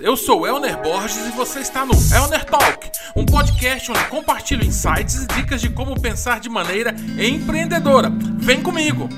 Eu 0.00 0.16
sou 0.16 0.46
Elner 0.46 0.80
Borges 0.82 1.26
e 1.26 1.30
você 1.30 1.60
está 1.60 1.86
no 1.86 1.94
Elner 1.94 2.44
Talk, 2.44 2.90
um 3.16 3.24
podcast 3.24 3.90
onde 3.90 4.04
compartilho 4.08 4.62
insights 4.62 5.24
e 5.24 5.26
dicas 5.28 5.60
de 5.60 5.70
como 5.70 5.98
pensar 5.98 6.38
de 6.38 6.50
maneira 6.50 6.94
empreendedora. 7.18 8.10
Vem 8.38 8.62
comigo! 8.62 9.08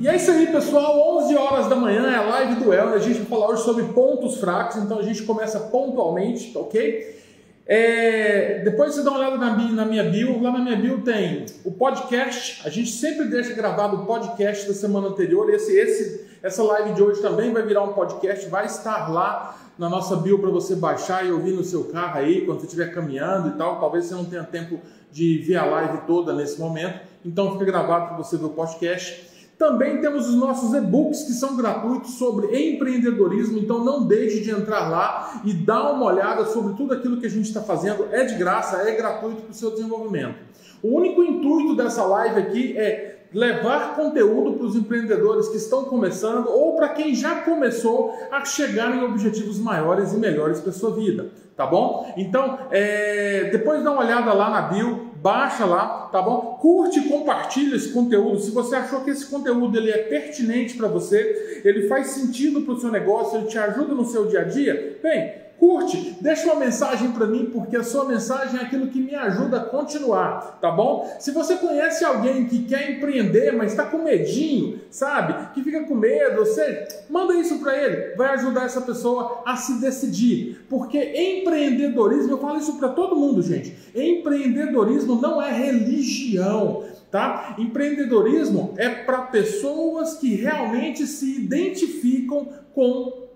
E 0.00 0.08
é 0.08 0.16
isso 0.16 0.30
aí, 0.30 0.46
pessoal. 0.48 1.18
11 1.18 1.36
horas 1.36 1.68
da 1.68 1.76
manhã 1.76 2.10
é 2.10 2.16
a 2.16 2.22
live 2.22 2.56
do 2.56 2.72
Elner. 2.72 2.94
A 2.94 2.98
gente 2.98 3.18
vai 3.18 3.26
falar 3.26 3.52
hoje 3.52 3.62
sobre 3.62 3.84
pontos 3.84 4.38
fracos, 4.38 4.76
então 4.76 4.98
a 4.98 5.02
gente 5.02 5.22
começa 5.22 5.60
pontualmente, 5.60 6.56
ok? 6.56 7.20
É, 7.66 8.62
depois 8.64 8.94
você 8.94 9.04
dá 9.04 9.10
uma 9.10 9.20
olhada 9.20 9.36
na, 9.36 9.56
na, 9.56 9.84
minha 9.84 10.02
bio. 10.02 10.42
Lá 10.42 10.50
na 10.50 10.58
minha 10.58 10.76
bio 10.76 11.02
tem 11.02 11.46
o 11.64 11.70
podcast. 11.70 12.66
A 12.66 12.70
gente 12.70 12.90
sempre 12.90 13.26
deixa 13.26 13.54
gravado 13.54 13.96
o 13.96 14.06
podcast 14.06 14.66
da 14.66 14.74
semana 14.74 15.08
anterior. 15.08 15.48
Esse, 15.50 15.76
esse, 15.78 16.29
essa 16.42 16.62
live 16.62 16.94
de 16.94 17.02
hoje 17.02 17.20
também 17.20 17.52
vai 17.52 17.62
virar 17.62 17.82
um 17.82 17.92
podcast. 17.92 18.48
Vai 18.48 18.66
estar 18.66 19.12
lá 19.12 19.56
na 19.78 19.88
nossa 19.88 20.16
bio 20.16 20.38
para 20.38 20.50
você 20.50 20.74
baixar 20.74 21.26
e 21.26 21.30
ouvir 21.30 21.52
no 21.52 21.62
seu 21.62 21.84
carro 21.84 22.18
aí, 22.18 22.46
quando 22.46 22.60
você 22.60 22.66
estiver 22.66 22.94
caminhando 22.94 23.48
e 23.48 23.52
tal. 23.52 23.78
Talvez 23.78 24.06
você 24.06 24.14
não 24.14 24.24
tenha 24.24 24.44
tempo 24.44 24.78
de 25.12 25.38
ver 25.38 25.56
a 25.56 25.64
live 25.66 25.98
toda 26.06 26.32
nesse 26.32 26.58
momento. 26.58 27.00
Então 27.24 27.52
fica 27.52 27.64
gravado 27.66 28.08
para 28.08 28.16
você 28.16 28.36
ver 28.38 28.46
o 28.46 28.50
podcast. 28.50 29.28
Também 29.58 30.00
temos 30.00 30.26
os 30.26 30.34
nossos 30.34 30.72
e-books 30.72 31.24
que 31.24 31.32
são 31.32 31.54
gratuitos 31.54 32.14
sobre 32.14 32.46
empreendedorismo, 32.46 33.58
então 33.58 33.84
não 33.84 34.06
deixe 34.06 34.40
de 34.40 34.50
entrar 34.50 34.88
lá 34.88 35.42
e 35.44 35.52
dar 35.52 35.92
uma 35.92 36.06
olhada 36.06 36.46
sobre 36.46 36.72
tudo 36.74 36.94
aquilo 36.94 37.20
que 37.20 37.26
a 37.26 37.30
gente 37.30 37.44
está 37.44 37.60
fazendo. 37.60 38.08
É 38.10 38.24
de 38.24 38.36
graça, 38.36 38.88
é 38.88 38.96
gratuito 38.96 39.42
para 39.42 39.50
o 39.50 39.54
seu 39.54 39.70
desenvolvimento. 39.72 40.36
O 40.82 40.96
único 40.96 41.22
intuito 41.22 41.76
dessa 41.76 42.02
live 42.04 42.40
aqui 42.40 42.78
é 42.78 43.19
levar 43.32 43.94
conteúdo 43.94 44.54
para 44.54 44.66
os 44.66 44.76
empreendedores 44.76 45.48
que 45.48 45.56
estão 45.56 45.84
começando 45.84 46.48
ou 46.48 46.76
para 46.76 46.88
quem 46.88 47.14
já 47.14 47.36
começou 47.36 48.14
a 48.30 48.44
chegar 48.44 48.94
em 48.94 49.04
objetivos 49.04 49.58
maiores 49.58 50.12
e 50.12 50.16
melhores 50.16 50.60
para 50.60 50.72
sua 50.72 50.94
vida, 50.94 51.30
tá 51.56 51.66
bom? 51.66 52.12
Então, 52.16 52.58
é... 52.70 53.48
depois 53.52 53.82
dá 53.84 53.92
uma 53.92 54.02
olhada 54.02 54.32
lá 54.32 54.50
na 54.50 54.62
bio, 54.62 55.10
baixa 55.22 55.64
lá, 55.64 56.08
tá 56.10 56.20
bom? 56.20 56.58
Curte 56.60 56.98
e 56.98 57.08
compartilha 57.08 57.76
esse 57.76 57.92
conteúdo. 57.92 58.40
Se 58.40 58.50
você 58.50 58.74
achou 58.74 59.02
que 59.02 59.10
esse 59.10 59.26
conteúdo 59.26 59.78
ele 59.78 59.90
é 59.90 59.98
pertinente 59.98 60.76
para 60.76 60.88
você, 60.88 61.62
ele 61.64 61.86
faz 61.86 62.08
sentido 62.08 62.62
para 62.62 62.74
o 62.74 62.80
seu 62.80 62.90
negócio, 62.90 63.38
ele 63.38 63.46
te 63.46 63.58
ajuda 63.58 63.94
no 63.94 64.04
seu 64.04 64.26
dia 64.26 64.40
a 64.40 64.44
dia, 64.44 64.98
bem, 65.02 65.34
curte, 65.60 66.16
deixa 66.22 66.46
uma 66.46 66.56
mensagem 66.56 67.12
para 67.12 67.26
mim, 67.26 67.50
porque 67.52 67.76
a 67.76 67.84
sua 67.84 68.06
mensagem 68.06 68.58
é 68.58 68.62
aquilo 68.62 68.86
que 68.86 68.98
me 68.98 69.14
ajuda 69.14 69.58
a 69.58 69.64
continuar, 69.64 70.58
tá 70.58 70.70
bom? 70.70 71.14
Se 71.20 71.32
você 71.32 71.56
conhece 71.56 72.02
alguém 72.02 72.46
que 72.46 72.64
quer 72.64 72.92
empreender, 72.92 73.52
mas 73.52 73.72
está 73.72 73.84
com 73.84 73.98
medinho, 73.98 74.80
sabe? 74.90 75.52
Que 75.52 75.62
fica 75.62 75.84
com 75.84 75.94
medo, 75.94 76.38
você 76.38 76.88
manda 77.10 77.34
isso 77.34 77.58
para 77.58 77.76
ele, 77.76 78.16
vai 78.16 78.30
ajudar 78.30 78.64
essa 78.64 78.80
pessoa 78.80 79.42
a 79.44 79.54
se 79.54 79.78
decidir, 79.82 80.64
porque 80.66 80.98
empreendedorismo, 80.98 82.30
eu 82.30 82.38
falo 82.38 82.58
isso 82.58 82.78
para 82.78 82.88
todo 82.88 83.14
mundo, 83.14 83.42
gente. 83.42 83.76
Empreendedorismo 83.94 85.20
não 85.20 85.42
é 85.42 85.52
religião. 85.52 86.88
Tá? 87.10 87.56
Empreendedorismo 87.58 88.72
é 88.76 88.88
para 88.88 89.22
pessoas 89.22 90.14
que 90.14 90.36
realmente 90.36 91.08
se 91.08 91.40
identificam 91.40 92.48
com 92.72 93.28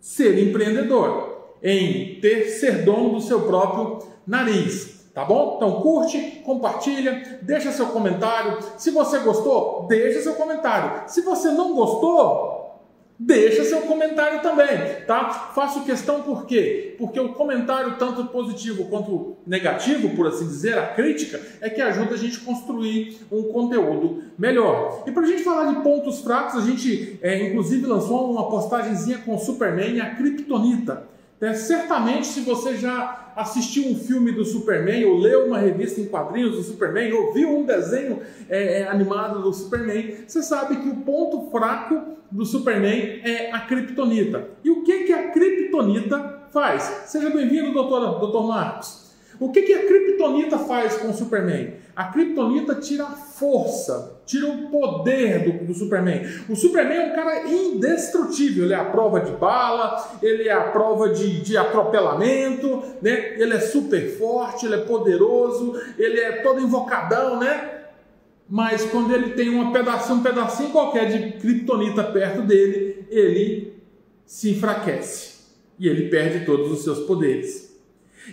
ser 0.00 0.48
empreendedor 0.48 1.31
em 1.62 2.20
ter 2.20 2.48
ser 2.48 2.84
dono 2.84 3.14
do 3.14 3.20
seu 3.20 3.42
próprio 3.42 3.98
nariz. 4.26 4.92
Tá 5.14 5.26
bom? 5.26 5.54
Então 5.56 5.82
curte, 5.82 6.42
compartilha, 6.42 7.38
deixa 7.42 7.70
seu 7.70 7.86
comentário. 7.86 8.58
Se 8.78 8.90
você 8.90 9.18
gostou, 9.18 9.86
deixa 9.86 10.22
seu 10.22 10.34
comentário. 10.34 11.02
Se 11.06 11.20
você 11.20 11.50
não 11.50 11.74
gostou, 11.74 12.62
deixa 13.18 13.62
seu 13.62 13.82
comentário 13.82 14.40
também, 14.40 15.04
tá? 15.06 15.52
Faço 15.54 15.84
questão 15.84 16.22
por 16.22 16.46
quê? 16.46 16.96
Porque 16.98 17.20
o 17.20 17.34
comentário, 17.34 17.96
tanto 17.98 18.24
positivo 18.26 18.86
quanto 18.86 19.36
negativo, 19.46 20.16
por 20.16 20.26
assim 20.26 20.46
dizer, 20.46 20.78
a 20.78 20.86
crítica, 20.88 21.38
é 21.60 21.68
que 21.68 21.82
ajuda 21.82 22.14
a 22.14 22.18
gente 22.18 22.38
a 22.38 22.44
construir 22.44 23.18
um 23.30 23.44
conteúdo 23.52 24.24
melhor. 24.38 25.04
E 25.06 25.12
para 25.12 25.24
a 25.24 25.26
gente 25.26 25.42
falar 25.42 25.72
de 25.72 25.82
pontos 25.82 26.20
fracos, 26.22 26.56
a 26.56 26.66
gente 26.66 27.18
é, 27.20 27.48
inclusive 27.48 27.86
lançou 27.86 28.30
uma 28.30 28.48
postagemzinha 28.48 29.18
com 29.18 29.34
o 29.34 29.38
Superman 29.38 29.94
e 29.94 30.00
a 30.00 30.14
Kryptonita. 30.14 31.12
É, 31.42 31.54
certamente, 31.54 32.28
se 32.28 32.42
você 32.42 32.76
já 32.76 33.32
assistiu 33.34 33.88
um 33.88 33.96
filme 33.96 34.30
do 34.30 34.44
Superman, 34.44 35.04
ou 35.06 35.18
leu 35.18 35.48
uma 35.48 35.58
revista 35.58 36.00
em 36.00 36.06
quadrinhos 36.06 36.52
do 36.54 36.62
Superman, 36.62 37.12
ou 37.12 37.34
viu 37.34 37.58
um 37.58 37.64
desenho 37.64 38.20
é, 38.48 38.82
é, 38.82 38.88
animado 38.88 39.42
do 39.42 39.52
Superman, 39.52 40.18
você 40.24 40.40
sabe 40.40 40.76
que 40.76 40.88
o 40.88 40.98
ponto 40.98 41.50
fraco 41.50 42.00
do 42.30 42.46
Superman 42.46 43.20
é 43.24 43.50
a 43.50 43.58
Kryptonita. 43.58 44.50
E 44.62 44.70
o 44.70 44.84
que, 44.84 45.02
que 45.02 45.12
a 45.12 45.32
Kryptonita 45.32 46.46
faz? 46.52 46.84
Seja 47.06 47.28
bem-vindo, 47.28 47.72
doutor, 47.72 48.20
doutor 48.20 48.46
Marcos. 48.46 49.10
O 49.40 49.50
que, 49.50 49.62
que 49.62 49.74
a 49.74 49.84
Kryptonita 49.84 50.58
faz 50.58 50.96
com 50.98 51.08
o 51.08 51.12
Superman? 51.12 51.74
A 51.96 52.04
Kryptonita 52.04 52.76
tira 52.76 53.02
a 53.02 53.16
força, 53.42 54.20
tira 54.24 54.46
o 54.46 54.68
poder 54.68 55.40
do, 55.40 55.66
do, 55.66 55.74
Superman. 55.74 56.22
O 56.48 56.54
Superman 56.54 56.96
é 56.96 57.06
um 57.06 57.12
cara 57.12 57.48
indestrutível, 57.48 58.64
ele 58.64 58.72
é 58.72 58.76
a 58.76 58.84
prova 58.84 59.18
de 59.18 59.32
bala, 59.32 60.16
ele 60.22 60.48
é 60.48 60.52
a 60.52 60.70
prova 60.70 61.08
de, 61.08 61.40
de 61.40 61.56
atropelamento, 61.56 62.84
né? 63.02 63.34
ele 63.36 63.52
é 63.52 63.58
super 63.58 64.16
forte, 64.16 64.64
ele 64.64 64.76
é 64.76 64.84
poderoso, 64.84 65.74
ele 65.98 66.20
é 66.20 66.40
todo 66.40 66.60
invocadão, 66.60 67.40
né? 67.40 67.80
Mas 68.48 68.84
quando 68.84 69.12
ele 69.12 69.30
tem 69.30 69.48
uma 69.48 69.72
pedacinho, 69.72 70.18
um 70.18 70.22
pedacinho 70.22 70.70
qualquer 70.70 71.08
de 71.08 71.32
Kryptonita 71.40 72.04
perto 72.04 72.42
dele, 72.42 73.04
ele 73.10 73.82
se 74.24 74.52
enfraquece 74.52 75.32
e 75.80 75.88
ele 75.88 76.08
perde 76.08 76.44
todos 76.44 76.70
os 76.70 76.84
seus 76.84 77.00
poderes. 77.00 77.71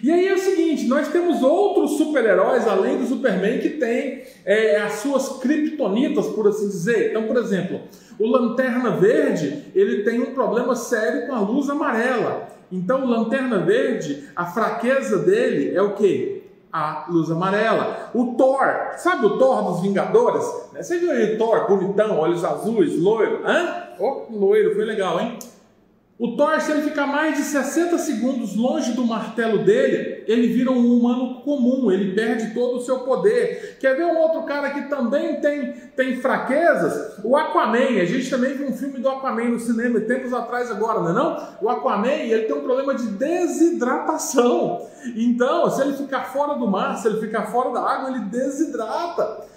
E 0.02 0.12
aí 0.12 0.28
é 0.28 0.34
o 0.34 0.38
seguinte, 0.38 0.88
nós 0.88 1.08
temos 1.08 1.42
outros 1.42 1.98
super-heróis 1.98 2.68
além 2.68 2.98
do 2.98 3.08
Superman 3.08 3.60
que 3.60 3.70
tem 3.72 4.24
é, 4.46 4.80
as 4.82 4.94
suas 4.94 5.40
criptonitas, 5.40 6.28
por 6.28 6.48
assim 6.48 6.68
dizer. 6.68 7.10
Então, 7.10 7.24
por 7.24 7.38
exemplo, 7.38 7.82
o 8.20 8.28
Lanterna 8.28 8.92
Verde 8.92 9.66
ele 9.74 10.04
tem 10.04 10.22
um 10.22 10.34
problema 10.34 10.76
sério 10.76 11.28
com 11.28 11.34
a 11.34 11.40
luz 11.40 11.70
amarela. 11.70 12.48
Então, 12.72 13.04
o 13.04 13.08
Lanterna 13.08 13.60
Verde, 13.60 14.26
a 14.36 14.46
fraqueza 14.46 15.18
dele 15.20 15.76
é 15.76 15.82
o 15.82 15.96
que? 15.96 16.44
A 16.72 17.08
luz 17.10 17.32
amarela. 17.32 18.12
O 18.14 18.36
Thor, 18.36 18.92
sabe 18.98 19.26
o 19.26 19.40
Thor 19.40 19.64
dos 19.64 19.82
Vingadores? 19.82 20.46
Você 20.72 21.00
viu 21.00 21.10
aí 21.10 21.34
o 21.34 21.38
Thor, 21.40 21.68
bonitão, 21.68 22.20
olhos 22.20 22.46
azuis, 22.46 22.96
loiro? 23.02 23.42
Hã? 23.44 23.88
Oh, 24.00 24.28
loiro, 24.30 24.76
foi 24.76 24.86
legal, 24.86 25.20
hein? 25.20 25.40
O 26.20 26.36
Thor, 26.36 26.60
se 26.60 26.70
ele 26.70 26.82
ficar 26.82 27.08
mais 27.08 27.38
de 27.38 27.44
60 27.44 27.98
segundos 27.98 28.54
longe 28.54 28.92
do 28.92 29.06
martelo 29.06 29.60
dele, 29.64 30.26
ele 30.28 30.48
vira 30.48 30.70
um 30.70 30.98
humano 30.98 31.40
comum, 31.44 31.90
ele 31.90 32.14
perde 32.14 32.54
todo 32.54 32.76
o 32.76 32.82
seu 32.82 33.00
poder. 33.00 33.78
Quer 33.80 33.96
ver 33.96 34.04
um 34.04 34.18
outro 34.18 34.44
cara 34.44 34.70
que 34.72 34.90
também 34.90 35.40
tem, 35.40 35.72
tem 35.96 36.18
fraquezas? 36.18 37.20
O 37.24 37.38
Aquaman. 37.38 38.02
A 38.02 38.04
gente 38.04 38.30
também 38.30 38.54
viu 38.54 38.68
um 38.68 38.74
filme 38.74 39.00
do 39.00 39.08
Aquaman 39.08 39.46
no 39.46 39.60
cinema 39.62 40.02
tempos 40.02 40.34
atrás 40.34 40.70
agora, 40.70 41.00
não 41.00 41.10
é 41.10 41.14
não? 41.14 41.48
O 41.62 41.70
Aquaman, 41.70 42.10
ele 42.10 42.44
tem 42.44 42.56
um 42.58 42.64
problema 42.64 42.94
de 42.94 43.08
desidratação. 43.12 44.86
Então, 45.16 45.72
se 45.72 45.82
ele 45.82 45.94
ficar 45.94 46.34
fora 46.34 46.60
do 46.60 46.68
mar, 46.68 46.98
se 46.98 47.08
ele 47.08 47.22
ficar 47.22 47.46
fora 47.46 47.72
da 47.72 47.80
água, 47.80 48.10
ele 48.10 48.26
desidrata. 48.26 49.48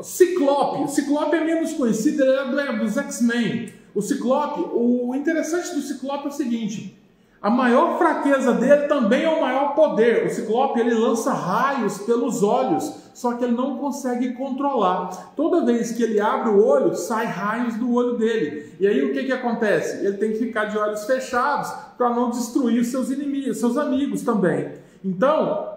Ciclope. 0.00 0.90
Ciclope 0.90 1.36
é 1.36 1.44
menos 1.44 1.74
conhecido, 1.74 2.24
ele 2.24 2.60
é 2.60 2.72
dos 2.72 2.96
X-Men. 2.96 3.77
O 3.94 4.02
Ciclope, 4.02 4.70
o 4.72 5.14
interessante 5.14 5.74
do 5.74 5.80
Ciclope 5.80 6.26
é 6.26 6.28
o 6.28 6.32
seguinte: 6.32 6.98
a 7.40 7.48
maior 7.48 7.98
fraqueza 7.98 8.52
dele 8.52 8.88
também 8.88 9.22
é 9.22 9.28
o 9.28 9.40
maior 9.40 9.74
poder. 9.74 10.26
O 10.26 10.30
Ciclope 10.30 10.80
ele 10.80 10.92
lança 10.92 11.32
raios 11.32 11.98
pelos 11.98 12.42
olhos, 12.42 12.92
só 13.14 13.34
que 13.34 13.44
ele 13.44 13.54
não 13.54 13.78
consegue 13.78 14.32
controlar. 14.32 15.32
Toda 15.36 15.64
vez 15.64 15.92
que 15.92 16.02
ele 16.02 16.20
abre 16.20 16.50
o 16.50 16.64
olho, 16.64 16.96
sai 16.96 17.26
raios 17.26 17.76
do 17.76 17.94
olho 17.94 18.16
dele. 18.16 18.74
E 18.80 18.88
aí 18.88 19.04
o 19.04 19.12
que, 19.12 19.22
que 19.22 19.32
acontece? 19.32 20.04
Ele 20.04 20.16
tem 20.16 20.32
que 20.32 20.38
ficar 20.38 20.64
de 20.64 20.76
olhos 20.76 21.04
fechados 21.04 21.72
para 21.96 22.10
não 22.10 22.30
destruir 22.30 22.84
seus 22.84 23.08
inimigos, 23.08 23.58
seus 23.58 23.76
amigos 23.76 24.22
também. 24.22 24.72
Então, 25.04 25.74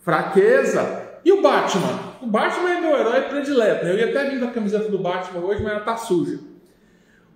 fraqueza. 0.00 1.04
E 1.22 1.32
o 1.32 1.42
Batman? 1.42 1.98
O 2.22 2.26
Batman 2.26 2.70
é 2.70 2.80
meu 2.80 2.96
herói 2.96 3.20
predileto. 3.22 3.84
Né? 3.84 3.92
Eu 3.92 3.98
ia 3.98 4.08
até 4.10 4.30
vir 4.30 4.40
com 4.40 4.46
a 4.46 4.50
camiseta 4.50 4.88
do 4.88 4.98
Batman 4.98 5.44
hoje, 5.44 5.62
mas 5.62 5.72
ela 5.72 5.80
tá 5.82 5.96
suja. 5.96 6.38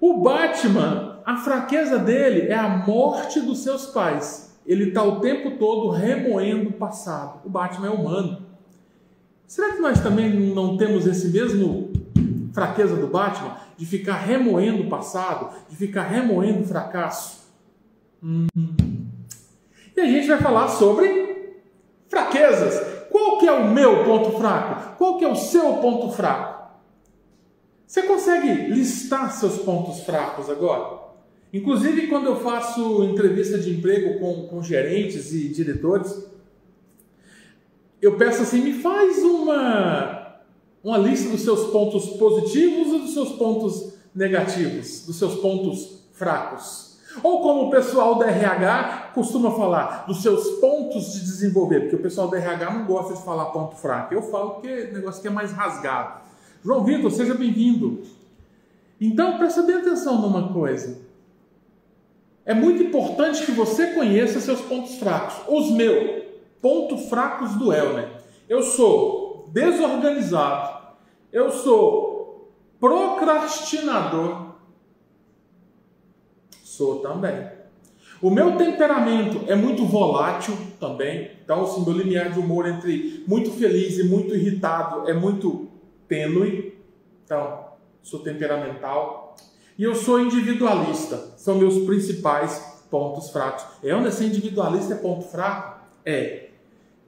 O 0.00 0.23
Batman, 0.23 1.20
a 1.26 1.37
fraqueza 1.37 1.99
dele 1.99 2.49
é 2.49 2.55
a 2.55 2.69
morte 2.69 3.38
dos 3.38 3.58
seus 3.58 3.87
pais. 3.87 4.58
Ele 4.67 4.88
está 4.88 5.02
o 5.02 5.20
tempo 5.20 5.58
todo 5.58 5.91
remoendo 5.91 6.70
o 6.70 6.73
passado. 6.73 7.41
O 7.44 7.50
Batman 7.50 7.88
é 7.88 7.91
humano. 7.91 8.47
Será 9.47 9.73
que 9.73 9.81
nós 9.81 10.00
também 10.00 10.31
não 10.55 10.79
temos 10.79 11.06
esse 11.06 11.29
mesmo 11.29 11.93
fraqueza 12.55 12.97
do 12.97 13.08
Batman 13.08 13.56
de 13.76 13.85
ficar 13.85 14.17
remoendo 14.17 14.85
o 14.85 14.88
passado, 14.88 15.50
de 15.69 15.76
ficar 15.76 16.05
remoendo 16.05 16.62
o 16.62 16.67
fracasso? 16.67 17.41
Hum. 18.23 18.47
E 19.97 20.00
a 20.00 20.06
gente 20.06 20.29
vai 20.29 20.38
falar 20.38 20.69
sobre 20.69 21.61
fraquezas. 22.08 23.06
Qual 23.11 23.38
que 23.38 23.47
é 23.47 23.52
o 23.52 23.69
meu 23.69 24.05
ponto 24.05 24.38
fraco? 24.38 24.97
Qual 24.97 25.19
que 25.19 25.25
é 25.25 25.29
o 25.29 25.37
seu 25.37 25.75
ponto 25.75 26.11
fraco? 26.12 26.59
Você 27.90 28.04
consegue 28.04 28.70
listar 28.70 29.32
seus 29.32 29.58
pontos 29.58 30.04
fracos 30.04 30.48
agora? 30.48 30.96
Inclusive, 31.52 32.06
quando 32.06 32.26
eu 32.26 32.37
faço 32.37 33.02
entrevista 33.02 33.58
de 33.58 33.76
emprego 33.76 34.20
com, 34.20 34.46
com 34.46 34.62
gerentes 34.62 35.34
e 35.34 35.48
diretores, 35.48 36.25
eu 38.00 38.16
peço 38.16 38.42
assim: 38.42 38.60
me 38.60 38.75
faz 38.75 39.19
uma, 39.25 40.37
uma 40.84 40.98
lista 40.98 41.31
dos 41.31 41.40
seus 41.40 41.72
pontos 41.72 42.10
positivos 42.10 42.94
e 42.94 42.98
dos 43.00 43.12
seus 43.12 43.32
pontos 43.32 43.94
negativos, 44.14 45.04
dos 45.04 45.19
seus 45.19 45.34
pontos 45.40 46.04
fracos. 46.12 46.96
Ou 47.25 47.42
como 47.42 47.66
o 47.66 47.70
pessoal 47.72 48.14
da 48.20 48.26
RH 48.26 49.10
costuma 49.16 49.50
falar, 49.50 50.06
dos 50.06 50.22
seus 50.22 50.60
pontos 50.60 51.14
de 51.14 51.22
desenvolver, 51.22 51.81
porque 51.81 51.96
o 51.96 52.02
pessoal 52.02 52.28
da 52.28 52.38
RH 52.38 52.72
não 52.72 52.87
gosta 52.87 53.14
de 53.14 53.25
falar 53.25 53.46
ponto 53.46 53.75
fraco. 53.75 54.14
Eu 54.14 54.22
falo 54.22 54.50
porque 54.50 54.90
o 54.92 54.92
negócio 54.92 55.20
que 55.20 55.26
é 55.26 55.31
mais 55.32 55.50
rasgado. 55.50 56.29
João 56.62 56.84
Vitor, 56.84 57.10
seja 57.10 57.34
bem-vindo. 57.34 58.02
Então, 59.00 59.38
presta 59.38 59.62
bem 59.62 59.76
atenção 59.76 60.20
numa 60.20 60.52
coisa. 60.52 60.98
É 62.44 62.52
muito 62.52 62.82
importante 62.82 63.44
que 63.44 63.52
você 63.52 63.94
conheça 63.94 64.40
seus 64.40 64.60
pontos 64.60 64.96
fracos. 64.96 65.36
Os 65.48 65.70
meus 65.70 66.24
pontos 66.60 67.08
fracos 67.08 67.54
do 67.56 67.72
Elner. 67.72 68.08
Eu 68.48 68.62
sou 68.62 69.48
desorganizado. 69.52 70.80
Eu 71.32 71.50
sou 71.50 72.52
procrastinador 72.78 74.50
Sou 76.80 77.00
também. 77.00 77.46
O 78.22 78.30
meu 78.30 78.56
temperamento 78.56 79.42
é 79.50 79.54
muito 79.54 79.84
volátil 79.84 80.56
também. 80.78 81.32
Então, 81.44 81.62
assim, 81.62 81.84
meu 81.84 81.92
limiar 81.92 82.32
de 82.32 82.38
humor 82.38 82.66
entre 82.66 83.22
muito 83.26 83.50
feliz 83.50 83.98
e 83.98 84.04
muito 84.04 84.34
irritado 84.34 85.06
é 85.06 85.12
muito 85.12 85.68
tênue. 86.10 86.74
Então, 87.24 87.66
sou 88.02 88.20
temperamental. 88.20 89.36
E 89.78 89.84
eu 89.84 89.94
sou 89.94 90.20
individualista. 90.20 91.16
São 91.38 91.54
meus 91.54 91.86
principais 91.86 92.82
pontos 92.90 93.30
fracos. 93.30 93.64
É 93.82 93.94
onde 93.94 94.12
ser 94.12 94.24
individualista 94.26 94.94
é 94.94 94.96
ponto 94.96 95.24
fraco? 95.26 95.80
É. 96.04 96.48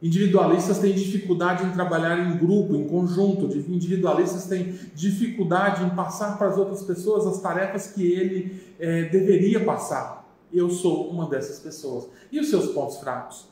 Individualistas 0.01 0.79
têm 0.79 0.95
dificuldade 0.95 1.65
em 1.65 1.73
trabalhar 1.73 2.19
em 2.19 2.39
grupo, 2.39 2.75
em 2.75 2.89
conjunto. 2.89 3.47
Individualistas 3.69 4.47
têm 4.47 4.73
dificuldade 4.95 5.85
em 5.85 5.91
passar 5.91 6.39
para 6.39 6.49
as 6.49 6.57
outras 6.57 6.83
pessoas 6.83 7.27
as 7.27 7.41
tarefas 7.41 7.89
que 7.89 8.05
ele 8.11 8.75
é, 8.79 9.05
deveria 9.05 9.65
passar. 9.65 10.29
Eu 10.53 10.71
sou 10.71 11.09
uma 11.09 11.29
dessas 11.29 11.59
pessoas. 11.59 12.09
E 12.31 12.41
os 12.41 12.49
seus 12.49 12.73
pontos 12.73 12.99
fracos? 12.99 13.49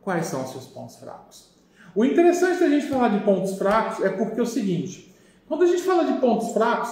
Quais 0.00 0.26
são 0.26 0.44
os 0.44 0.50
seus 0.50 0.66
pontos 0.66 0.96
fracos? 0.96 1.53
O 1.94 2.04
interessante 2.04 2.60
da 2.60 2.68
gente 2.68 2.86
falar 2.86 3.08
de 3.08 3.24
pontos 3.24 3.56
fracos 3.56 4.04
é 4.04 4.08
porque 4.08 4.40
é 4.40 4.42
o 4.42 4.46
seguinte: 4.46 5.14
quando 5.46 5.64
a 5.64 5.66
gente 5.66 5.82
fala 5.82 6.04
de 6.04 6.20
pontos 6.20 6.52
fracos, 6.52 6.90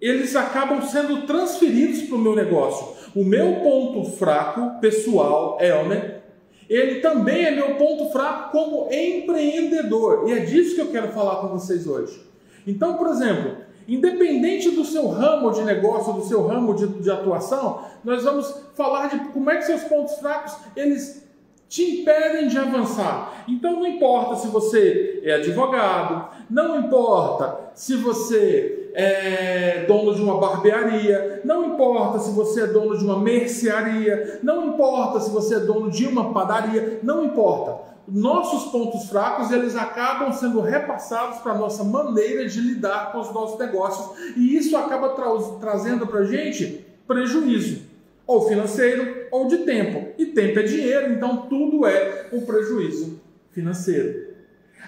eles 0.00 0.34
acabam 0.34 0.80
sendo 0.82 1.26
transferidos 1.26 2.02
para 2.02 2.16
o 2.16 2.20
meu 2.20 2.34
negócio. 2.34 2.94
O 3.14 3.24
meu 3.24 3.60
ponto 3.60 4.10
fraco 4.12 4.80
pessoal, 4.80 5.58
Elmer, 5.60 6.22
ele 6.68 7.00
também 7.00 7.44
é 7.44 7.50
meu 7.50 7.76
ponto 7.76 8.10
fraco 8.10 8.50
como 8.50 8.92
empreendedor. 8.92 10.28
E 10.28 10.32
é 10.32 10.40
disso 10.40 10.74
que 10.74 10.80
eu 10.80 10.90
quero 10.90 11.08
falar 11.08 11.36
com 11.36 11.48
vocês 11.48 11.86
hoje. 11.86 12.20
Então, 12.66 12.94
por 12.94 13.08
exemplo, 13.08 13.58
independente 13.86 14.70
do 14.70 14.84
seu 14.84 15.08
ramo 15.08 15.52
de 15.52 15.62
negócio, 15.62 16.12
do 16.14 16.24
seu 16.24 16.46
ramo 16.46 16.74
de, 16.74 16.86
de 16.86 17.10
atuação, 17.10 17.84
nós 18.02 18.24
vamos 18.24 18.52
falar 18.74 19.08
de 19.08 19.18
como 19.32 19.50
é 19.50 19.56
que 19.58 19.64
seus 19.64 19.84
pontos 19.84 20.14
fracos 20.14 20.56
eles 20.74 21.23
te 21.68 22.00
impedem 22.00 22.48
de 22.48 22.58
avançar. 22.58 23.44
Então 23.48 23.72
não 23.72 23.86
importa 23.86 24.36
se 24.36 24.48
você 24.48 25.20
é 25.24 25.34
advogado, 25.34 26.28
não 26.50 26.78
importa 26.78 27.70
se 27.74 27.96
você 27.96 28.90
é 28.94 29.84
dono 29.88 30.14
de 30.14 30.22
uma 30.22 30.38
barbearia, 30.38 31.40
não 31.44 31.74
importa 31.74 32.20
se 32.20 32.30
você 32.30 32.62
é 32.62 32.66
dono 32.68 32.96
de 32.96 33.04
uma 33.04 33.18
mercearia, 33.18 34.38
não 34.42 34.68
importa 34.68 35.18
se 35.18 35.30
você 35.30 35.56
é 35.56 35.60
dono 35.60 35.90
de 35.90 36.06
uma 36.06 36.32
padaria, 36.32 37.00
não 37.02 37.24
importa. 37.24 37.92
Nossos 38.06 38.70
pontos 38.70 39.08
fracos 39.08 39.50
eles 39.50 39.74
acabam 39.74 40.30
sendo 40.32 40.60
repassados 40.60 41.38
para 41.38 41.52
a 41.52 41.58
nossa 41.58 41.82
maneira 41.82 42.46
de 42.46 42.60
lidar 42.60 43.10
com 43.10 43.18
os 43.18 43.32
nossos 43.32 43.58
negócios 43.58 44.36
e 44.36 44.56
isso 44.56 44.76
acaba 44.76 45.08
tra 45.10 45.26
trazendo 45.58 46.06
para 46.06 46.20
a 46.20 46.24
gente 46.24 46.84
prejuízo, 47.06 47.82
ou 48.26 48.46
financeiro 48.46 49.23
ou 49.34 49.48
de 49.48 49.58
tempo. 49.58 50.12
E 50.18 50.26
tempo 50.26 50.58
é 50.58 50.62
dinheiro, 50.62 51.12
então 51.12 51.46
tudo 51.48 51.86
é 51.86 52.28
um 52.32 52.40
prejuízo 52.42 53.20
financeiro. 53.52 54.34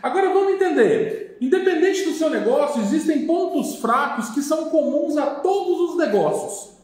Agora 0.03 0.33
vamos 0.33 0.55
entender 0.55 1.27
Independente 1.41 2.05
do 2.05 2.13
seu 2.13 2.31
negócio, 2.31 2.81
existem 2.81 3.27
pontos 3.27 3.77
fracos 3.77 4.31
que 4.31 4.41
são 4.41 4.71
comuns 4.71 5.17
a 5.19 5.27
todos 5.27 5.91
os 5.91 5.97
negócios. 5.99 6.77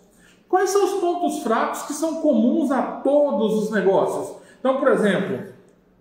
Quais 0.49 0.69
são 0.69 0.85
os 0.85 1.01
pontos 1.01 1.43
fracos 1.43 1.83
que 1.83 1.95
são 1.95 2.17
comuns 2.17 2.71
a 2.71 2.83
todos 2.83 3.55
os 3.55 3.71
negócios? 3.71 4.37
Então, 4.61 4.79
por 4.79 4.89
exemplo, 4.89 5.47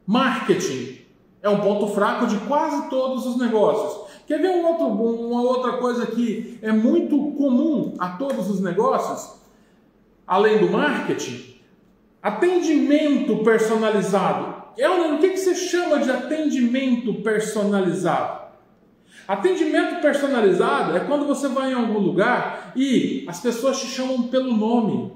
marketing 0.05 0.99
é 1.41 1.49
um 1.49 1.61
ponto 1.61 1.87
fraco 1.87 2.27
de 2.27 2.37
quase 2.39 2.89
todos 2.89 3.25
os 3.25 3.37
negócios. 3.37 4.11
Quer 4.27 4.41
ver 4.41 4.49
um 4.49 4.65
outro, 4.65 4.87
uma 4.87 5.41
outra 5.41 5.73
coisa 5.77 6.05
que 6.05 6.59
é 6.61 6.73
muito 6.73 7.31
comum 7.37 7.93
a 7.97 8.09
todos 8.09 8.49
os 8.49 8.59
negócios? 8.59 9.39
Além 10.27 10.59
do 10.59 10.69
marketing, 10.69 11.50
atendimento 12.21 13.37
personalizado. 13.43 14.61
Elner, 14.77 15.13
o 15.15 15.19
que, 15.19 15.29
que 15.29 15.37
você 15.37 15.55
chama 15.55 15.99
de 15.99 16.09
atendimento 16.09 17.13
personalizado? 17.15 18.41
Atendimento 19.27 20.01
personalizado 20.01 20.95
é 20.95 21.01
quando 21.01 21.25
você 21.25 21.47
vai 21.47 21.71
em 21.71 21.75
algum 21.75 21.99
lugar 21.99 22.73
e 22.75 23.25
as 23.27 23.39
pessoas 23.39 23.79
te 23.79 23.87
chamam 23.87 24.23
pelo 24.23 24.53
nome. 24.55 25.13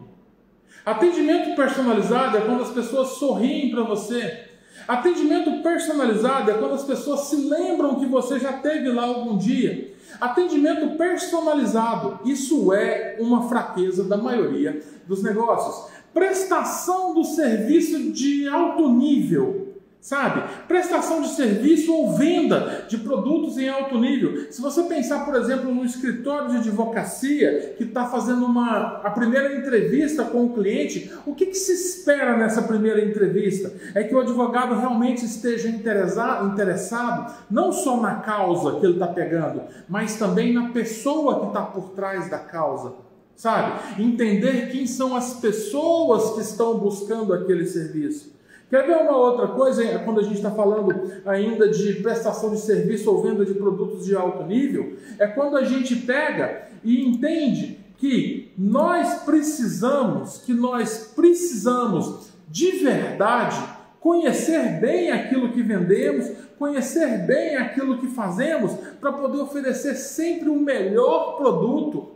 Atendimento 0.86 1.56
personalizado 1.56 2.38
é 2.38 2.42
quando 2.42 2.62
as 2.62 2.70
pessoas 2.70 3.10
sorriem 3.18 3.72
para 3.72 3.84
você. 3.84 4.46
Atendimento 4.88 5.64
personalizado 5.64 6.52
é 6.52 6.54
quando 6.54 6.76
as 6.76 6.84
pessoas 6.84 7.22
se 7.22 7.36
lembram 7.38 7.96
que 7.96 8.06
você 8.06 8.40
já 8.40 8.54
teve 8.54 8.90
lá 8.90 9.04
algum 9.04 9.38
dia. 9.38 9.96
Atendimento 10.22 10.96
personalizado, 10.98 12.20
isso 12.24 12.72
é 12.74 13.18
uma 13.20 13.50
fraqueza 13.50 14.04
da 14.04 14.16
maioria 14.16 14.82
dos 15.08 15.24
negócios. 15.24 15.92
Prestação 16.16 17.14
do 17.14 17.24
serviço 17.24 18.12
de 18.12 18.48
alto 18.48 18.90
nível 18.90 19.66
Sabe? 20.06 20.44
Prestação 20.68 21.20
de 21.24 21.30
serviço 21.30 21.92
ou 21.92 22.14
venda 22.14 22.86
de 22.88 22.96
produtos 22.96 23.58
em 23.58 23.68
alto 23.68 23.98
nível. 23.98 24.52
Se 24.52 24.62
você 24.62 24.84
pensar, 24.84 25.26
por 25.26 25.34
exemplo, 25.34 25.74
no 25.74 25.84
escritório 25.84 26.52
de 26.52 26.58
advocacia 26.58 27.74
que 27.76 27.86
está 27.86 28.06
fazendo 28.06 28.46
uma, 28.46 28.98
a 29.04 29.10
primeira 29.10 29.58
entrevista 29.58 30.24
com 30.24 30.46
o 30.46 30.54
cliente, 30.54 31.12
o 31.26 31.34
que, 31.34 31.48
que, 31.48 31.56
se 31.56 31.72
espera 31.72 32.38
nessa 32.38 32.62
primeira 32.62 33.04
entrevista? 33.04 33.74
É 33.96 34.04
que 34.04 34.14
o 34.14 34.20
advogado 34.20 34.80
realmente 34.80 35.26
esteja 35.26 35.70
interessado, 35.70 36.50
interessado 36.50 37.34
não 37.50 37.72
só 37.72 38.00
na 38.00 38.18
causa 38.18 38.80
que 38.80 38.86
ele 38.86 38.94
está 38.94 39.08
pegando, 39.08 39.64
mas 39.90 40.20
também 40.20 40.54
na 40.54 40.70
pessoa 40.70 41.40
que 41.40 41.48
está 41.48 41.64
por 41.64 41.94
trás 41.96 42.30
da 42.30 42.38
causa. 42.38 43.05
Sabe? 43.36 44.02
Entender 44.02 44.70
quem 44.72 44.88
são 44.88 45.16
as 45.16 45.36
pessoas 45.36 46.36
que 46.36 46.42
estão 46.42 46.78
buscando 46.80 47.34
aquele 47.34 47.66
serviço. 47.66 48.34
Quer 48.70 48.88
ver 48.88 48.96
uma 48.98 49.16
outra 49.16 49.50
coisa, 49.50 50.00
quando 50.00 50.20
a 50.20 50.24
gente 50.24 50.38
está 50.38 50.50
falando 50.52 51.12
ainda 51.26 51.70
de 51.70 51.94
prestação 52.02 52.50
de 52.50 52.60
serviço 52.60 53.12
ou 53.12 53.22
venda 53.22 53.46
de 53.46 53.54
produtos 53.54 54.06
de 54.06 54.16
alto 54.16 54.44
nível? 54.44 54.96
É 55.20 55.28
quando 55.28 55.56
a 55.56 55.64
gente 55.64 55.96
pega 55.98 56.68
e 56.84 57.06
entende 57.06 57.80
que 57.98 58.52
nós 58.58 59.24
precisamos, 59.24 60.40
que 60.40 60.54
nós 60.54 61.12
precisamos 61.16 62.32
de 62.50 62.72
verdade 62.72 63.58
conhecer 64.00 64.80
bem 64.80 65.12
aquilo 65.12 65.52
que 65.52 65.62
vendemos, 65.62 66.30
conhecer 66.58 67.26
bem 67.26 67.56
aquilo 67.56 67.98
que 67.98 68.08
fazemos, 68.08 68.72
para 69.00 69.14
poder 69.14 69.40
oferecer 69.40 69.96
sempre 69.96 70.50
o 70.50 70.60
melhor 70.60 71.38
produto 71.38 72.15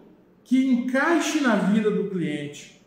que 0.49 0.65
encaixe 0.65 1.41
na 1.41 1.57
vida 1.57 1.91
do 1.91 2.09
cliente. 2.09 2.83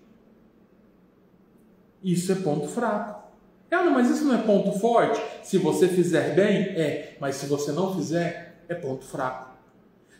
Isso 2.02 2.33
é 2.33 2.35
ponto 2.35 2.66
fraco. 2.66 3.23
Ah, 3.71 3.85
mas 3.85 4.11
isso 4.11 4.25
não 4.25 4.35
é 4.35 4.38
ponto 4.38 4.73
forte? 4.81 5.23
Se 5.45 5.59
você 5.59 5.87
fizer 5.87 6.35
bem, 6.35 6.57
é. 6.76 7.16
Mas 7.21 7.37
se 7.37 7.47
você 7.47 7.71
não 7.71 7.95
fizer, 7.95 8.64
é 8.69 8.75
ponto 8.75 9.04
fraco. 9.04 9.52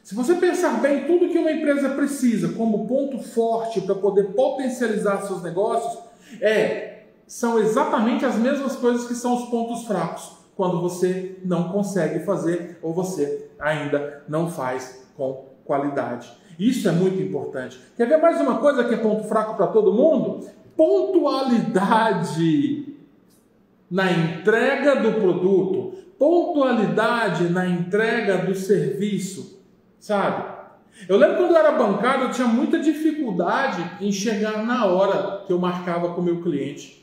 Se 0.05 0.15
você 0.15 0.37
pensar 0.37 0.81
bem 0.81 1.05
tudo 1.05 1.31
que 1.31 1.39
uma 1.39 1.51
empresa 1.51 1.89
precisa 1.89 2.51
como 2.51 2.87
ponto 2.87 3.19
forte 3.19 3.81
para 3.81 3.97
poder 3.97 4.35
potencializar 4.35 5.23
seus 5.23 5.43
negócios, 5.43 6.01
é 6.41 7.07
são 7.27 7.59
exatamente 7.59 8.25
as 8.25 8.37
mesmas 8.37 8.77
coisas 8.77 9.09
que 9.09 9.17
são 9.17 9.35
os 9.35 9.51
pontos 9.51 9.85
fracos 9.85 10.31
quando 10.55 10.81
você 10.81 11.41
não 11.45 11.73
consegue 11.73 12.25
fazer 12.25 12.79
ou 12.81 12.95
você 12.95 13.51
ainda 13.59 14.23
não 14.29 14.49
faz 14.49 15.09
com 15.17 15.47
qualidade. 15.65 16.41
Isso 16.59 16.89
é 16.89 16.93
muito 16.93 17.21
importante. 17.21 17.79
Quer 17.97 18.09
ver 18.09 18.19
mais 18.19 18.41
uma 18.41 18.59
coisa 18.59 18.85
que 18.85 18.95
é 18.95 18.99
ponto 18.99 19.29
fraco 19.29 19.57
para 19.57 19.69
todo 19.69 19.93
mundo? 19.93 20.47
Pontualidade 20.77 22.87
na 23.91 24.11
entrega 24.11 24.97
do 24.97 25.21
produto, 25.21 25.93
pontualidade 26.19 27.51
na 27.51 27.67
entrega 27.67 28.39
do 28.39 28.55
serviço, 28.55 29.61
sabe? 29.99 30.53
Eu 31.09 31.17
lembro 31.17 31.39
quando 31.39 31.51
eu 31.51 31.57
era 31.57 31.73
bancário, 31.73 32.25
eu 32.25 32.31
tinha 32.31 32.47
muita 32.47 32.79
dificuldade 32.79 33.83
em 34.01 34.13
chegar 34.13 34.65
na 34.65 34.87
hora 34.87 35.43
que 35.47 35.53
eu 35.53 35.59
marcava 35.59 36.15
com 36.15 36.21
o 36.21 36.25
meu 36.25 36.43
cliente. 36.43 37.02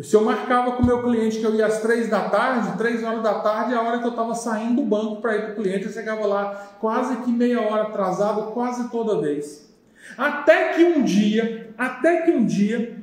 Se 0.00 0.14
eu 0.14 0.22
marcava 0.22 0.72
com 0.72 0.82
o 0.82 0.86
meu 0.86 1.02
cliente 1.02 1.38
que 1.38 1.44
eu 1.44 1.54
ia 1.54 1.66
às 1.66 1.80
três 1.80 2.10
da 2.10 2.28
tarde, 2.28 2.76
três 2.76 3.02
horas 3.02 3.22
da 3.22 3.40
tarde 3.40 3.72
é 3.72 3.76
a 3.76 3.82
hora 3.82 3.98
que 3.98 4.04
eu 4.04 4.10
estava 4.10 4.34
saindo 4.34 4.82
do 4.82 4.86
banco 4.86 5.22
para 5.22 5.36
ir 5.36 5.42
para 5.42 5.52
o 5.52 5.56
cliente, 5.56 5.86
eu 5.86 5.92
chegava 5.92 6.26
lá 6.26 6.76
quase 6.78 7.16
que 7.18 7.32
meia 7.32 7.62
hora 7.62 7.84
atrasado, 7.84 8.52
quase 8.52 8.90
toda 8.90 9.22
vez. 9.22 9.74
Até 10.18 10.74
que 10.74 10.84
um 10.84 11.02
dia, 11.02 11.70
até 11.78 12.22
que 12.22 12.30
um 12.30 12.44
dia, 12.44 13.02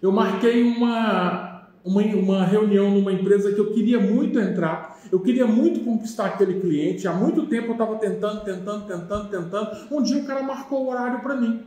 eu 0.00 0.10
marquei 0.10 0.62
uma, 0.62 1.68
uma, 1.84 2.02
uma 2.02 2.44
reunião 2.44 2.90
numa 2.90 3.12
empresa 3.12 3.52
que 3.52 3.60
eu 3.60 3.72
queria 3.74 4.00
muito 4.00 4.40
entrar, 4.40 4.98
eu 5.12 5.20
queria 5.20 5.46
muito 5.46 5.84
conquistar 5.84 6.24
aquele 6.24 6.58
cliente, 6.58 7.06
há 7.06 7.12
muito 7.12 7.46
tempo 7.46 7.68
eu 7.68 7.72
estava 7.72 7.96
tentando, 7.96 8.42
tentando, 8.42 8.86
tentando, 8.86 9.28
tentando. 9.28 9.70
Um 9.90 10.02
dia 10.02 10.22
o 10.22 10.24
cara 10.24 10.42
marcou 10.42 10.86
o 10.86 10.88
horário 10.88 11.20
para 11.20 11.36
mim. 11.36 11.62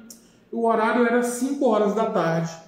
O 0.52 0.66
horário 0.66 1.06
era 1.06 1.22
5 1.22 1.64
horas 1.68 1.94
da 1.94 2.06
tarde. 2.10 2.65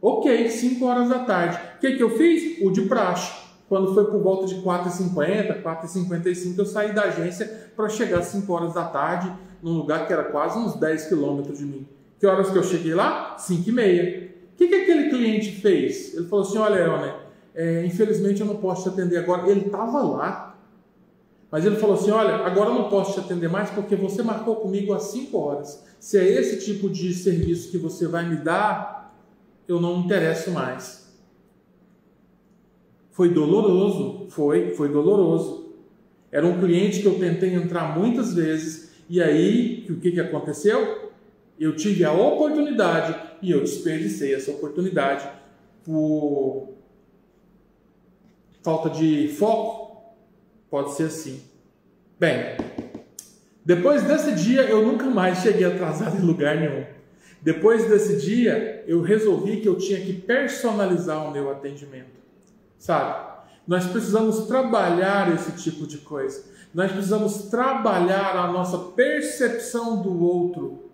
Ok, 0.00 0.48
5 0.48 0.84
horas 0.84 1.08
da 1.08 1.20
tarde. 1.20 1.58
O 1.76 1.80
que, 1.80 1.96
que 1.96 2.02
eu 2.02 2.10
fiz? 2.10 2.62
O 2.62 2.70
de 2.70 2.82
praxe. 2.82 3.48
Quando 3.68 3.92
foi 3.92 4.06
por 4.06 4.20
volta 4.20 4.46
de 4.46 4.56
4h50, 4.62 5.62
4h55, 5.62 6.58
eu 6.58 6.64
saí 6.64 6.94
da 6.94 7.02
agência 7.02 7.70
para 7.76 7.88
chegar 7.88 8.20
às 8.20 8.26
5 8.26 8.50
horas 8.52 8.74
da 8.74 8.84
tarde, 8.84 9.30
num 9.62 9.72
lugar 9.72 10.06
que 10.06 10.12
era 10.12 10.24
quase 10.24 10.58
uns 10.58 10.76
10 10.76 11.06
quilômetros 11.08 11.58
de 11.58 11.64
mim. 11.64 11.86
Que 12.18 12.26
horas 12.26 12.50
que 12.50 12.56
eu 12.56 12.62
cheguei 12.62 12.94
lá? 12.94 13.36
5 13.38 13.68
e 13.68 13.72
meia. 13.72 14.30
O 14.54 14.56
que, 14.56 14.68
que 14.68 14.74
aquele 14.74 15.10
cliente 15.10 15.52
fez? 15.52 16.14
Ele 16.14 16.26
falou 16.26 16.44
assim: 16.44 16.58
Olha, 16.58 16.78
Elner, 16.80 17.14
é, 17.54 17.84
infelizmente 17.84 18.40
eu 18.40 18.46
não 18.46 18.56
posso 18.56 18.84
te 18.84 18.88
atender 18.88 19.18
agora. 19.18 19.48
Ele 19.50 19.66
estava 19.66 20.00
lá. 20.02 20.58
Mas 21.50 21.64
ele 21.64 21.76
falou 21.76 21.96
assim: 21.96 22.10
Olha, 22.10 22.36
agora 22.36 22.70
eu 22.70 22.74
não 22.74 22.88
posso 22.88 23.14
te 23.14 23.20
atender 23.20 23.48
mais 23.48 23.70
porque 23.70 23.94
você 23.94 24.22
marcou 24.22 24.56
comigo 24.56 24.94
às 24.94 25.04
5 25.04 25.38
horas. 25.38 25.84
Se 26.00 26.18
é 26.18 26.24
esse 26.24 26.64
tipo 26.64 26.88
de 26.88 27.12
serviço 27.12 27.70
que 27.70 27.78
você 27.78 28.06
vai 28.06 28.28
me 28.28 28.36
dar, 28.36 28.97
eu 29.68 29.78
não 29.78 29.98
me 29.98 30.04
interesso 30.06 30.50
mais. 30.50 31.06
Foi 33.10 33.28
doloroso, 33.28 34.28
foi, 34.30 34.74
foi 34.74 34.88
doloroso. 34.88 35.74
Era 36.32 36.46
um 36.46 36.58
cliente 36.58 37.00
que 37.00 37.06
eu 37.06 37.18
tentei 37.18 37.54
entrar 37.54 37.98
muitas 37.98 38.34
vezes 38.34 38.88
e 39.08 39.22
aí 39.22 39.86
o 39.90 39.96
que, 39.96 40.12
que 40.12 40.20
aconteceu? 40.20 41.10
Eu 41.58 41.74
tive 41.76 42.04
a 42.04 42.12
oportunidade 42.12 43.18
e 43.42 43.50
eu 43.50 43.60
desperdicei 43.60 44.34
essa 44.34 44.50
oportunidade 44.50 45.28
por 45.84 46.74
falta 48.62 48.90
de 48.90 49.28
foco. 49.28 50.14
Pode 50.70 50.94
ser 50.94 51.04
assim. 51.04 51.40
Bem, 52.20 52.56
depois 53.64 54.02
desse 54.02 54.34
dia 54.34 54.62
eu 54.62 54.86
nunca 54.86 55.06
mais 55.06 55.38
cheguei 55.38 55.64
atrasado 55.64 56.16
em 56.16 56.26
lugar 56.26 56.56
nenhum. 56.56 56.97
Depois 57.40 57.88
desse 57.88 58.16
dia 58.16 58.84
eu 58.86 59.00
resolvi 59.00 59.60
que 59.60 59.68
eu 59.68 59.76
tinha 59.76 60.00
que 60.00 60.12
personalizar 60.12 61.26
o 61.26 61.30
meu 61.30 61.50
atendimento. 61.50 62.18
Sabe? 62.78 63.28
Nós 63.66 63.86
precisamos 63.86 64.46
trabalhar 64.46 65.32
esse 65.34 65.52
tipo 65.52 65.86
de 65.86 65.98
coisa. 65.98 66.44
Nós 66.72 66.90
precisamos 66.90 67.50
trabalhar 67.50 68.36
a 68.36 68.50
nossa 68.52 68.78
percepção 68.78 70.00
do 70.00 70.22
outro. 70.22 70.90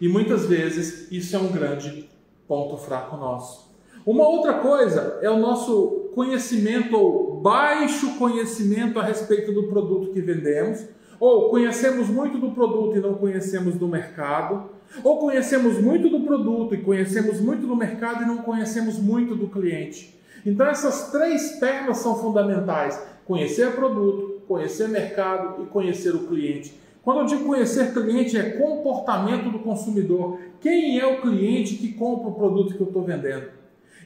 E 0.00 0.08
muitas 0.08 0.46
vezes 0.46 1.10
isso 1.10 1.34
é 1.34 1.38
um 1.38 1.50
grande 1.50 2.08
ponto 2.46 2.76
fraco 2.76 3.16
nosso. 3.16 3.66
Uma 4.04 4.28
outra 4.28 4.54
coisa 4.60 5.18
é 5.20 5.28
o 5.28 5.38
nosso 5.38 6.10
conhecimento 6.14 6.96
ou 6.96 7.40
baixo 7.40 8.16
conhecimento 8.18 8.98
a 8.98 9.02
respeito 9.02 9.52
do 9.52 9.64
produto 9.64 10.12
que 10.12 10.20
vendemos, 10.20 10.86
ou 11.18 11.50
conhecemos 11.50 12.08
muito 12.08 12.38
do 12.38 12.50
produto 12.50 12.96
e 12.96 13.00
não 13.00 13.14
conhecemos 13.14 13.74
do 13.74 13.88
mercado, 13.88 14.70
ou 15.02 15.18
conhecemos 15.18 15.80
muito 15.80 16.08
do 16.08 16.20
produto 16.20 16.74
e 16.74 16.82
conhecemos 16.82 17.40
muito 17.40 17.66
do 17.66 17.76
mercado 17.76 18.22
e 18.22 18.26
não 18.26 18.38
conhecemos 18.38 18.98
muito 18.98 19.34
do 19.34 19.48
cliente. 19.48 20.18
Então 20.44 20.66
essas 20.66 21.10
três 21.10 21.58
pernas 21.58 21.98
são 21.98 22.16
fundamentais: 22.16 23.00
conhecer 23.24 23.72
produto, 23.72 24.42
conhecer 24.46 24.88
mercado 24.88 25.62
e 25.62 25.66
conhecer 25.66 26.14
o 26.14 26.26
cliente. 26.26 26.78
Quando 27.02 27.20
eu 27.20 27.26
digo 27.26 27.44
conhecer 27.44 27.92
cliente, 27.92 28.36
é 28.36 28.50
comportamento 28.50 29.50
do 29.50 29.60
consumidor. 29.60 30.40
Quem 30.60 30.98
é 30.98 31.06
o 31.06 31.20
cliente 31.20 31.76
que 31.76 31.92
compra 31.92 32.30
o 32.30 32.34
produto 32.34 32.74
que 32.74 32.80
eu 32.80 32.88
estou 32.88 33.04
vendendo? 33.04 33.46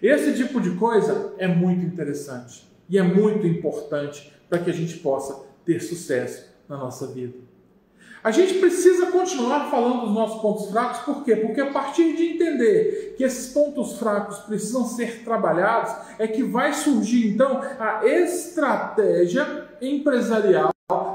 Esse 0.02 0.34
tipo 0.34 0.60
de 0.60 0.72
coisa 0.72 1.34
é 1.38 1.48
muito 1.48 1.84
interessante 1.84 2.66
e 2.88 2.98
é 2.98 3.02
muito 3.02 3.46
importante 3.46 4.30
para 4.48 4.58
que 4.58 4.70
a 4.70 4.72
gente 4.74 4.98
possa 4.98 5.46
ter 5.64 5.80
sucesso 5.80 6.49
na 6.70 6.76
nossa 6.76 7.08
vida. 7.08 7.34
A 8.22 8.30
gente 8.30 8.54
precisa 8.54 9.06
continuar 9.06 9.70
falando 9.70 10.02
dos 10.02 10.14
nossos 10.14 10.40
pontos 10.40 10.70
fracos, 10.70 11.00
por 11.00 11.24
quê? 11.24 11.34
Porque 11.34 11.60
a 11.60 11.72
partir 11.72 12.14
de 12.14 12.34
entender 12.34 13.14
que 13.16 13.24
esses 13.24 13.52
pontos 13.52 13.98
fracos 13.98 14.38
precisam 14.40 14.84
ser 14.84 15.24
trabalhados, 15.24 15.92
é 16.18 16.28
que 16.28 16.42
vai 16.42 16.72
surgir 16.72 17.28
então 17.28 17.60
a 17.78 18.06
estratégia 18.06 19.68
empresarial 19.80 20.70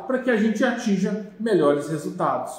para 0.07 0.19
que 0.19 0.31
a 0.31 0.35
gente 0.35 0.63
atinja 0.63 1.31
melhores 1.39 1.87
resultados. 1.87 2.53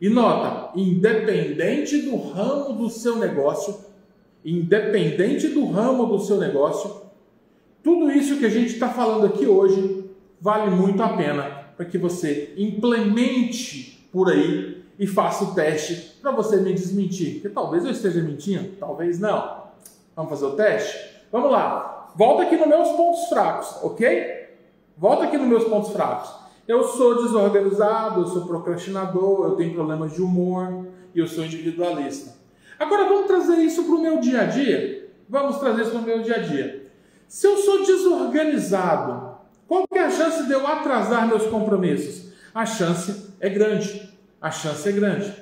E 0.00 0.08
nota, 0.08 0.78
independente 0.78 1.98
do 2.02 2.16
ramo 2.16 2.72
do 2.74 2.88
seu 2.88 3.16
negócio, 3.16 3.76
independente 4.44 5.48
do 5.48 5.66
ramo 5.66 6.06
do 6.06 6.20
seu 6.20 6.38
negócio, 6.38 7.02
tudo 7.82 8.10
isso 8.10 8.38
que 8.38 8.46
a 8.46 8.50
gente 8.50 8.72
está 8.72 8.88
falando 8.88 9.26
aqui 9.26 9.46
hoje 9.46 10.04
vale 10.40 10.70
muito 10.70 11.02
a 11.02 11.08
pena 11.08 11.59
para 11.80 11.88
que 11.88 11.96
você 11.96 12.52
implemente 12.58 14.06
por 14.12 14.30
aí 14.30 14.84
e 14.98 15.06
faça 15.06 15.44
o 15.44 15.54
teste 15.54 16.18
para 16.20 16.30
você 16.30 16.58
me 16.58 16.74
desmentir. 16.74 17.36
Porque 17.36 17.48
talvez 17.48 17.86
eu 17.86 17.90
esteja 17.90 18.20
mentindo, 18.20 18.76
talvez 18.78 19.18
não. 19.18 19.62
Vamos 20.14 20.30
fazer 20.30 20.44
o 20.44 20.50
teste? 20.56 20.98
Vamos 21.32 21.50
lá. 21.50 22.12
Volta 22.14 22.42
aqui 22.42 22.54
nos 22.58 22.68
meus 22.68 22.90
pontos 22.90 23.30
fracos, 23.30 23.82
ok? 23.82 24.50
Volta 24.94 25.24
aqui 25.24 25.38
nos 25.38 25.48
meus 25.48 25.64
pontos 25.64 25.90
fracos. 25.90 26.30
Eu 26.68 26.84
sou 26.84 27.22
desorganizado, 27.22 28.20
eu 28.20 28.26
sou 28.26 28.44
procrastinador, 28.44 29.46
eu 29.46 29.56
tenho 29.56 29.72
problemas 29.72 30.12
de 30.12 30.20
humor 30.20 30.86
e 31.14 31.18
eu 31.18 31.26
sou 31.26 31.46
individualista. 31.46 32.36
Agora 32.78 33.08
vamos 33.08 33.26
trazer 33.26 33.56
isso 33.56 33.84
para 33.84 33.94
o 33.94 34.02
meu 34.02 34.20
dia 34.20 34.42
a 34.42 34.44
dia? 34.44 35.10
Vamos 35.26 35.56
trazer 35.56 35.80
isso 35.80 35.92
para 35.92 36.00
o 36.00 36.04
meu 36.04 36.20
dia 36.20 36.36
a 36.36 36.40
dia. 36.40 36.90
Se 37.26 37.46
eu 37.46 37.56
sou 37.56 37.86
desorganizado, 37.86 39.29
qual 39.70 39.86
que 39.86 39.96
é 39.96 40.02
a 40.02 40.10
chance 40.10 40.48
de 40.48 40.52
eu 40.52 40.66
atrasar 40.66 41.28
meus 41.28 41.46
compromissos? 41.46 42.32
A 42.52 42.66
chance 42.66 43.32
é 43.38 43.48
grande. 43.48 44.12
A 44.42 44.50
chance 44.50 44.88
é 44.88 44.90
grande. 44.90 45.32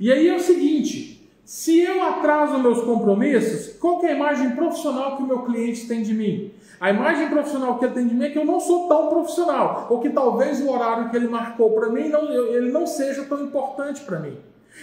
E 0.00 0.10
aí 0.10 0.26
é 0.26 0.34
o 0.34 0.40
seguinte: 0.40 1.30
se 1.44 1.78
eu 1.78 2.02
atraso 2.02 2.58
meus 2.58 2.82
compromissos, 2.82 3.76
qual 3.78 4.00
que 4.00 4.06
é 4.06 4.10
a 4.10 4.16
imagem 4.16 4.56
profissional 4.56 5.16
que 5.16 5.22
o 5.22 5.26
meu 5.26 5.42
cliente 5.42 5.86
tem 5.86 6.02
de 6.02 6.12
mim? 6.12 6.50
A 6.80 6.90
imagem 6.90 7.28
profissional 7.28 7.78
que 7.78 7.84
ele 7.84 7.94
tem 7.94 8.08
de 8.08 8.14
mim 8.16 8.24
é 8.24 8.30
que 8.30 8.38
eu 8.38 8.44
não 8.44 8.58
sou 8.58 8.88
tão 8.88 9.08
profissional, 9.08 9.86
ou 9.88 10.00
que 10.00 10.10
talvez 10.10 10.60
o 10.60 10.68
horário 10.68 11.08
que 11.08 11.16
ele 11.16 11.28
marcou 11.28 11.70
para 11.70 11.90
mim 11.90 12.08
não, 12.08 12.28
ele 12.28 12.72
não 12.72 12.88
seja 12.88 13.22
tão 13.22 13.40
importante 13.44 14.00
para 14.00 14.18
mim. 14.18 14.36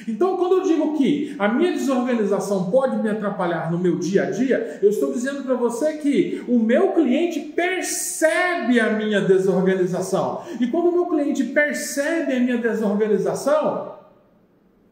Então, 0.07 0.37
quando 0.37 0.57
eu 0.57 0.63
digo 0.63 0.97
que 0.97 1.35
a 1.39 1.47
minha 1.47 1.71
desorganização 1.71 2.69
pode 2.69 2.97
me 2.97 3.09
atrapalhar 3.09 3.71
no 3.71 3.79
meu 3.79 3.97
dia 3.97 4.23
a 4.23 4.31
dia, 4.31 4.79
eu 4.81 4.89
estou 4.89 5.11
dizendo 5.11 5.43
para 5.43 5.55
você 5.55 5.97
que 5.97 6.43
o 6.47 6.59
meu 6.59 6.91
cliente 6.93 7.39
percebe 7.39 8.79
a 8.79 8.91
minha 8.91 9.21
desorganização. 9.21 10.43
E 10.59 10.67
quando 10.67 10.89
o 10.89 10.91
meu 10.91 11.05
cliente 11.07 11.43
percebe 11.45 12.33
a 12.33 12.39
minha 12.39 12.57
desorganização, 12.57 13.95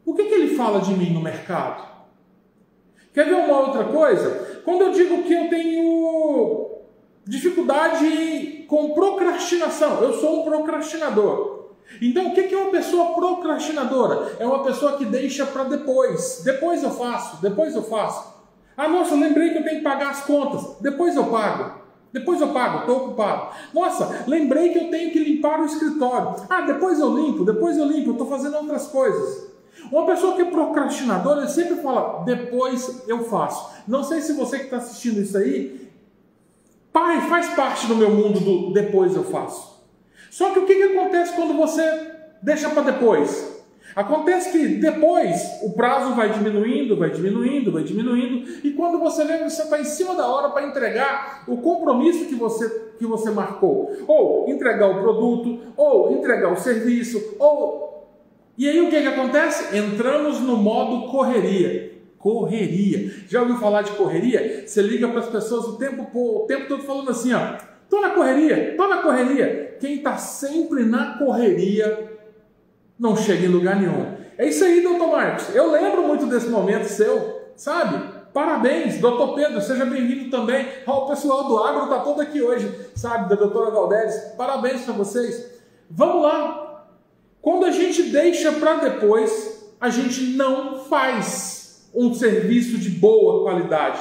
o 0.06 0.14
que, 0.14 0.24
que 0.26 0.34
ele 0.34 0.56
fala 0.56 0.80
de 0.80 0.94
mim 0.94 1.12
no 1.12 1.22
mercado? 1.22 1.84
Quer 3.14 3.26
ver 3.26 3.36
uma 3.36 3.60
outra 3.60 3.86
coisa? 3.86 4.62
Quando 4.66 4.82
eu 4.82 4.92
digo 4.92 5.24
que 5.24 5.34
eu 5.34 5.50
tenho 5.50 6.70
dificuldade 7.26 8.66
com 8.68 8.94
procrastinação, 8.94 10.02
eu 10.02 10.14
sou 10.14 10.42
um 10.42 10.44
procrastinador. 10.44 11.55
Então, 12.02 12.28
o 12.28 12.34
que 12.34 12.54
é 12.54 12.58
uma 12.58 12.72
pessoa 12.72 13.14
procrastinadora? 13.14 14.36
É 14.40 14.46
uma 14.46 14.64
pessoa 14.64 14.98
que 14.98 15.06
deixa 15.06 15.46
para 15.46 15.64
depois. 15.66 16.42
Depois 16.44 16.84
eu 16.84 16.92
faço, 16.92 17.42
depois 17.42 17.76
eu 17.76 17.84
faço. 17.84 18.34
Ah, 18.76 18.88
nossa, 18.88 19.16
lembrei 19.16 19.52
que 19.52 19.60
eu 19.60 19.64
tenho 19.64 19.78
que 19.78 19.84
pagar 19.84 20.10
as 20.10 20.22
contas. 20.26 20.78
Depois 20.82 21.16
eu 21.16 21.26
pago. 21.26 21.86
Depois 22.12 22.40
eu 22.40 22.50
pago, 22.50 22.80
estou 22.80 22.98
ocupado. 22.98 23.54
Nossa, 23.74 24.24
lembrei 24.26 24.70
que 24.70 24.80
eu 24.80 24.90
tenho 24.90 25.12
que 25.12 25.20
limpar 25.20 25.60
o 25.60 25.66
escritório. 25.66 26.36
Ah, 26.50 26.62
depois 26.62 26.98
eu 26.98 27.14
limpo, 27.14 27.44
depois 27.44 27.78
eu 27.78 27.86
limpo, 27.86 28.12
estou 28.12 28.28
fazendo 28.28 28.56
outras 28.56 28.88
coisas. 28.88 29.50
Uma 29.92 30.06
pessoa 30.06 30.34
que 30.36 30.42
é 30.42 30.46
procrastinadora, 30.46 31.42
ele 31.42 31.50
sempre 31.50 31.76
fala, 31.76 32.24
depois 32.24 33.04
eu 33.08 33.26
faço. 33.26 33.70
Não 33.86 34.02
sei 34.02 34.22
se 34.22 34.32
você 34.32 34.60
que 34.60 34.66
está 34.66 34.78
assistindo 34.78 35.20
isso 35.20 35.38
aí, 35.38 35.92
pai, 36.94 37.20
faz 37.28 37.50
parte 37.50 37.86
do 37.86 37.96
meu 37.96 38.10
mundo 38.10 38.40
do 38.40 38.74
depois 38.74 39.14
eu 39.14 39.26
faço. 39.26 39.75
Só 40.36 40.50
que 40.50 40.60
o 40.60 40.66
que, 40.66 40.76
que 40.76 40.84
acontece 40.84 41.34
quando 41.34 41.54
você 41.54 41.82
deixa 42.42 42.70
para 42.70 42.92
depois? 42.92 43.64
Acontece 43.96 44.52
que 44.52 44.68
depois 44.68 45.42
o 45.64 45.72
prazo 45.72 46.14
vai 46.14 46.30
diminuindo, 46.30 46.98
vai 46.98 47.10
diminuindo, 47.10 47.72
vai 47.72 47.84
diminuindo, 47.84 48.46
e 48.62 48.72
quando 48.72 49.00
você 49.00 49.24
vê, 49.24 49.38
você 49.38 49.62
está 49.62 49.80
em 49.80 49.86
cima 49.86 50.14
da 50.14 50.28
hora 50.28 50.50
para 50.50 50.68
entregar 50.68 51.46
o 51.48 51.56
compromisso 51.56 52.26
que 52.26 52.36
você, 52.36 52.70
que 53.00 53.06
você 53.06 53.32
marcou. 53.32 53.90
Ou 54.06 54.50
entregar 54.50 54.90
o 54.90 55.00
produto, 55.00 55.58
ou 55.78 56.12
entregar 56.12 56.52
o 56.52 56.58
serviço, 56.58 57.38
ou 57.40 58.06
E 58.58 58.68
aí 58.68 58.82
o 58.82 58.90
que, 58.90 59.02
que 59.02 59.08
acontece? 59.08 59.78
Entramos 59.78 60.42
no 60.42 60.58
modo 60.58 61.10
correria. 61.10 61.94
Correria. 62.18 63.10
Já 63.30 63.40
ouviu 63.40 63.56
falar 63.56 63.84
de 63.84 63.94
correria? 63.94 64.66
Você 64.68 64.82
liga 64.82 65.08
para 65.08 65.20
as 65.20 65.30
pessoas 65.30 65.66
o 65.66 65.78
tempo, 65.78 66.06
o 66.14 66.46
tempo 66.46 66.68
todo 66.68 66.84
falando 66.84 67.10
assim, 67.10 67.32
ó. 67.32 67.56
Tô 67.90 68.02
na 68.02 68.10
correria, 68.10 68.74
tô 68.76 68.86
na 68.90 68.98
correria. 68.98 69.65
Quem 69.80 69.96
está 69.96 70.18
sempre 70.18 70.84
na 70.84 71.18
correria 71.18 72.12
não 73.00 73.16
chega 73.16 73.46
em 73.46 73.50
lugar 73.50 73.76
nenhum. 73.76 74.16
É 74.38 74.48
isso 74.48 74.64
aí, 74.64 74.82
doutor 74.82 75.12
Marcos. 75.12 75.54
Eu 75.54 75.72
lembro 75.72 76.04
muito 76.04 76.26
desse 76.26 76.48
momento 76.48 76.86
seu, 76.86 77.52
sabe? 77.56 78.16
Parabéns, 78.34 79.00
doutor 79.00 79.34
Pedro, 79.34 79.62
seja 79.62 79.86
bem-vindo 79.86 80.30
também. 80.30 80.68
o 80.86 81.08
pessoal 81.08 81.48
do 81.48 81.58
agro 81.58 81.84
está 81.86 82.00
todo 82.00 82.22
aqui 82.22 82.42
hoje, 82.42 82.70
sabe, 82.94 83.30
da 83.30 83.36
doutora 83.36 83.72
Valdez. 83.72 84.34
Parabéns 84.38 84.82
para 84.82 84.94
vocês. 84.94 85.54
Vamos 85.90 86.24
lá. 86.24 86.86
Quando 87.42 87.66
a 87.66 87.72
gente 87.72 88.04
deixa 88.04 88.52
para 88.52 88.76
depois, 88.76 89.72
a 89.80 89.90
gente 89.90 90.36
não 90.36 90.84
faz 90.86 91.90
um 91.94 92.14
serviço 92.14 92.78
de 92.78 92.90
boa 92.90 93.44
qualidade. 93.44 94.00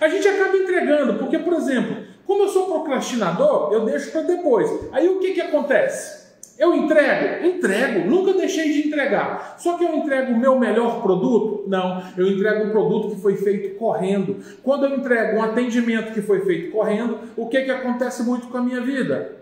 A 0.00 0.08
gente 0.08 0.28
acaba 0.28 0.56
entregando, 0.56 1.14
porque, 1.14 1.38
por 1.38 1.54
exemplo, 1.54 2.04
como 2.26 2.44
eu 2.44 2.48
sou 2.48 2.66
procrastinador, 2.66 3.72
eu 3.72 3.84
deixo 3.84 4.10
para 4.12 4.22
depois. 4.22 4.70
Aí 4.92 5.08
o 5.08 5.18
que, 5.18 5.32
que 5.32 5.40
acontece? 5.40 6.22
Eu 6.58 6.74
entrego? 6.74 7.44
Entrego, 7.46 8.08
nunca 8.08 8.34
deixei 8.34 8.72
de 8.72 8.86
entregar. 8.86 9.56
Só 9.58 9.76
que 9.76 9.84
eu 9.84 9.96
entrego 9.96 10.32
o 10.32 10.38
meu 10.38 10.58
melhor 10.58 11.02
produto? 11.02 11.64
Não, 11.66 12.02
eu 12.16 12.28
entrego 12.28 12.66
um 12.66 12.70
produto 12.70 13.14
que 13.14 13.20
foi 13.20 13.36
feito 13.36 13.76
correndo. 13.76 14.36
Quando 14.62 14.86
eu 14.86 14.96
entrego 14.96 15.38
um 15.38 15.42
atendimento 15.42 16.12
que 16.12 16.22
foi 16.22 16.40
feito 16.42 16.70
correndo, 16.70 17.18
o 17.36 17.48
que, 17.48 17.62
que 17.62 17.70
acontece 17.70 18.22
muito 18.22 18.46
com 18.46 18.58
a 18.58 18.62
minha 18.62 18.80
vida? 18.80 19.41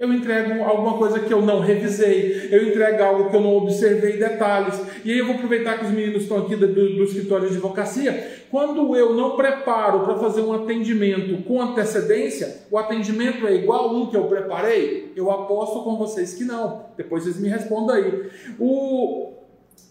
Eu 0.00 0.10
entrego 0.14 0.64
alguma 0.64 0.96
coisa 0.96 1.20
que 1.20 1.30
eu 1.30 1.42
não 1.42 1.60
revisei, 1.60 2.48
eu 2.50 2.66
entrego 2.66 3.02
algo 3.02 3.28
que 3.28 3.36
eu 3.36 3.40
não 3.42 3.54
observei 3.58 4.16
detalhes. 4.16 4.80
E 5.04 5.12
aí 5.12 5.18
eu 5.18 5.26
vou 5.26 5.34
aproveitar 5.34 5.78
que 5.78 5.84
os 5.84 5.90
meninos 5.90 6.22
estão 6.22 6.38
aqui 6.38 6.56
do, 6.56 6.66
do 6.68 7.04
escritório 7.04 7.46
de 7.46 7.56
advocacia. 7.56 8.46
Quando 8.50 8.96
eu 8.96 9.12
não 9.12 9.36
preparo 9.36 10.00
para 10.00 10.16
fazer 10.16 10.40
um 10.40 10.54
atendimento 10.54 11.44
com 11.44 11.60
antecedência, 11.60 12.62
o 12.70 12.78
atendimento 12.78 13.46
é 13.46 13.54
igual 13.54 13.94
um 13.94 14.06
que 14.06 14.16
eu 14.16 14.24
preparei? 14.24 15.12
Eu 15.14 15.30
aposto 15.30 15.84
com 15.84 15.98
vocês 15.98 16.32
que 16.32 16.44
não. 16.44 16.86
Depois 16.96 17.24
vocês 17.24 17.38
me 17.38 17.50
respondam 17.50 17.94
aí. 17.94 18.30
O 18.58 19.34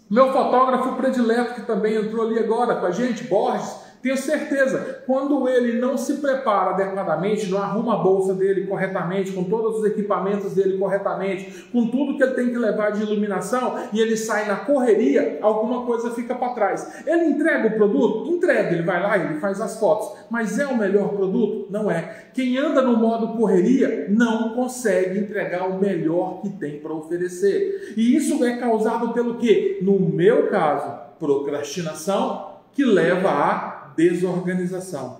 meu 0.09 0.33
fotógrafo 0.33 0.95
predileto, 0.95 1.53
que 1.53 1.67
também 1.67 1.93
entrou 1.93 2.25
ali 2.25 2.39
agora 2.39 2.77
com 2.77 2.87
a 2.87 2.91
gente, 2.91 3.25
Borges, 3.25 3.75
tenho 4.01 4.15
certeza, 4.17 5.03
quando 5.05 5.47
ele 5.49 5.79
não 5.79 5.97
se 5.97 6.15
prepara 6.15 6.71
adequadamente, 6.71 7.49
não 7.49 7.61
arruma 7.61 7.95
a 7.95 7.97
bolsa 7.97 8.33
dele 8.33 8.65
corretamente, 8.65 9.33
com 9.33 9.43
todos 9.43 9.79
os 9.79 9.85
equipamentos 9.85 10.53
dele 10.53 10.77
corretamente, 10.77 11.67
com 11.71 11.87
tudo 11.87 12.15
que 12.15 12.23
ele 12.23 12.33
tem 12.33 12.49
que 12.49 12.57
levar 12.57 12.91
de 12.91 13.01
iluminação, 13.01 13.77
e 13.91 13.99
ele 13.99 14.15
sai 14.15 14.47
na 14.47 14.55
correria, 14.57 15.39
alguma 15.41 15.85
coisa 15.85 16.11
fica 16.11 16.33
para 16.33 16.53
trás. 16.53 17.03
Ele 17.05 17.25
entrega 17.25 17.67
o 17.67 17.77
produto? 17.77 18.31
Entrega, 18.31 18.71
ele 18.71 18.83
vai 18.83 19.01
lá 19.01 19.17
e 19.17 19.25
ele 19.25 19.39
faz 19.39 19.59
as 19.59 19.77
fotos. 19.77 20.17
Mas 20.29 20.57
é 20.57 20.65
o 20.65 20.77
melhor 20.77 21.09
produto? 21.09 21.67
Não 21.69 21.91
é. 21.91 22.27
Quem 22.33 22.57
anda 22.57 22.81
no 22.81 22.95
modo 22.97 23.37
correria 23.37 24.05
não 24.09 24.53
consegue 24.53 25.19
entregar 25.19 25.67
o 25.67 25.77
melhor 25.77 26.41
que 26.41 26.49
tem 26.49 26.79
para 26.79 26.93
oferecer. 26.93 27.93
E 27.97 28.15
isso 28.15 28.43
é 28.45 28.57
causado 28.57 29.13
pelo 29.13 29.35
quê? 29.35 29.79
No 29.81 29.99
meu 29.99 30.47
caso, 30.47 30.97
procrastinação, 31.19 32.49
que 32.73 32.85
leva 32.85 33.29
a 33.29 33.78
desorganização. 33.99 35.17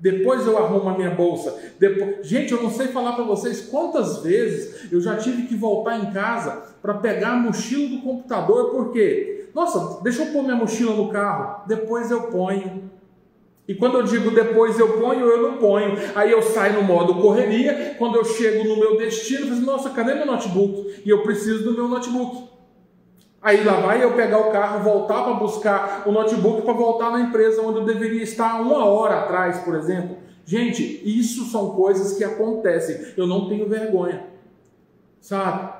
Depois 0.00 0.44
eu 0.46 0.58
arrumo 0.58 0.88
a 0.88 0.96
minha 0.96 1.10
bolsa. 1.10 1.56
Depois... 1.78 2.26
Gente, 2.26 2.52
eu 2.52 2.62
não 2.62 2.70
sei 2.70 2.88
falar 2.88 3.12
para 3.12 3.24
vocês 3.24 3.60
quantas 3.60 4.18
vezes 4.18 4.90
eu 4.90 5.00
já 5.00 5.16
tive 5.16 5.42
que 5.42 5.54
voltar 5.54 5.98
em 5.98 6.10
casa 6.12 6.62
para 6.80 6.94
pegar 6.94 7.34
a 7.34 7.36
mochila 7.36 7.88
do 7.88 8.02
computador, 8.02 8.70
porque, 8.70 9.48
nossa, 9.54 10.02
deixa 10.02 10.24
eu 10.24 10.32
pôr 10.32 10.42
minha 10.42 10.56
mochila 10.56 10.96
no 10.96 11.08
carro, 11.10 11.66
depois 11.68 12.10
eu 12.10 12.22
ponho. 12.22 12.90
E 13.68 13.76
quando 13.76 13.98
eu 13.98 14.02
digo 14.02 14.32
depois 14.32 14.76
eu 14.76 14.98
ponho, 15.00 15.24
eu 15.24 15.40
não 15.40 15.58
ponho. 15.58 15.96
Aí 16.16 16.32
eu 16.32 16.42
saio 16.42 16.74
no 16.74 16.82
modo 16.82 17.22
correria, 17.22 17.94
quando 17.96 18.16
eu 18.16 18.24
chego 18.24 18.64
no 18.64 18.76
meu 18.76 18.96
destino, 18.98 19.42
eu 19.42 19.46
falo, 19.46 19.56
assim, 19.56 19.66
nossa, 19.66 19.90
cadê 19.90 20.14
meu 20.14 20.26
notebook? 20.26 21.02
E 21.04 21.10
eu 21.10 21.22
preciso 21.22 21.62
do 21.62 21.74
meu 21.74 21.86
notebook. 21.86 22.51
Aí 23.42 23.64
lá 23.64 23.80
vai 23.80 24.02
eu 24.02 24.14
pegar 24.14 24.38
o 24.38 24.52
carro, 24.52 24.84
voltar 24.84 25.24
para 25.24 25.34
buscar 25.34 26.04
o 26.06 26.12
notebook 26.12 26.62
para 26.62 26.72
voltar 26.72 27.10
na 27.10 27.20
empresa 27.20 27.60
onde 27.60 27.78
eu 27.78 27.84
deveria 27.84 28.22
estar 28.22 28.60
uma 28.60 28.84
hora 28.84 29.20
atrás, 29.20 29.58
por 29.58 29.74
exemplo. 29.74 30.16
Gente, 30.44 31.02
isso 31.04 31.46
são 31.46 31.70
coisas 31.70 32.16
que 32.16 32.22
acontecem. 32.22 33.14
Eu 33.16 33.26
não 33.26 33.48
tenho 33.48 33.68
vergonha, 33.68 34.26
sabe? 35.20 35.72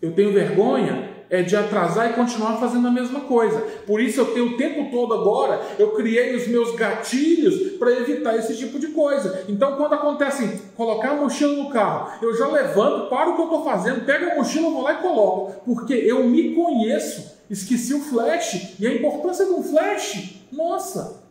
Eu 0.00 0.14
tenho 0.14 0.32
vergonha 0.32 1.11
é 1.32 1.40
de 1.40 1.56
atrasar 1.56 2.10
e 2.10 2.12
continuar 2.12 2.58
fazendo 2.60 2.86
a 2.86 2.90
mesma 2.90 3.20
coisa. 3.20 3.58
Por 3.86 4.02
isso 4.02 4.20
eu 4.20 4.34
tenho 4.34 4.48
o 4.48 4.56
tempo 4.58 4.90
todo 4.90 5.14
agora, 5.14 5.62
eu 5.78 5.92
criei 5.92 6.36
os 6.36 6.46
meus 6.46 6.76
gatilhos 6.76 7.78
para 7.78 7.90
evitar 7.90 8.36
esse 8.36 8.54
tipo 8.54 8.78
de 8.78 8.88
coisa. 8.88 9.42
Então 9.48 9.76
quando 9.76 9.94
acontece 9.94 10.60
colocar 10.76 11.12
a 11.12 11.16
mochila 11.16 11.56
no 11.56 11.70
carro, 11.70 12.18
eu 12.20 12.36
já 12.36 12.46
levanto, 12.46 13.08
paro 13.08 13.30
o 13.30 13.34
que 13.34 13.40
eu 13.40 13.46
estou 13.46 13.64
fazendo, 13.64 14.04
pego 14.04 14.30
a 14.30 14.34
mochila, 14.34 14.68
vou 14.68 14.82
lá 14.82 14.92
e 14.92 14.98
coloco, 14.98 15.62
porque 15.64 15.94
eu 15.94 16.22
me 16.24 16.54
conheço. 16.54 17.32
Esqueci 17.48 17.94
o 17.94 18.00
flash 18.00 18.74
e 18.78 18.86
a 18.86 18.94
importância 18.94 19.46
um 19.46 19.62
flash. 19.62 20.42
Nossa, 20.52 21.22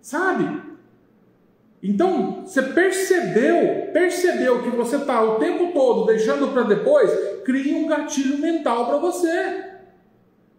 sabe? 0.00 0.67
Então, 1.82 2.42
você 2.44 2.60
percebeu, 2.60 3.92
percebeu 3.92 4.62
que 4.62 4.70
você 4.70 4.96
está 4.96 5.22
o 5.22 5.36
tempo 5.36 5.72
todo 5.72 6.06
deixando 6.06 6.48
para 6.48 6.62
depois, 6.62 7.10
cria 7.44 7.76
um 7.76 7.86
gatilho 7.86 8.38
mental 8.38 8.86
para 8.86 8.98
você. 8.98 9.68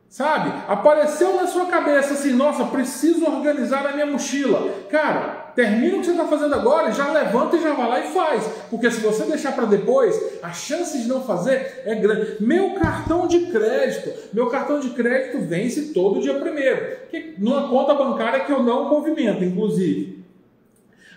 Sabe? 0.08 0.51
Apareceu 0.67 1.36
na 1.36 1.45
sua 1.45 1.67
cabeça 1.67 2.13
assim, 2.13 2.32
nossa, 2.32 2.65
preciso 2.65 3.25
organizar 3.25 3.86
a 3.86 3.91
minha 3.91 4.08
mochila. 4.08 4.67
Cara, 4.89 5.51
termina 5.55 5.97
o 5.97 5.99
que 5.99 6.05
você 6.05 6.12
está 6.13 6.25
fazendo 6.25 6.55
agora, 6.55 6.91
já 6.91 7.12
levanta 7.12 7.58
e 7.58 7.62
já 7.62 7.73
vai 7.73 7.88
lá 7.88 7.99
e 7.99 8.12
faz. 8.12 8.43
Porque 8.71 8.89
se 8.89 9.01
você 9.01 9.25
deixar 9.25 9.51
para 9.51 9.65
depois, 9.65 10.19
a 10.41 10.51
chance 10.51 10.97
de 10.97 11.08
não 11.08 11.21
fazer 11.21 11.84
é 11.86 11.93
grande. 11.93 12.38
Meu 12.39 12.71
cartão 12.71 13.27
de 13.27 13.51
crédito, 13.51 14.12
meu 14.34 14.47
cartão 14.47 14.79
de 14.79 14.89
crédito 14.91 15.45
vence 15.45 15.93
todo 15.93 16.21
dia 16.21 16.39
primeiro. 16.39 16.97
Numa 17.38 17.69
conta 17.69 17.93
bancária 17.93 18.39
que 18.39 18.51
eu 18.51 18.63
não 18.63 18.89
movimento, 18.89 19.43
inclusive. 19.43 20.18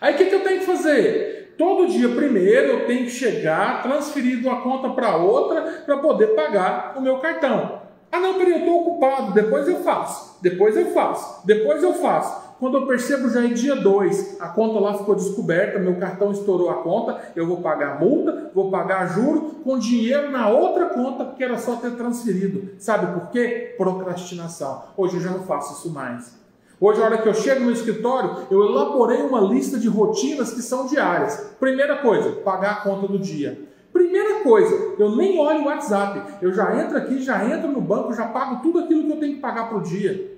Aí 0.02 0.14
o 0.14 0.16
que, 0.16 0.24
que 0.24 0.34
eu 0.34 0.42
tenho 0.42 0.58
que 0.58 0.66
fazer? 0.66 1.54
Todo 1.56 1.86
dia 1.86 2.08
primeiro 2.08 2.72
eu 2.72 2.86
tenho 2.88 3.04
que 3.04 3.10
chegar, 3.12 3.84
transferir 3.84 4.40
de 4.40 4.44
uma 4.48 4.60
conta 4.60 4.88
para 4.88 5.14
outra 5.16 5.62
para 5.86 5.96
poder 5.98 6.34
pagar 6.34 6.94
o 6.96 7.00
meu 7.00 7.18
cartão. 7.18 7.82
Ah 8.10 8.18
não, 8.18 8.34
peraí, 8.34 8.50
eu 8.50 8.58
estou 8.58 8.80
ocupado, 8.80 9.32
depois 9.32 9.68
eu 9.68 9.76
faço, 9.76 10.42
depois 10.42 10.76
eu 10.76 10.86
faço, 10.86 11.46
depois 11.46 11.84
eu 11.84 11.94
faço. 11.94 12.42
Quando 12.58 12.78
eu 12.78 12.86
percebo 12.86 13.28
já 13.28 13.44
em 13.44 13.54
dia 13.54 13.76
2, 13.76 14.40
a 14.40 14.48
conta 14.48 14.80
lá 14.80 14.98
ficou 14.98 15.14
descoberta, 15.14 15.78
meu 15.78 15.94
cartão 15.94 16.32
estourou 16.32 16.68
a 16.68 16.82
conta, 16.82 17.20
eu 17.36 17.46
vou 17.46 17.58
pagar 17.58 18.00
multa, 18.00 18.50
vou 18.52 18.72
pagar 18.72 19.06
juro 19.06 19.60
com 19.62 19.78
dinheiro 19.78 20.32
na 20.32 20.48
outra 20.48 20.86
conta 20.86 21.26
que 21.36 21.44
era 21.44 21.58
só 21.58 21.76
ter 21.76 21.92
transferido. 21.92 22.74
Sabe 22.76 23.20
por 23.20 23.30
quê? 23.30 23.76
Procrastinação. 23.78 24.82
Hoje 24.96 25.18
eu 25.18 25.20
já 25.20 25.30
não 25.30 25.44
faço 25.44 25.74
isso 25.74 25.94
mais. 25.94 26.41
Hoje, 26.84 27.00
a 27.00 27.04
hora 27.04 27.18
que 27.18 27.28
eu 27.28 27.34
chego 27.34 27.60
no 27.60 27.70
escritório, 27.70 28.38
eu 28.50 28.64
elaborei 28.64 29.22
uma 29.22 29.40
lista 29.40 29.78
de 29.78 29.86
rotinas 29.86 30.52
que 30.52 30.60
são 30.60 30.84
diárias. 30.84 31.54
Primeira 31.60 31.98
coisa, 31.98 32.32
pagar 32.40 32.72
a 32.72 32.80
conta 32.80 33.06
do 33.06 33.20
dia. 33.20 33.68
Primeira 33.92 34.40
coisa, 34.40 34.96
eu 34.98 35.14
nem 35.14 35.38
olho 35.38 35.60
o 35.60 35.66
WhatsApp. 35.66 36.42
Eu 36.42 36.52
já 36.52 36.76
entro 36.82 36.98
aqui, 36.98 37.22
já 37.22 37.44
entro 37.48 37.70
no 37.70 37.80
banco, 37.80 38.12
já 38.12 38.26
pago 38.26 38.60
tudo 38.64 38.80
aquilo 38.80 39.04
que 39.04 39.12
eu 39.12 39.20
tenho 39.20 39.34
que 39.36 39.40
pagar 39.40 39.68
para 39.68 39.78
o 39.78 39.82
dia. 39.82 40.36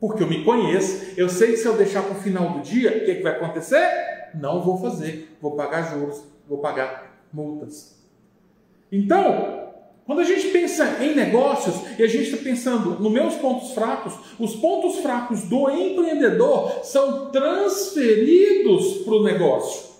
Porque 0.00 0.22
eu 0.22 0.26
me 0.26 0.42
conheço, 0.42 1.12
eu 1.18 1.28
sei 1.28 1.50
que 1.50 1.58
se 1.58 1.66
eu 1.66 1.76
deixar 1.76 2.02
para 2.02 2.12
o 2.12 2.22
final 2.22 2.48
do 2.48 2.60
dia, 2.60 2.88
o 2.88 3.04
que, 3.04 3.16
que 3.16 3.22
vai 3.22 3.32
acontecer? 3.32 4.30
Não 4.34 4.62
vou 4.62 4.78
fazer. 4.78 5.36
Vou 5.38 5.54
pagar 5.54 5.82
juros, 5.82 6.24
vou 6.48 6.60
pagar 6.60 7.14
multas. 7.30 8.02
Então, 8.90 9.63
quando 10.06 10.20
a 10.20 10.24
gente 10.24 10.48
pensa 10.48 10.98
em 11.02 11.14
negócios 11.14 11.76
e 11.98 12.02
a 12.02 12.06
gente 12.06 12.24
está 12.30 12.36
pensando 12.36 13.00
nos 13.00 13.10
meus 13.10 13.34
pontos 13.36 13.72
fracos, 13.72 14.12
os 14.38 14.54
pontos 14.56 15.00
fracos 15.00 15.42
do 15.44 15.70
empreendedor 15.70 16.80
são 16.82 17.30
transferidos 17.30 18.98
para 19.04 19.14
o 19.14 19.22
negócio. 19.22 19.94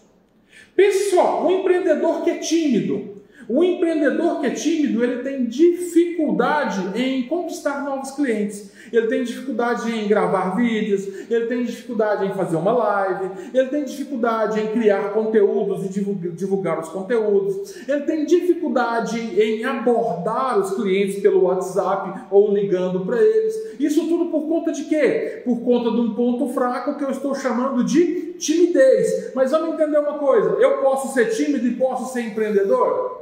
Pessoal, 0.76 1.46
um 1.46 1.60
empreendedor 1.60 2.22
que 2.22 2.30
é 2.30 2.38
tímido, 2.38 3.22
o 3.48 3.62
empreendedor 3.62 4.40
que 4.40 4.46
é 4.46 4.50
tímido, 4.50 5.02
ele 5.02 5.22
tem 5.22 5.46
dificuldade 5.46 6.98
em 7.00 7.24
conquistar 7.24 7.84
novos 7.84 8.12
clientes 8.12 8.74
ele 8.92 9.06
tem 9.06 9.24
dificuldade 9.24 9.90
em 9.90 10.06
gravar 10.06 10.56
vídeos, 10.56 11.06
ele 11.30 11.46
tem 11.46 11.64
dificuldade 11.64 12.26
em 12.26 12.32
fazer 12.32 12.56
uma 12.56 12.72
live, 12.72 13.30
ele 13.52 13.68
tem 13.68 13.84
dificuldade 13.84 14.60
em 14.60 14.68
criar 14.68 15.12
conteúdos 15.12 15.84
e 15.84 15.88
divulgar 16.32 16.78
os 16.80 16.88
conteúdos, 16.88 17.88
ele 17.88 18.02
tem 18.02 18.24
dificuldade 18.24 19.18
em 19.18 19.64
abordar 19.64 20.58
os 20.58 20.74
clientes 20.74 21.20
pelo 21.20 21.44
WhatsApp 21.44 22.26
ou 22.30 22.52
ligando 22.52 23.04
para 23.04 23.20
eles. 23.20 23.54
Isso 23.78 24.06
tudo 24.08 24.26
por 24.26 24.46
conta 24.46 24.72
de 24.72 24.84
quê? 24.84 25.42
Por 25.44 25.60
conta 25.60 25.90
de 25.90 26.00
um 26.00 26.14
ponto 26.14 26.48
fraco 26.48 26.96
que 26.96 27.04
eu 27.04 27.10
estou 27.10 27.34
chamando 27.34 27.84
de 27.84 28.34
timidez. 28.38 29.32
Mas 29.34 29.50
vamos 29.50 29.74
entender 29.74 29.98
uma 29.98 30.18
coisa: 30.18 30.50
eu 30.60 30.78
posso 30.78 31.12
ser 31.12 31.26
tímido 31.26 31.66
e 31.66 31.74
posso 31.74 32.12
ser 32.12 32.22
empreendedor? 32.22 33.13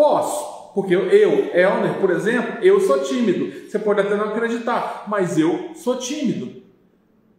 Posso. 0.00 0.72
Porque 0.72 0.94
eu, 0.94 1.02
Elner, 1.52 1.98
por 2.00 2.10
exemplo, 2.10 2.64
eu 2.64 2.80
sou 2.80 3.00
tímido. 3.00 3.68
Você 3.68 3.78
pode 3.78 4.00
até 4.00 4.16
não 4.16 4.30
acreditar, 4.30 5.04
mas 5.06 5.38
eu 5.38 5.72
sou 5.74 5.96
tímido. 5.96 6.62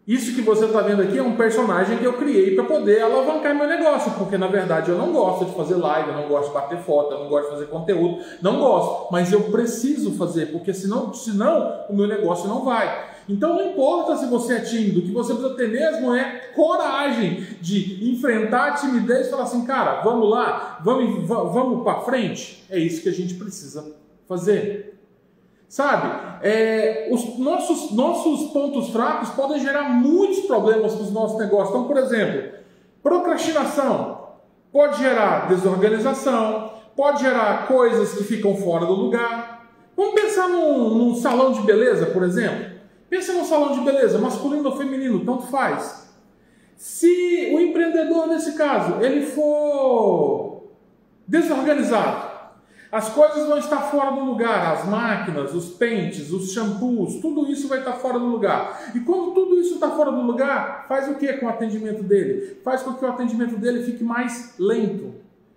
Isso 0.08 0.36
que 0.36 0.44
você 0.44 0.66
está 0.66 0.82
vendo 0.82 1.02
aqui 1.02 1.18
é 1.18 1.24
um 1.24 1.36
personagem 1.36 1.98
que 1.98 2.06
eu 2.06 2.14
criei 2.14 2.54
para 2.54 2.66
poder 2.66 3.02
alavancar 3.02 3.56
meu 3.56 3.68
negócio, 3.68 4.12
porque 4.12 4.38
na 4.38 4.46
verdade 4.46 4.92
eu 4.92 4.98
não 4.98 5.12
gosto 5.12 5.46
de 5.46 5.56
fazer 5.56 5.76
live, 5.76 6.10
eu 6.10 6.16
não 6.16 6.28
gosto 6.28 6.50
de 6.50 6.54
bater 6.54 6.78
foto, 6.80 7.14
eu 7.14 7.20
não 7.22 7.30
gosto 7.30 7.46
de 7.46 7.52
fazer 7.54 7.66
conteúdo, 7.66 8.24
não 8.44 8.60
gosto, 8.60 9.12
mas 9.12 9.32
eu 9.32 9.42
preciso 9.44 10.14
fazer, 10.14 10.48
porque 10.52 10.72
senão, 10.72 11.12
senão 11.16 11.86
o 11.90 11.96
meu 11.96 12.08
negócio 12.08 12.48
não 12.48 12.64
vai. 12.64 13.11
Então 13.28 13.56
não 13.56 13.72
importa 13.72 14.18
se 14.18 14.26
você 14.26 14.56
é 14.56 14.60
tímido, 14.62 15.00
o 15.00 15.04
que 15.04 15.12
você 15.12 15.34
precisa 15.34 15.56
ter 15.56 15.70
mesmo 15.70 16.14
é 16.14 16.52
coragem 16.56 17.46
de 17.62 18.10
enfrentar 18.12 18.70
a 18.70 18.74
timidez 18.74 19.28
e 19.28 19.30
falar 19.30 19.44
assim, 19.44 19.66
cara, 19.66 20.02
vamos 20.02 20.30
lá, 20.30 20.80
vamos, 20.84 21.28
vamos 21.28 21.84
para 21.84 22.02
frente. 22.02 22.64
É 22.70 22.78
isso 22.78 23.02
que 23.02 23.10
a 23.10 23.14
gente 23.14 23.36
precisa 23.36 23.96
fazer. 24.28 25.00
Sabe, 25.68 26.46
é, 26.46 27.08
os 27.12 27.38
nossos, 27.40 27.92
nossos 27.92 28.52
pontos 28.52 28.90
fracos 28.90 29.30
podem 29.30 29.58
gerar 29.58 29.84
muitos 29.84 30.42
problemas 30.42 30.94
para 30.94 31.04
os 31.04 31.12
nossos 31.12 31.40
negócios. 31.40 31.70
Então, 31.70 31.88
por 31.88 31.98
exemplo, 31.98 32.60
procrastinação 33.02 34.22
pode 34.72 35.00
gerar 35.00 35.48
desorganização, 35.48 36.74
pode 36.96 37.22
gerar 37.22 37.68
coisas 37.68 38.14
que 38.14 38.24
ficam 38.24 38.56
fora 38.56 38.86
do 38.86 38.94
lugar. 38.94 39.66
Vamos 39.96 40.20
pensar 40.20 40.50
num, 40.50 40.90
num 40.90 41.16
salão 41.16 41.52
de 41.52 41.62
beleza, 41.62 42.08
por 42.08 42.24
exemplo. 42.24 42.71
Pensa 43.12 43.34
num 43.34 43.44
salão 43.44 43.74
de 43.74 43.82
beleza, 43.82 44.18
masculino 44.18 44.70
ou 44.70 44.78
feminino, 44.78 45.26
tanto 45.26 45.48
faz. 45.48 46.10
Se 46.78 47.52
o 47.54 47.60
empreendedor, 47.60 48.26
nesse 48.26 48.54
caso, 48.54 49.04
ele 49.04 49.26
for 49.26 50.64
desorganizado, 51.28 52.32
as 52.90 53.10
coisas 53.10 53.46
vão 53.50 53.58
estar 53.58 53.82
fora 53.82 54.12
do 54.12 54.24
lugar, 54.24 54.76
as 54.76 54.88
máquinas, 54.88 55.54
os 55.54 55.72
pentes, 55.72 56.32
os 56.32 56.54
shampoos, 56.54 57.16
tudo 57.16 57.52
isso 57.52 57.68
vai 57.68 57.80
estar 57.80 57.92
fora 57.96 58.18
do 58.18 58.28
lugar. 58.28 58.94
E 58.96 59.02
quando 59.02 59.34
tudo 59.34 59.60
isso 59.60 59.74
está 59.74 59.90
fora 59.90 60.14
do 60.14 60.22
lugar, 60.22 60.86
faz 60.88 61.10
o 61.10 61.16
que 61.16 61.34
com 61.34 61.48
o 61.48 61.50
atendimento 61.50 62.04
dele? 62.04 62.62
Faz 62.64 62.82
com 62.82 62.94
que 62.94 63.04
o 63.04 63.10
atendimento 63.10 63.58
dele 63.58 63.84
fique 63.84 64.06
mais 64.06 64.56
lento, 64.58 65.16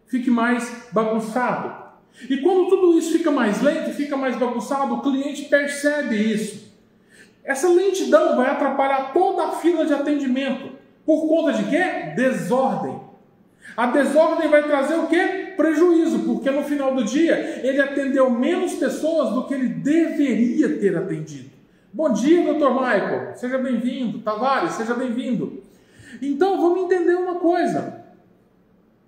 fique 0.08 0.28
mais 0.28 0.88
bagunçado. 0.90 1.84
E 2.28 2.36
quando 2.38 2.68
tudo 2.68 2.98
isso 2.98 3.12
fica 3.12 3.30
mais 3.30 3.62
lento, 3.62 3.92
fica 3.92 4.16
mais 4.16 4.34
bagunçado, 4.34 4.94
o 4.94 5.02
cliente 5.02 5.44
percebe 5.44 6.16
isso. 6.16 6.63
Essa 7.44 7.68
lentidão 7.68 8.36
vai 8.36 8.50
atrapalhar 8.50 9.12
toda 9.12 9.44
a 9.44 9.52
fila 9.52 9.84
de 9.84 9.92
atendimento. 9.92 10.72
Por 11.04 11.28
conta 11.28 11.52
de 11.52 11.64
quê? 11.64 12.14
Desordem. 12.16 13.00
A 13.76 13.86
desordem 13.86 14.48
vai 14.48 14.62
trazer 14.62 14.94
o 14.94 15.06
quê? 15.06 15.44
prejuízo, 15.56 16.20
porque 16.20 16.50
no 16.50 16.62
final 16.62 16.94
do 16.94 17.04
dia 17.04 17.60
ele 17.62 17.80
atendeu 17.80 18.30
menos 18.30 18.74
pessoas 18.74 19.30
do 19.30 19.44
que 19.44 19.54
ele 19.54 19.68
deveria 19.68 20.78
ter 20.78 20.96
atendido. 20.96 21.50
Bom 21.92 22.12
dia, 22.12 22.44
doutor 22.44 22.74
Michael, 22.74 23.36
seja 23.36 23.56
bem-vindo. 23.58 24.18
Tavares, 24.20 24.72
seja 24.72 24.94
bem-vindo. 24.94 25.62
Então 26.20 26.60
vamos 26.60 26.84
entender 26.84 27.14
uma 27.14 27.36
coisa. 27.36 28.04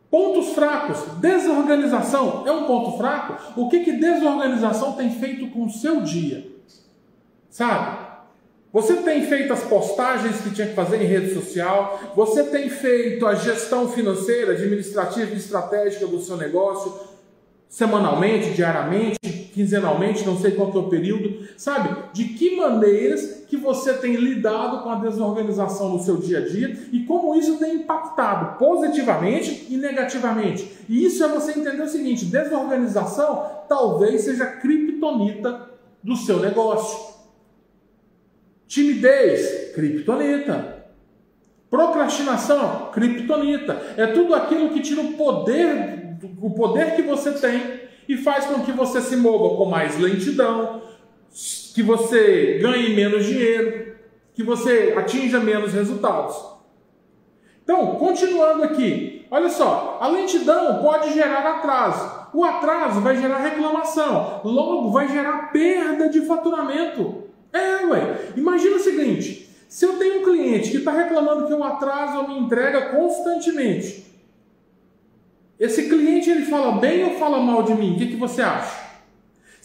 Pontos 0.08 0.50
fracos, 0.54 1.00
desorganização 1.18 2.44
é 2.46 2.52
um 2.52 2.64
ponto 2.64 2.96
fraco? 2.96 3.60
O 3.60 3.68
que, 3.68 3.80
que 3.80 3.92
desorganização 3.92 4.92
tem 4.92 5.10
feito 5.10 5.48
com 5.48 5.64
o 5.64 5.70
seu 5.70 6.00
dia? 6.00 6.46
Sabe? 7.50 8.05
Você 8.72 8.94
tem 8.96 9.24
feito 9.26 9.52
as 9.52 9.62
postagens 9.62 10.40
que 10.40 10.50
tinha 10.50 10.66
que 10.66 10.74
fazer 10.74 11.00
em 11.00 11.06
rede 11.06 11.32
social, 11.32 11.98
você 12.14 12.44
tem 12.44 12.68
feito 12.68 13.26
a 13.26 13.34
gestão 13.34 13.88
financeira, 13.88 14.52
administrativa 14.52 15.32
e 15.32 15.36
estratégica 15.36 16.06
do 16.06 16.20
seu 16.20 16.36
negócio 16.36 17.16
semanalmente, 17.68 18.50
diariamente, 18.50 19.18
quinzenalmente, 19.52 20.24
não 20.24 20.38
sei 20.38 20.52
qual 20.52 20.70
é 20.70 20.78
o 20.78 20.88
período, 20.88 21.46
sabe? 21.56 21.96
De 22.12 22.24
que 22.24 22.56
maneiras 22.56 23.44
que 23.48 23.56
você 23.56 23.94
tem 23.94 24.16
lidado 24.16 24.82
com 24.82 24.90
a 24.90 24.96
desorganização 24.96 25.90
no 25.90 26.02
seu 26.02 26.16
dia 26.16 26.38
a 26.38 26.46
dia 26.46 26.78
e 26.92 27.04
como 27.04 27.34
isso 27.34 27.58
tem 27.58 27.76
impactado 27.76 28.58
positivamente 28.58 29.66
e 29.70 29.76
negativamente. 29.76 30.76
E 30.88 31.04
isso 31.04 31.24
é 31.24 31.28
você 31.28 31.52
entender 31.52 31.82
o 31.82 31.88
seguinte: 31.88 32.26
desorganização 32.26 33.46
talvez 33.68 34.22
seja 34.22 34.44
a 34.44 34.52
criptonita 34.56 35.70
do 36.02 36.16
seu 36.16 36.38
negócio. 36.38 37.15
Timidez, 38.66 39.72
criptonita. 39.74 40.84
Procrastinação, 41.70 42.90
criptonita. 42.92 43.80
É 43.96 44.06
tudo 44.06 44.34
aquilo 44.34 44.70
que 44.70 44.80
tira 44.80 45.00
o 45.00 45.12
poder, 45.14 46.16
o 46.40 46.50
poder 46.50 46.96
que 46.96 47.02
você 47.02 47.32
tem 47.32 47.86
e 48.08 48.16
faz 48.16 48.46
com 48.46 48.60
que 48.62 48.72
você 48.72 49.00
se 49.00 49.16
mova 49.16 49.56
com 49.56 49.64
mais 49.66 49.98
lentidão, 49.98 50.82
que 51.74 51.82
você 51.82 52.58
ganhe 52.60 52.94
menos 52.94 53.26
dinheiro, 53.26 53.96
que 54.34 54.42
você 54.42 54.94
atinja 54.96 55.40
menos 55.40 55.72
resultados. 55.72 56.36
Então, 57.62 57.96
continuando 57.96 58.62
aqui, 58.62 59.26
olha 59.30 59.48
só, 59.48 59.98
a 60.00 60.06
lentidão 60.06 60.80
pode 60.80 61.12
gerar 61.12 61.56
atraso. 61.56 62.28
O 62.32 62.44
atraso 62.44 63.00
vai 63.00 63.16
gerar 63.16 63.38
reclamação, 63.38 64.40
logo 64.44 64.90
vai 64.90 65.08
gerar 65.08 65.50
perda 65.50 66.08
de 66.08 66.20
faturamento. 66.22 67.24
É, 67.56 67.86
ué. 67.86 68.32
Imagina 68.36 68.76
o 68.76 68.80
seguinte: 68.80 69.48
se 69.68 69.84
eu 69.84 69.94
tenho 69.94 70.20
um 70.20 70.24
cliente 70.24 70.70
que 70.70 70.78
está 70.78 70.92
reclamando 70.92 71.46
que 71.46 71.52
eu 71.52 71.62
atraso 71.64 72.18
a 72.18 72.28
minha 72.28 72.40
entrega 72.40 72.90
constantemente, 72.90 74.06
esse 75.58 75.88
cliente 75.88 76.30
ele 76.30 76.44
fala 76.44 76.72
bem 76.78 77.04
ou 77.04 77.18
fala 77.18 77.38
mal 77.40 77.62
de 77.62 77.74
mim? 77.74 77.94
O 77.94 77.98
que, 77.98 78.08
que 78.08 78.16
você 78.16 78.42
acha? 78.42 78.86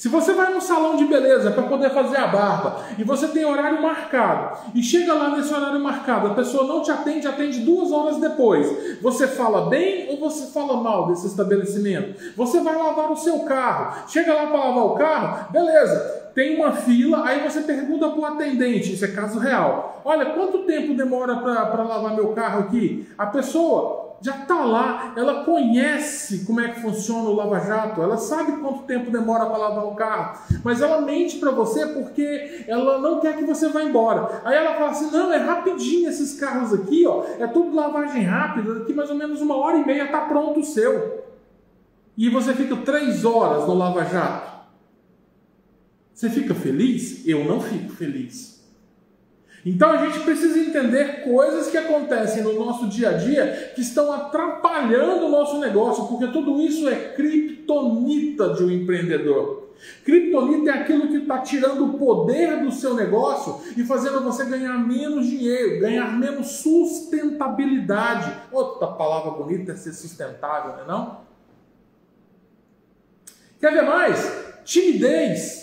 Se 0.01 0.07
você 0.09 0.33
vai 0.33 0.51
num 0.51 0.59
salão 0.59 0.95
de 0.95 1.05
beleza 1.05 1.51
para 1.51 1.61
poder 1.61 1.91
fazer 1.91 2.17
a 2.17 2.25
barba 2.25 2.83
e 2.97 3.03
você 3.03 3.27
tem 3.27 3.45
horário 3.45 3.83
marcado 3.83 4.57
e 4.73 4.81
chega 4.81 5.13
lá 5.13 5.37
nesse 5.37 5.53
horário 5.53 5.79
marcado, 5.79 6.25
a 6.25 6.33
pessoa 6.33 6.65
não 6.65 6.81
te 6.81 6.89
atende, 6.89 7.27
atende 7.27 7.59
duas 7.59 7.91
horas 7.91 8.17
depois, 8.17 8.99
você 8.99 9.27
fala 9.27 9.69
bem 9.69 10.09
ou 10.09 10.17
você 10.17 10.51
fala 10.51 10.81
mal 10.81 11.05
desse 11.05 11.27
estabelecimento? 11.27 12.19
Você 12.35 12.61
vai 12.61 12.75
lavar 12.75 13.11
o 13.11 13.15
seu 13.15 13.41
carro, 13.41 14.09
chega 14.09 14.33
lá 14.33 14.47
para 14.47 14.57
lavar 14.57 14.85
o 14.85 14.95
carro, 14.95 15.51
beleza, 15.51 16.20
tem 16.33 16.57
uma 16.57 16.71
fila, 16.71 17.25
aí 17.25 17.47
você 17.47 17.61
pergunta 17.61 18.09
para 18.09 18.19
o 18.19 18.25
atendente, 18.25 18.93
isso 18.93 19.05
é 19.05 19.09
caso 19.09 19.39
real. 19.39 20.01
Olha, 20.03 20.27
quanto 20.27 20.59
tempo 20.59 20.93
demora 20.93 21.37
para 21.37 21.83
lavar 21.83 22.15
meu 22.15 22.29
carro 22.29 22.61
aqui? 22.61 23.07
A 23.17 23.25
pessoa 23.27 24.11
já 24.21 24.35
está 24.35 24.63
lá, 24.63 25.13
ela 25.17 25.43
conhece 25.43 26.45
como 26.45 26.61
é 26.61 26.69
que 26.69 26.79
funciona 26.79 27.27
o 27.27 27.33
lava-jato, 27.33 28.01
ela 28.01 28.17
sabe 28.17 28.51
quanto 28.61 28.83
tempo 28.83 29.09
demora 29.09 29.47
para 29.47 29.57
lavar 29.57 29.85
o 29.85 29.95
carro, 29.95 30.39
mas 30.63 30.79
ela 30.79 31.01
mente 31.01 31.37
para 31.37 31.49
você 31.49 31.87
porque 31.87 32.63
ela 32.67 32.99
não 32.99 33.19
quer 33.19 33.35
que 33.35 33.43
você 33.43 33.67
vá 33.69 33.81
embora. 33.81 34.41
Aí 34.45 34.55
ela 34.55 34.75
fala 34.75 34.91
assim: 34.91 35.09
não, 35.09 35.33
é 35.33 35.37
rapidinho 35.37 36.07
esses 36.07 36.39
carros 36.39 36.71
aqui, 36.71 37.05
ó, 37.07 37.23
é 37.39 37.47
tudo 37.47 37.75
lavagem 37.75 38.21
rápida, 38.23 38.75
daqui 38.75 38.93
mais 38.93 39.09
ou 39.09 39.15
menos 39.15 39.41
uma 39.41 39.57
hora 39.57 39.77
e 39.77 39.85
meia 39.85 40.05
está 40.05 40.21
pronto 40.21 40.59
o 40.59 40.63
seu. 40.63 41.25
E 42.15 42.29
você 42.29 42.53
fica 42.53 42.75
três 42.75 43.25
horas 43.25 43.65
no 43.65 43.73
lava-jato. 43.73 44.60
Você 46.21 46.29
fica 46.29 46.53
feliz? 46.53 47.27
Eu 47.27 47.43
não 47.45 47.59
fico 47.59 47.93
feliz. 47.93 48.63
Então 49.65 49.89
a 49.89 50.05
gente 50.05 50.19
precisa 50.19 50.59
entender 50.59 51.23
coisas 51.23 51.71
que 51.71 51.77
acontecem 51.77 52.43
no 52.43 52.53
nosso 52.63 52.87
dia 52.87 53.09
a 53.09 53.13
dia 53.13 53.71
que 53.73 53.81
estão 53.81 54.11
atrapalhando 54.11 55.25
o 55.25 55.31
nosso 55.31 55.57
negócio, 55.59 56.05
porque 56.05 56.27
tudo 56.27 56.61
isso 56.61 56.87
é 56.87 57.13
criptonita 57.15 58.53
de 58.53 58.63
um 58.63 58.69
empreendedor. 58.69 59.71
Criptonita 60.05 60.69
é 60.69 60.73
aquilo 60.81 61.07
que 61.07 61.17
está 61.17 61.39
tirando 61.39 61.87
o 61.87 61.97
poder 61.97 62.59
do 62.61 62.71
seu 62.71 62.93
negócio 62.93 63.59
e 63.75 63.83
fazendo 63.83 64.21
você 64.21 64.45
ganhar 64.45 64.77
menos 64.77 65.25
dinheiro, 65.25 65.79
ganhar 65.79 66.19
menos 66.19 66.45
sustentabilidade. 66.57 68.31
Outra 68.51 68.89
palavra 68.89 69.31
bonita 69.31 69.71
é 69.71 69.75
ser 69.75 69.93
sustentável, 69.93 70.73
não 70.73 70.83
é 70.83 70.87
não? 70.87 71.21
Quer 73.59 73.73
ver 73.73 73.81
mais? 73.81 74.61
Timidez. 74.63 75.60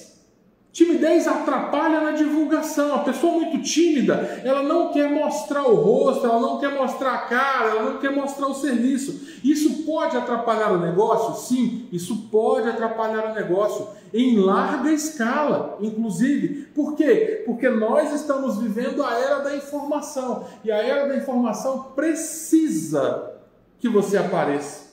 Timidez 0.71 1.27
atrapalha 1.27 2.01
na 2.01 2.11
divulgação. 2.13 2.95
A 2.95 2.99
pessoa 2.99 3.33
muito 3.33 3.61
tímida, 3.63 4.41
ela 4.45 4.63
não 4.63 4.93
quer 4.93 5.11
mostrar 5.11 5.67
o 5.67 5.75
rosto, 5.75 6.27
ela 6.27 6.39
não 6.39 6.59
quer 6.59 6.73
mostrar 6.73 7.15
a 7.15 7.19
cara, 7.19 7.71
ela 7.71 7.91
não 7.91 7.99
quer 7.99 8.11
mostrar 8.11 8.47
o 8.47 8.55
serviço. 8.55 9.41
Isso 9.43 9.85
pode 9.85 10.17
atrapalhar 10.17 10.73
o 10.73 10.79
negócio? 10.79 11.47
Sim, 11.47 11.89
isso 11.91 12.29
pode 12.31 12.69
atrapalhar 12.69 13.31
o 13.31 13.35
negócio 13.35 13.89
em 14.13 14.39
larga 14.39 14.93
escala, 14.93 15.79
inclusive. 15.81 16.67
Por 16.75 16.95
quê? 16.95 17.43
Porque 17.45 17.69
nós 17.69 18.13
estamos 18.13 18.59
vivendo 18.59 19.03
a 19.03 19.19
era 19.19 19.39
da 19.41 19.57
informação 19.57 20.45
e 20.65 20.71
a 20.71 20.77
era 20.77 21.09
da 21.09 21.17
informação 21.17 21.93
precisa 21.95 23.33
que 23.79 23.89
você 23.89 24.17
apareça. 24.17 24.89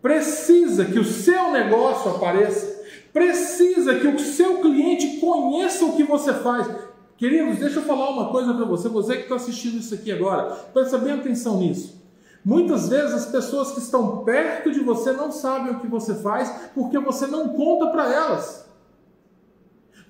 Precisa 0.00 0.84
que 0.84 0.98
o 0.98 1.04
seu 1.04 1.50
negócio 1.50 2.10
apareça 2.10 2.67
Precisa 3.12 3.94
que 3.94 4.06
o 4.06 4.18
seu 4.18 4.58
cliente 4.58 5.18
conheça 5.18 5.84
o 5.84 5.96
que 5.96 6.04
você 6.04 6.32
faz. 6.34 6.68
Queridos, 7.16 7.58
deixa 7.58 7.80
eu 7.80 7.82
falar 7.82 8.10
uma 8.10 8.30
coisa 8.30 8.54
para 8.54 8.64
você, 8.64 8.88
você 8.88 9.16
que 9.16 9.22
está 9.22 9.34
assistindo 9.34 9.78
isso 9.78 9.92
aqui 9.92 10.12
agora, 10.12 10.50
presta 10.72 10.98
bem 10.98 11.14
atenção 11.14 11.58
nisso. 11.58 11.98
Muitas 12.44 12.88
vezes 12.88 13.12
as 13.12 13.26
pessoas 13.26 13.72
que 13.72 13.80
estão 13.80 14.24
perto 14.24 14.70
de 14.70 14.80
você 14.80 15.12
não 15.12 15.32
sabem 15.32 15.72
o 15.72 15.80
que 15.80 15.86
você 15.86 16.14
faz 16.14 16.48
porque 16.74 16.98
você 16.98 17.26
não 17.26 17.48
conta 17.48 17.88
para 17.88 18.12
elas. 18.12 18.68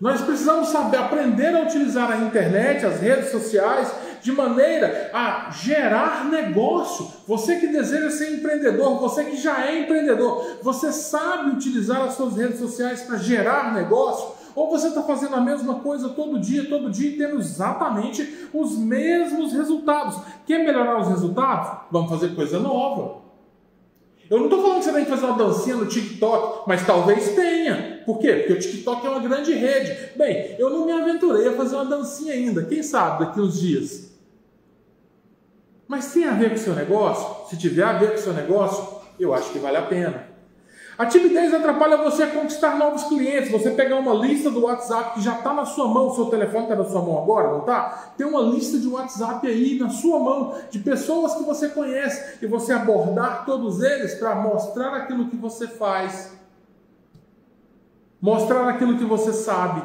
Nós 0.00 0.20
precisamos 0.20 0.68
saber 0.68 0.98
aprender 0.98 1.56
a 1.56 1.62
utilizar 1.62 2.12
a 2.12 2.18
internet, 2.18 2.86
as 2.86 3.00
redes 3.00 3.30
sociais, 3.32 3.90
de 4.22 4.32
maneira 4.32 5.10
a 5.12 5.50
gerar 5.50 6.24
negócio. 6.26 7.10
Você 7.26 7.56
que 7.56 7.68
deseja 7.68 8.10
ser 8.10 8.34
empreendedor, 8.34 8.98
você 8.98 9.24
que 9.24 9.36
já 9.36 9.66
é 9.66 9.80
empreendedor, 9.80 10.58
você 10.62 10.92
sabe 10.92 11.50
utilizar 11.50 12.02
as 12.02 12.14
suas 12.14 12.36
redes 12.36 12.58
sociais 12.58 13.02
para 13.02 13.16
gerar 13.16 13.74
negócio? 13.74 14.38
Ou 14.54 14.68
você 14.68 14.88
está 14.88 15.02
fazendo 15.02 15.36
a 15.36 15.40
mesma 15.40 15.76
coisa 15.76 16.08
todo 16.08 16.38
dia, 16.38 16.68
todo 16.68 16.90
dia, 16.90 17.10
e 17.10 17.16
tendo 17.16 17.38
exatamente 17.38 18.48
os 18.52 18.76
mesmos 18.76 19.52
resultados? 19.52 20.18
Quer 20.46 20.64
melhorar 20.64 21.00
os 21.00 21.08
resultados? 21.08 21.86
Vamos 21.92 22.10
fazer 22.10 22.34
coisa 22.34 22.58
nova. 22.58 23.28
Eu 24.30 24.38
não 24.38 24.44
estou 24.44 24.60
falando 24.60 24.78
que 24.78 24.84
você 24.84 24.92
tem 24.92 25.04
que 25.04 25.10
fazer 25.10 25.26
uma 25.26 25.38
dancinha 25.38 25.76
no 25.76 25.86
TikTok, 25.86 26.64
mas 26.66 26.84
talvez 26.84 27.34
tenha. 27.34 28.02
Por 28.04 28.18
quê? 28.18 28.32
Porque 28.34 28.52
o 28.52 28.58
TikTok 28.58 29.06
é 29.06 29.10
uma 29.10 29.20
grande 29.20 29.54
rede. 29.54 30.16
Bem, 30.16 30.56
eu 30.58 30.68
não 30.70 30.84
me 30.84 30.92
aventurei 30.92 31.48
a 31.48 31.52
fazer 31.52 31.76
uma 31.76 31.86
dancinha 31.86 32.34
ainda. 32.34 32.64
Quem 32.64 32.82
sabe 32.82 33.24
daqui 33.24 33.40
uns 33.40 33.58
dias. 33.58 34.07
Mas 35.88 36.12
tem 36.12 36.28
a 36.28 36.34
ver 36.34 36.50
com 36.50 36.56
o 36.56 36.58
seu 36.58 36.74
negócio? 36.74 37.48
Se 37.48 37.56
tiver 37.56 37.82
a 37.82 37.94
ver 37.94 38.10
com 38.10 38.16
o 38.16 38.20
seu 38.20 38.34
negócio, 38.34 39.00
eu 39.18 39.32
acho 39.32 39.50
que 39.50 39.58
vale 39.58 39.78
a 39.78 39.82
pena. 39.82 40.28
A 40.98 41.06
timidez 41.06 41.54
atrapalha 41.54 41.96
você 41.96 42.24
a 42.24 42.26
conquistar 42.26 42.76
novos 42.76 43.04
clientes. 43.04 43.52
Você 43.52 43.70
pegar 43.70 43.96
uma 43.96 44.12
lista 44.12 44.50
do 44.50 44.64
WhatsApp 44.64 45.14
que 45.14 45.22
já 45.22 45.36
está 45.36 45.54
na 45.54 45.64
sua 45.64 45.86
mão, 45.86 46.08
o 46.08 46.14
seu 46.14 46.26
telefone 46.26 46.64
está 46.64 46.74
na 46.74 46.84
sua 46.84 47.00
mão 47.00 47.22
agora, 47.22 47.52
não 47.52 47.60
está? 47.60 48.12
Tem 48.18 48.26
uma 48.26 48.42
lista 48.42 48.78
de 48.78 48.88
WhatsApp 48.88 49.46
aí 49.46 49.78
na 49.78 49.88
sua 49.90 50.18
mão 50.18 50.56
de 50.70 50.80
pessoas 50.80 51.36
que 51.36 51.44
você 51.44 51.68
conhece 51.68 52.38
e 52.42 52.46
você 52.48 52.72
abordar 52.72 53.46
todos 53.46 53.80
eles 53.80 54.16
para 54.16 54.34
mostrar 54.34 54.92
aquilo 54.94 55.28
que 55.28 55.36
você 55.36 55.68
faz, 55.68 56.36
mostrar 58.20 58.68
aquilo 58.68 58.98
que 58.98 59.04
você 59.04 59.32
sabe. 59.32 59.82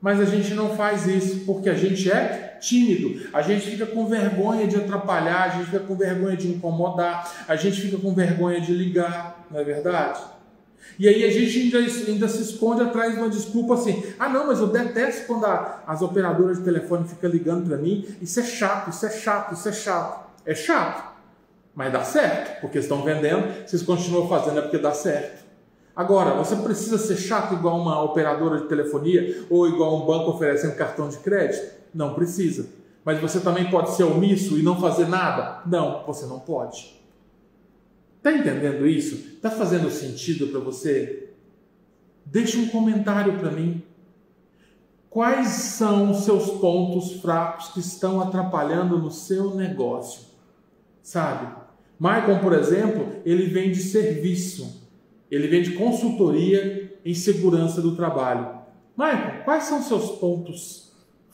Mas 0.00 0.20
a 0.20 0.24
gente 0.24 0.52
não 0.52 0.76
faz 0.76 1.06
isso 1.06 1.46
porque 1.46 1.70
a 1.70 1.74
gente 1.74 2.10
é 2.10 2.47
tímido, 2.60 3.28
a 3.32 3.42
gente 3.42 3.70
fica 3.70 3.86
com 3.86 4.06
vergonha 4.06 4.66
de 4.66 4.76
atrapalhar, 4.76 5.44
a 5.44 5.48
gente 5.48 5.66
fica 5.66 5.80
com 5.80 5.96
vergonha 5.96 6.36
de 6.36 6.48
incomodar, 6.48 7.44
a 7.46 7.56
gente 7.56 7.80
fica 7.80 7.96
com 7.96 8.14
vergonha 8.14 8.60
de 8.60 8.72
ligar, 8.72 9.46
não 9.50 9.60
é 9.60 9.64
verdade? 9.64 10.20
E 10.98 11.08
aí 11.08 11.24
a 11.24 11.30
gente 11.30 11.76
ainda, 11.76 11.92
ainda 12.08 12.28
se 12.28 12.42
esconde 12.42 12.82
atrás 12.82 13.12
de 13.12 13.20
uma 13.20 13.28
desculpa 13.28 13.74
assim: 13.74 14.02
ah, 14.18 14.28
não, 14.28 14.46
mas 14.46 14.58
eu 14.58 14.68
detesto 14.68 15.26
quando 15.26 15.44
a, 15.44 15.82
as 15.86 16.02
operadoras 16.02 16.58
de 16.58 16.64
telefone 16.64 17.06
ficam 17.06 17.30
ligando 17.30 17.68
para 17.68 17.76
mim, 17.76 18.06
isso 18.20 18.40
é 18.40 18.42
chato, 18.44 18.90
isso 18.90 19.06
é 19.06 19.10
chato, 19.10 19.54
isso 19.54 19.68
é 19.68 19.72
chato. 19.72 20.28
É 20.46 20.54
chato, 20.54 21.12
mas 21.74 21.92
dá 21.92 22.02
certo, 22.02 22.62
porque 22.62 22.78
estão 22.78 23.02
vendendo, 23.02 23.66
vocês 23.66 23.82
continuam 23.82 24.28
fazendo 24.28 24.58
é 24.58 24.62
porque 24.62 24.78
dá 24.78 24.92
certo. 24.92 25.46
Agora, 25.94 26.32
você 26.34 26.56
precisa 26.56 26.96
ser 26.96 27.16
chato 27.16 27.54
igual 27.54 27.76
uma 27.76 28.00
operadora 28.02 28.60
de 28.60 28.68
telefonia 28.68 29.44
ou 29.50 29.68
igual 29.68 29.96
um 29.96 30.06
banco 30.06 30.30
oferecendo 30.30 30.76
cartão 30.76 31.08
de 31.08 31.18
crédito? 31.18 31.77
Não 31.94 32.14
precisa. 32.14 32.68
Mas 33.04 33.20
você 33.20 33.40
também 33.40 33.70
pode 33.70 33.94
ser 33.94 34.04
omisso 34.04 34.58
e 34.58 34.62
não 34.62 34.80
fazer 34.80 35.08
nada? 35.08 35.62
Não, 35.66 36.04
você 36.06 36.26
não 36.26 36.38
pode. 36.38 36.98
Está 38.18 38.32
entendendo 38.32 38.86
isso? 38.86 39.14
Está 39.14 39.50
fazendo 39.50 39.90
sentido 39.90 40.48
para 40.48 40.60
você? 40.60 41.30
Deixe 42.26 42.58
um 42.58 42.68
comentário 42.68 43.38
para 43.38 43.50
mim. 43.50 43.82
Quais 45.08 45.48
são 45.48 46.10
os 46.10 46.24
seus 46.24 46.50
pontos 46.50 47.20
fracos 47.20 47.68
que 47.68 47.80
estão 47.80 48.20
atrapalhando 48.20 48.98
no 48.98 49.10
seu 49.10 49.54
negócio? 49.54 50.22
Sabe? 51.02 51.56
Michael, 51.98 52.40
por 52.40 52.52
exemplo, 52.52 53.06
ele 53.24 53.46
vende 53.46 53.80
serviço. 53.80 54.86
Ele 55.30 55.48
vende 55.48 55.72
consultoria 55.72 56.98
em 57.04 57.14
segurança 57.14 57.80
do 57.80 57.96
trabalho. 57.96 58.58
Michael, 58.96 59.44
quais 59.44 59.64
são 59.64 59.82
seus 59.82 60.10
pontos 60.18 60.87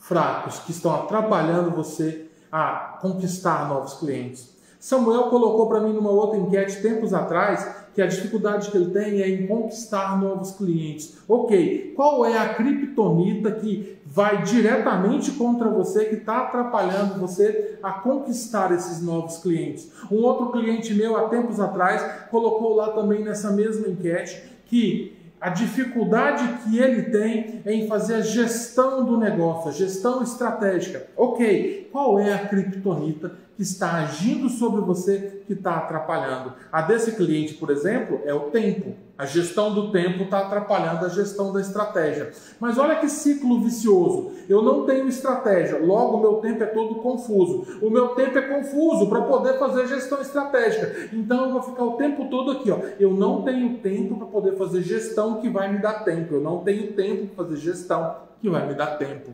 fracos 0.07 0.59
que 0.59 0.71
estão 0.71 0.93
atrapalhando 0.93 1.71
você 1.71 2.27
a 2.51 2.97
conquistar 3.01 3.67
novos 3.67 3.95
clientes? 3.95 4.55
Samuel 4.79 5.29
colocou 5.31 5.67
para 5.67 5.81
mim 5.81 5.93
numa 5.93 6.11
outra 6.11 6.37
enquete 6.39 6.79
tempos 6.79 7.11
atrás 7.11 7.67
que 7.95 8.01
a 8.01 8.05
dificuldade 8.05 8.69
que 8.69 8.77
ele 8.77 8.91
tem 8.91 9.21
é 9.21 9.29
em 9.29 9.47
conquistar 9.47 10.21
novos 10.21 10.51
clientes. 10.51 11.17
Ok, 11.27 11.93
qual 11.95 12.23
é 12.23 12.37
a 12.37 12.53
criptonita 12.53 13.49
que 13.51 13.97
vai 14.05 14.43
diretamente 14.43 15.31
contra 15.31 15.69
você, 15.69 16.05
que 16.05 16.15
está 16.15 16.41
atrapalhando 16.41 17.19
você 17.19 17.79
a 17.81 17.93
conquistar 17.93 18.71
esses 18.73 19.01
novos 19.01 19.37
clientes? 19.37 19.89
Um 20.11 20.17
outro 20.17 20.51
cliente 20.51 20.93
meu, 20.93 21.17
há 21.17 21.29
tempos 21.29 21.59
atrás, 21.59 22.29
colocou 22.29 22.75
lá 22.75 22.91
também 22.91 23.23
nessa 23.23 23.49
mesma 23.49 23.87
enquete 23.87 24.43
que 24.67 25.14
a 25.39 25.49
dificuldade 25.49 26.47
que 26.63 26.79
ele 26.79 27.03
tem 27.03 27.61
em 27.65 27.87
fazer 27.87 28.15
a 28.15 28.21
gestão 28.21 29.05
do 29.05 29.17
negócio, 29.17 29.69
a 29.69 29.73
gestão 29.73 30.23
estratégica. 30.23 31.07
Ok, 31.15 31.84
qual 31.95 32.19
é 32.19 32.33
a 32.33 32.49
criptonita 32.49 33.31
que 33.55 33.63
está 33.63 33.93
agindo 33.93 34.49
sobre 34.49 34.81
você 34.81 35.43
que 35.47 35.53
está 35.53 35.77
atrapalhando? 35.77 36.51
A 36.69 36.81
desse 36.81 37.13
cliente, 37.13 37.53
por 37.53 37.69
exemplo, 37.69 38.19
é 38.25 38.33
o 38.33 38.49
tempo. 38.49 38.93
A 39.17 39.25
gestão 39.25 39.73
do 39.73 39.93
tempo 39.93 40.23
está 40.23 40.39
atrapalhando 40.39 41.05
a 41.05 41.07
gestão 41.07 41.53
da 41.53 41.61
estratégia. 41.61 42.33
Mas 42.59 42.77
olha 42.77 42.97
que 42.97 43.07
ciclo 43.07 43.61
vicioso. 43.61 44.33
Eu 44.49 44.61
não 44.61 44.85
tenho 44.85 45.07
estratégia, 45.07 45.79
logo 45.79 46.17
o 46.17 46.19
meu 46.19 46.33
tempo 46.41 46.63
é 46.63 46.65
todo 46.65 46.95
confuso. 46.95 47.79
O 47.81 47.89
meu 47.89 48.09
tempo 48.09 48.37
é 48.37 48.41
confuso 48.41 49.07
para 49.07 49.21
poder 49.21 49.57
fazer 49.57 49.87
gestão 49.87 50.19
estratégica. 50.19 51.07
Então 51.13 51.45
eu 51.45 51.53
vou 51.53 51.61
ficar 51.61 51.85
o 51.85 51.93
tempo 51.93 52.25
todo 52.25 52.51
aqui, 52.51 52.71
ó. 52.71 52.79
Eu 52.99 53.13
não 53.13 53.43
tenho 53.43 53.77
tempo 53.77 54.17
para 54.17 54.27
poder 54.27 54.57
fazer 54.57 54.81
gestão 54.81 55.39
que 55.39 55.47
vai 55.47 55.71
me 55.71 55.81
dar 55.81 56.03
tempo. 56.03 56.35
Eu 56.35 56.41
não 56.41 56.57
tenho 56.57 56.91
tempo 56.91 57.27
para 57.27 57.45
fazer 57.45 57.55
gestão 57.55 58.17
que 58.41 58.49
vai 58.49 58.67
me 58.67 58.73
dar 58.73 58.97
tempo. 58.97 59.31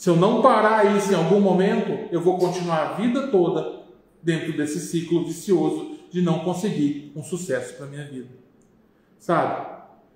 Se 0.00 0.08
eu 0.08 0.16
não 0.16 0.40
parar 0.40 0.96
isso 0.96 1.12
em 1.12 1.14
algum 1.14 1.40
momento, 1.40 2.08
eu 2.10 2.22
vou 2.22 2.38
continuar 2.38 2.78
a 2.78 2.92
vida 2.94 3.28
toda 3.28 3.82
dentro 4.22 4.56
desse 4.56 4.80
ciclo 4.80 5.26
vicioso 5.26 5.94
de 6.10 6.22
não 6.22 6.38
conseguir 6.38 7.12
um 7.14 7.22
sucesso 7.22 7.74
para 7.74 7.84
minha 7.84 8.06
vida. 8.06 8.30
Sabe? 9.18 9.66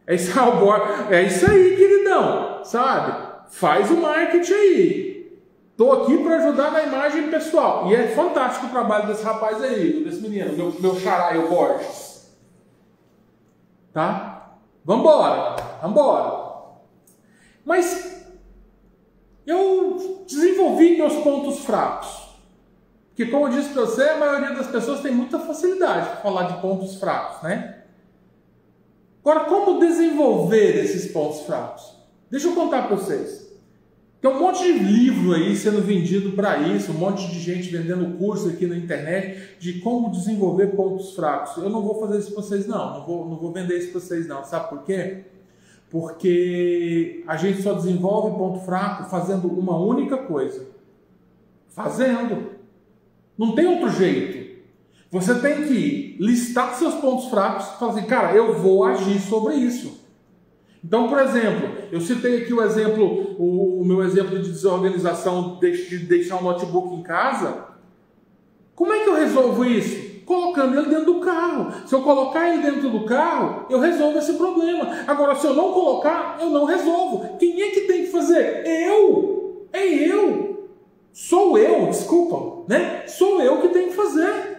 É 0.07 0.15
isso, 0.15 0.33
é 1.13 1.23
isso 1.25 1.51
aí, 1.51 1.77
queridão. 1.77 2.65
Sabe? 2.65 3.45
Faz 3.51 3.91
o 3.91 3.99
marketing 3.99 4.55
aí. 4.55 5.39
Tô 5.77 5.93
aqui 5.93 6.17
para 6.17 6.37
ajudar 6.39 6.71
na 6.71 6.85
imagem 6.85 7.29
pessoal. 7.29 7.91
E 7.91 7.95
é 7.95 8.09
fantástico 8.09 8.69
o 8.69 8.71
trabalho 8.71 9.07
desse 9.07 9.23
rapaz 9.23 9.63
aí, 9.63 10.03
desse 10.03 10.23
menino, 10.23 10.57
meu, 10.57 10.75
meu 10.81 10.99
xará, 10.99 11.39
Borges. 11.43 12.35
Tá? 13.93 14.57
Vambora, 14.83 15.57
vambora. 15.83 16.55
Mas 17.67 18.14
eu 19.47 20.25
desenvolvi 20.27 20.97
meus 20.97 21.15
pontos 21.23 21.61
fracos. 21.61 22.25
Porque, 23.09 23.31
como 23.31 23.47
eu 23.47 23.53
disse 23.53 23.69
para 23.71 23.83
você, 23.83 24.03
a 24.03 24.17
maioria 24.17 24.55
das 24.57 24.67
pessoas 24.67 25.01
tem 25.01 25.13
muita 25.13 25.39
facilidade 25.39 26.09
para 26.09 26.17
falar 26.17 26.45
de 26.45 26.61
pontos 26.61 26.97
fracos, 26.97 27.43
né? 27.43 27.83
Agora, 29.21 29.45
como 29.45 29.79
desenvolver 29.79 30.85
esses 30.85 31.11
pontos 31.13 31.43
fracos? 31.43 31.95
Deixa 32.31 32.49
eu 32.49 32.55
contar 32.55 32.89
para 32.89 32.97
vocês. 32.97 33.45
Tem 34.21 34.31
um 34.31 34.41
monte 34.41 34.63
de 34.63 34.73
livro 34.73 35.35
aí 35.35 35.55
sendo 35.55 35.81
vendido 35.83 36.33
para 36.33 36.59
isso, 36.59 36.91
um 36.91 36.95
monte 36.95 37.31
de 37.31 37.39
gente 37.39 37.69
vendendo 37.69 38.19
curso 38.19 38.49
aqui 38.49 38.67
na 38.67 38.77
internet 38.77 39.59
de 39.61 39.81
como 39.81 40.11
desenvolver 40.11 40.69
pontos 40.69 41.15
fracos. 41.15 41.63
Eu 41.63 41.71
não 41.71 41.83
vou 41.83 42.01
fazer 42.01 42.19
isso 42.19 42.33
para 42.33 42.43
vocês, 42.43 42.67
não. 42.67 42.99
Não 42.99 43.07
vou, 43.07 43.29
não 43.29 43.37
vou 43.37 43.53
vender 43.53 43.79
isso 43.79 43.93
para 43.93 44.01
vocês, 44.01 44.27
não. 44.27 44.43
Sabe 44.43 44.71
por 44.71 44.83
quê? 44.83 45.25
Porque 45.95 47.23
a 47.25 47.37
gente 47.37 47.63
só 47.63 47.73
desenvolve 47.73 48.37
ponto 48.37 48.65
fraco 48.65 49.09
fazendo 49.09 49.47
uma 49.47 49.79
única 49.79 50.17
coisa. 50.17 50.67
Fazendo. 51.69 52.51
Não 53.39 53.55
tem 53.55 53.65
outro 53.69 53.91
jeito. 53.91 54.61
Você 55.13 55.37
tem 55.37 55.69
que 55.69 56.17
listar 56.19 56.75
seus 56.75 56.95
pontos 56.97 57.27
fracos 57.27 57.67
e 57.67 57.79
falar 57.79 57.93
assim, 57.93 58.07
cara, 58.07 58.35
eu 58.35 58.59
vou 58.59 58.83
agir 58.83 59.21
sobre 59.21 59.55
isso. 59.55 60.05
Então, 60.85 61.09
por 61.09 61.21
exemplo, 61.21 61.69
eu 61.93 62.01
citei 62.01 62.43
aqui 62.43 62.53
o 62.53 62.61
exemplo, 62.61 63.37
o, 63.39 63.81
o 63.81 63.85
meu 63.85 64.03
exemplo 64.03 64.37
de 64.43 64.51
desorganização 64.51 65.61
de 65.61 65.99
deixar 65.99 66.39
um 66.39 66.43
notebook 66.43 66.93
em 66.93 67.05
casa. 67.05 67.69
Como 68.75 68.93
é 68.93 69.05
que 69.05 69.09
eu 69.11 69.15
resolvo 69.15 69.65
isso? 69.65 70.14
Colocando 70.25 70.79
ele 70.79 70.89
dentro 70.89 71.07
do 71.07 71.21
carro. 71.21 71.73
Se 71.87 71.95
eu 71.95 72.03
colocar 72.03 72.49
ele 72.49 72.63
dentro 72.63 72.89
do 72.89 73.05
carro, 73.05 73.67
eu 73.69 73.79
resolvo 73.79 74.19
esse 74.19 74.35
problema. 74.35 74.89
Agora, 75.07 75.35
se 75.35 75.47
eu 75.47 75.55
não 75.55 75.73
colocar, 75.73 76.39
eu 76.41 76.51
não 76.51 76.65
resolvo. 76.65 77.37
Quem 77.39 77.61
é 77.61 77.71
que 77.71 77.83
tem 77.83 78.05
que 78.05 78.11
fazer? 78.11 78.67
Eu! 78.67 79.67
É 79.73 79.87
eu! 79.87 80.71
Sou 81.13 81.57
eu, 81.57 81.87
desculpa, 81.87 82.65
né? 82.69 83.07
Sou 83.07 83.41
eu 83.41 83.61
que 83.61 83.69
tenho 83.69 83.89
que 83.91 83.95
fazer. 83.95 84.55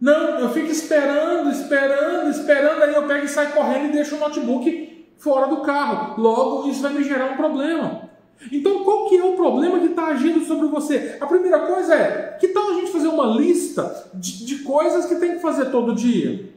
Não, 0.00 0.38
eu 0.38 0.48
fico 0.50 0.70
esperando, 0.70 1.50
esperando, 1.50 2.30
esperando, 2.30 2.82
aí 2.82 2.94
eu 2.94 3.06
pego 3.06 3.24
e 3.24 3.28
saio 3.28 3.52
correndo 3.52 3.86
e 3.86 3.92
deixo 3.92 4.16
o 4.16 4.18
notebook 4.18 5.06
fora 5.18 5.46
do 5.48 5.62
carro. 5.62 6.20
Logo, 6.20 6.68
isso 6.68 6.82
vai 6.82 6.92
me 6.92 7.04
gerar 7.04 7.32
um 7.32 7.36
problema. 7.36 8.07
Então, 8.52 8.84
qual 8.84 9.08
que 9.08 9.16
é 9.16 9.24
o 9.24 9.36
problema 9.36 9.80
que 9.80 9.86
está 9.86 10.06
agindo 10.06 10.44
sobre 10.44 10.68
você? 10.68 11.16
A 11.20 11.26
primeira 11.26 11.60
coisa 11.60 11.94
é, 11.94 12.36
que 12.40 12.48
tal 12.48 12.70
a 12.70 12.74
gente 12.74 12.92
fazer 12.92 13.08
uma 13.08 13.26
lista 13.26 14.10
de, 14.14 14.44
de 14.44 14.58
coisas 14.60 15.06
que 15.06 15.16
tem 15.16 15.32
que 15.32 15.40
fazer 15.40 15.66
todo 15.66 15.94
dia? 15.94 16.48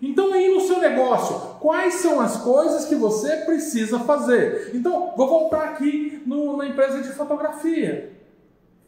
Então, 0.00 0.32
aí 0.32 0.48
no 0.52 0.60
seu 0.60 0.78
negócio, 0.78 1.34
quais 1.60 1.94
são 1.94 2.20
as 2.20 2.36
coisas 2.38 2.84
que 2.84 2.94
você 2.94 3.36
precisa 3.38 3.98
fazer? 4.00 4.70
Então, 4.74 5.12
vou 5.16 5.28
voltar 5.28 5.64
aqui 5.64 6.22
no, 6.26 6.56
na 6.56 6.66
empresa 6.66 7.00
de 7.02 7.08
fotografia. 7.08 8.12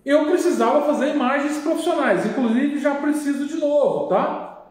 Eu 0.04 0.24
precisava 0.26 0.82
fazer 0.86 1.14
imagens 1.14 1.58
profissionais, 1.58 2.24
inclusive 2.24 2.78
já 2.78 2.94
preciso 2.94 3.46
de 3.46 3.56
novo, 3.56 4.08
tá? 4.08 4.66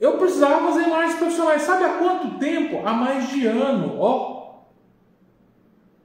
Eu 0.00 0.16
precisava 0.16 0.66
fazer 0.66 0.86
imagens 0.86 1.18
profissionais. 1.18 1.62
Sabe 1.62 1.84
há 1.84 1.98
quanto 1.98 2.38
tempo? 2.38 2.80
Há 2.84 2.92
mais 2.92 3.28
de 3.28 3.46
ano, 3.46 3.96
ó. 4.00 4.39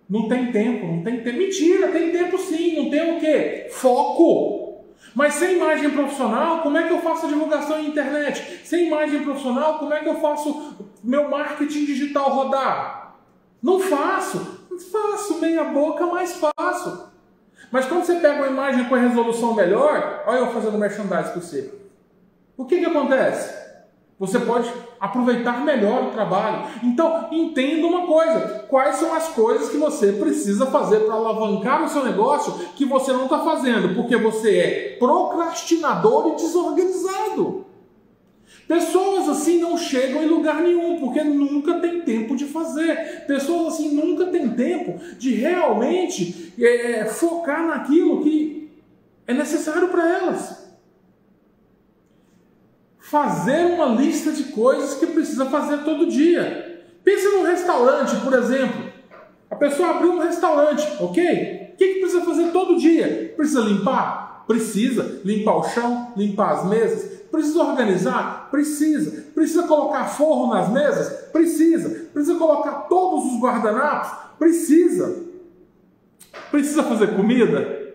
Não 0.07 0.27
tem 0.27 0.51
tempo, 0.51 0.85
não 0.85 1.03
tem 1.03 1.21
tempo. 1.21 1.37
Mentira, 1.37 1.87
tem 1.87 2.11
tempo 2.11 2.37
sim. 2.37 2.75
Não 2.75 2.89
tem 2.89 3.17
o 3.17 3.19
quê? 3.19 3.67
Foco. 3.71 4.85
Mas 5.15 5.35
sem 5.35 5.55
imagem 5.55 5.89
profissional, 5.91 6.61
como 6.61 6.77
é 6.77 6.83
que 6.83 6.93
eu 6.93 6.99
faço 6.99 7.25
a 7.25 7.29
divulgação 7.29 7.79
em 7.79 7.87
internet? 7.87 8.61
Sem 8.65 8.87
imagem 8.87 9.23
profissional, 9.23 9.79
como 9.79 9.93
é 9.93 10.01
que 10.01 10.09
eu 10.09 10.19
faço 10.19 10.75
meu 11.03 11.29
marketing 11.29 11.85
digital 11.85 12.29
rodar? 12.29 13.15
Não 13.63 13.79
faço. 13.79 14.65
Faço 14.91 15.39
meia 15.39 15.63
boca, 15.63 16.05
mas 16.05 16.37
faço. 16.37 17.13
Mas 17.71 17.85
quando 17.85 18.03
você 18.03 18.15
pega 18.15 18.43
uma 18.43 18.47
imagem 18.47 18.85
com 18.85 18.95
resolução 18.95 19.55
melhor, 19.55 20.23
olha 20.27 20.39
eu 20.39 20.51
fazendo 20.51 20.77
merchandising 20.77 21.33
com 21.33 21.39
você. 21.39 21.73
O 22.57 22.65
que, 22.65 22.79
que 22.79 22.85
acontece? 22.85 23.64
Você 24.17 24.39
pode 24.39 24.71
aproveitar 24.97 25.65
melhor 25.65 26.06
o 26.06 26.12
trabalho. 26.12 26.67
Então, 26.84 27.28
entenda 27.32 27.86
uma 27.86 28.08
coisa: 28.08 28.65
quais 28.69 28.95
são 28.95 29.13
as 29.13 29.28
coisas 29.30 29.69
que 29.69 29.78
você 29.78 30.13
precisa 30.13 30.67
fazer 30.67 31.01
para 31.01 31.15
alavancar 31.15 31.84
o 31.84 31.89
seu 31.89 32.04
negócio 32.06 32.54
que 32.75 32.86
você 32.86 33.12
não 33.12 33.25
está 33.25 33.39
fazendo, 33.39 33.93
porque 33.93 34.15
você 34.15 34.58
é 34.58 34.95
procrastinador 34.97 36.30
e 36.30 36.36
desorganizado. 36.38 37.65
Pessoas 38.67 39.30
assim 39.30 39.60
não 39.60 39.78
chegam 39.78 40.23
em 40.23 40.28
lugar 40.28 40.62
nenhum, 40.62 40.97
porque 40.99 41.21
nunca 41.21 41.80
tem 41.80 42.01
tempo 42.01 42.36
de 42.36 42.45
fazer. 42.45 43.25
Pessoas 43.28 43.73
assim 43.73 43.93
nunca 43.93 44.28
têm 44.28 44.49
tempo 44.49 44.97
de 45.19 45.36
realmente 45.36 46.54
é, 46.58 47.06
focar 47.06 47.67
naquilo 47.67 48.23
que 48.23 48.71
é 49.28 49.34
necessário 49.34 49.89
para 49.89 50.08
elas 50.08 50.64
fazer 53.05 53.65
uma 53.67 53.85
lista 53.85 54.31
de 54.31 54.45
coisas 54.45 54.95
que 54.95 55.05
precisa 55.05 55.45
fazer 55.45 55.83
todo 55.83 56.07
dia. 56.07 56.83
Pense 57.03 57.27
num 57.27 57.43
restaurante, 57.43 58.15
por 58.21 58.33
exemplo. 58.33 58.91
A 59.49 59.55
pessoa 59.55 59.91
abriu 59.91 60.13
um 60.13 60.19
restaurante, 60.19 60.83
ok? 60.99 61.69
O 61.73 61.77
que, 61.77 61.93
que 61.93 61.99
precisa 61.99 62.25
fazer 62.25 62.51
todo 62.51 62.79
dia? 62.79 63.33
Precisa 63.37 63.61
limpar? 63.61 64.43
Precisa. 64.47 65.21
Limpar 65.23 65.57
o 65.57 65.63
chão, 65.63 66.13
limpar 66.17 66.53
as 66.53 66.65
mesas. 66.65 67.21
Precisa 67.31 67.63
organizar? 67.63 68.47
Precisa. 68.49 69.25
Precisa 69.35 69.63
colocar 69.63 70.05
forro 70.05 70.51
nas 70.51 70.69
mesas? 70.69 71.29
Precisa. 71.31 72.07
Precisa 72.11 72.39
colocar 72.39 72.87
todos 72.89 73.33
os 73.33 73.39
guardanapos? 73.39 74.11
Precisa. 74.39 75.25
Precisa 76.49 76.81
fazer 76.81 77.15
comida? 77.15 77.93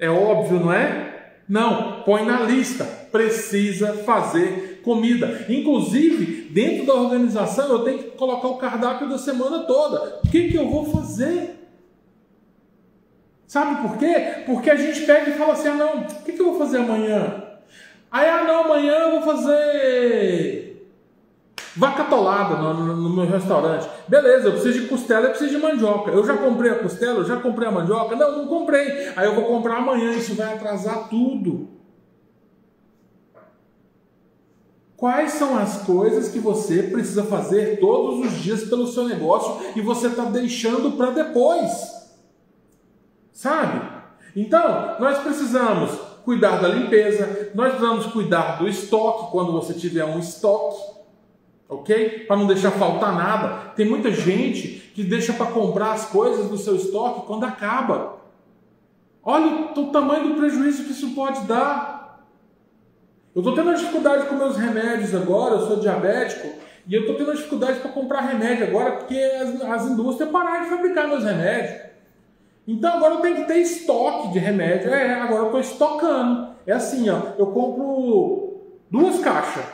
É 0.00 0.10
óbvio, 0.10 0.58
não 0.58 0.72
é? 0.72 1.34
Não, 1.48 2.02
põe 2.02 2.24
na 2.24 2.40
lista. 2.40 3.01
Precisa 3.12 3.92
fazer 3.98 4.80
comida. 4.82 5.46
Inclusive, 5.48 6.48
dentro 6.50 6.86
da 6.86 6.94
organização, 6.94 7.68
eu 7.68 7.78
tenho 7.80 7.98
que 7.98 8.10
colocar 8.12 8.48
o 8.48 8.56
cardápio 8.56 9.08
da 9.08 9.18
semana 9.18 9.60
toda. 9.60 10.20
O 10.24 10.28
que, 10.28 10.48
que 10.48 10.56
eu 10.56 10.68
vou 10.68 10.86
fazer? 10.86 11.60
Sabe 13.46 13.86
por 13.86 13.98
quê? 13.98 14.42
Porque 14.46 14.70
a 14.70 14.76
gente 14.76 15.02
pega 15.02 15.30
e 15.30 15.34
fala 15.34 15.52
assim: 15.52 15.68
ah, 15.68 15.74
não, 15.74 15.98
o 15.98 16.24
que, 16.24 16.32
que 16.32 16.40
eu 16.40 16.46
vou 16.46 16.58
fazer 16.58 16.78
amanhã? 16.78 17.44
Aí, 18.10 18.28
ah, 18.28 18.44
não, 18.44 18.64
amanhã 18.64 18.94
eu 18.94 19.10
vou 19.12 19.22
fazer 19.22 20.72
Vaca 21.74 22.02
atolada 22.02 22.56
no, 22.56 22.74
no, 22.74 22.96
no, 22.96 23.10
meu 23.10 23.26
restaurante. 23.26 23.88
Beleza, 24.06 24.48
eu 24.48 24.52
preciso 24.52 24.80
de 24.80 24.88
costela, 24.88 25.26
eu 25.26 25.30
preciso 25.30 25.52
de 25.52 25.58
mandioca. 25.58 26.10
Eu 26.10 26.24
já 26.24 26.36
comprei 26.36 26.70
a 26.70 26.78
costela, 26.78 27.20
eu 27.20 27.24
já 27.24 27.36
comprei 27.36 27.66
a 27.66 27.70
mandioca? 27.70 28.14
Não, 28.14 28.38
não 28.38 28.46
comprei. 28.46 29.08
Aí 29.16 29.26
eu 29.26 29.34
vou 29.34 29.44
comprar 29.44 29.76
amanhã, 29.76 30.10
isso 30.10 30.34
vai 30.34 30.52
atrasar 30.52 31.08
tudo. 31.08 31.68
Quais 35.02 35.32
são 35.32 35.58
as 35.58 35.82
coisas 35.82 36.28
que 36.28 36.38
você 36.38 36.84
precisa 36.84 37.24
fazer 37.24 37.80
todos 37.80 38.24
os 38.24 38.40
dias 38.40 38.62
pelo 38.62 38.86
seu 38.86 39.02
negócio 39.08 39.72
e 39.74 39.80
você 39.80 40.06
está 40.06 40.26
deixando 40.26 40.92
para 40.92 41.10
depois? 41.10 41.72
Sabe? 43.32 43.84
Então, 44.36 44.94
nós 45.00 45.18
precisamos 45.18 45.90
cuidar 46.24 46.62
da 46.62 46.68
limpeza, 46.68 47.50
nós 47.52 47.70
precisamos 47.70 48.06
cuidar 48.12 48.60
do 48.60 48.68
estoque 48.68 49.32
quando 49.32 49.50
você 49.50 49.74
tiver 49.74 50.04
um 50.04 50.20
estoque 50.20 50.80
ok? 51.68 52.20
Para 52.28 52.36
não 52.36 52.46
deixar 52.46 52.70
faltar 52.70 53.12
nada. 53.12 53.72
Tem 53.74 53.84
muita 53.84 54.12
gente 54.12 54.92
que 54.94 55.02
deixa 55.02 55.32
para 55.32 55.46
comprar 55.46 55.94
as 55.94 56.06
coisas 56.06 56.48
do 56.48 56.56
seu 56.56 56.76
estoque 56.76 57.26
quando 57.26 57.42
acaba. 57.42 58.20
Olha 59.20 59.72
o, 59.76 59.86
tamanho 59.86 60.28
do 60.28 60.34
prejuízo 60.36 60.84
que 60.84 60.92
isso 60.92 61.10
pode 61.10 61.40
dar. 61.48 62.01
Eu 63.34 63.40
estou 63.40 63.54
tendo 63.54 63.74
dificuldade 63.74 64.26
com 64.26 64.34
meus 64.34 64.56
remédios 64.56 65.14
agora, 65.14 65.54
eu 65.54 65.66
sou 65.66 65.80
diabético, 65.80 66.48
e 66.86 66.94
eu 66.94 67.02
estou 67.02 67.16
tendo 67.16 67.32
dificuldade 67.32 67.80
para 67.80 67.90
comprar 67.90 68.20
remédio 68.20 68.66
agora 68.66 68.92
porque 68.92 69.18
as, 69.18 69.60
as 69.62 69.86
indústrias 69.86 70.30
pararam 70.30 70.64
de 70.64 70.70
fabricar 70.70 71.08
meus 71.08 71.24
remédios. 71.24 71.80
Então 72.66 72.94
agora 72.94 73.14
eu 73.14 73.20
tenho 73.20 73.36
que 73.36 73.44
ter 73.44 73.58
estoque 73.58 74.32
de 74.32 74.38
remédio. 74.38 74.92
É, 74.92 75.14
agora 75.14 75.42
eu 75.42 75.46
estou 75.46 75.60
estocando. 75.60 76.52
É 76.66 76.72
assim, 76.72 77.08
ó, 77.08 77.20
eu 77.38 77.46
compro 77.46 78.60
duas 78.90 79.18
caixas. 79.20 79.64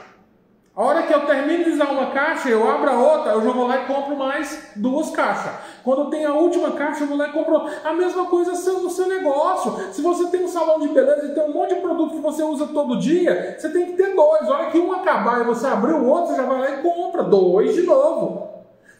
A 0.79 0.85
hora 0.85 1.03
que 1.03 1.12
eu 1.12 1.27
termino 1.27 1.64
de 1.64 1.71
usar 1.71 1.91
uma 1.91 2.12
caixa, 2.12 2.49
eu 2.49 2.71
abro 2.71 2.88
a 2.88 2.97
outra, 2.97 3.33
eu 3.33 3.43
já 3.43 3.51
vou 3.51 3.67
lá 3.67 3.83
e 3.83 3.87
compro 3.87 4.14
mais 4.14 4.71
duas 4.77 5.11
caixas. 5.11 5.51
Quando 5.83 6.03
eu 6.03 6.05
tenho 6.05 6.29
a 6.31 6.35
última 6.35 6.71
caixa, 6.71 7.03
eu 7.03 7.09
vou 7.09 7.17
lá 7.17 7.27
e 7.27 7.33
compro. 7.33 7.67
A 7.83 7.93
mesma 7.93 8.27
coisa 8.27 8.53
no 8.53 8.88
seu 8.88 9.09
negócio. 9.09 9.73
Se 9.93 10.01
você 10.01 10.29
tem 10.29 10.45
um 10.45 10.47
salão 10.47 10.79
de 10.79 10.87
beleza 10.87 11.27
e 11.27 11.35
tem 11.35 11.43
um 11.43 11.53
monte 11.53 11.75
de 11.75 11.81
produto 11.81 12.14
que 12.14 12.21
você 12.21 12.45
usa 12.45 12.69
todo 12.69 13.01
dia, 13.01 13.57
você 13.59 13.71
tem 13.71 13.87
que 13.87 13.95
ter 13.95 14.14
dois. 14.14 14.49
A 14.49 14.55
hora 14.55 14.71
que 14.71 14.79
um 14.79 14.93
acabar 14.93 15.41
e 15.41 15.45
você 15.47 15.67
abrir 15.67 15.95
o 15.95 16.07
outro, 16.07 16.29
você 16.29 16.37
já 16.37 16.47
vai 16.47 16.61
lá 16.61 16.71
e 16.71 16.81
compra 16.81 17.25
dois 17.25 17.75
de 17.75 17.83
novo. 17.83 18.47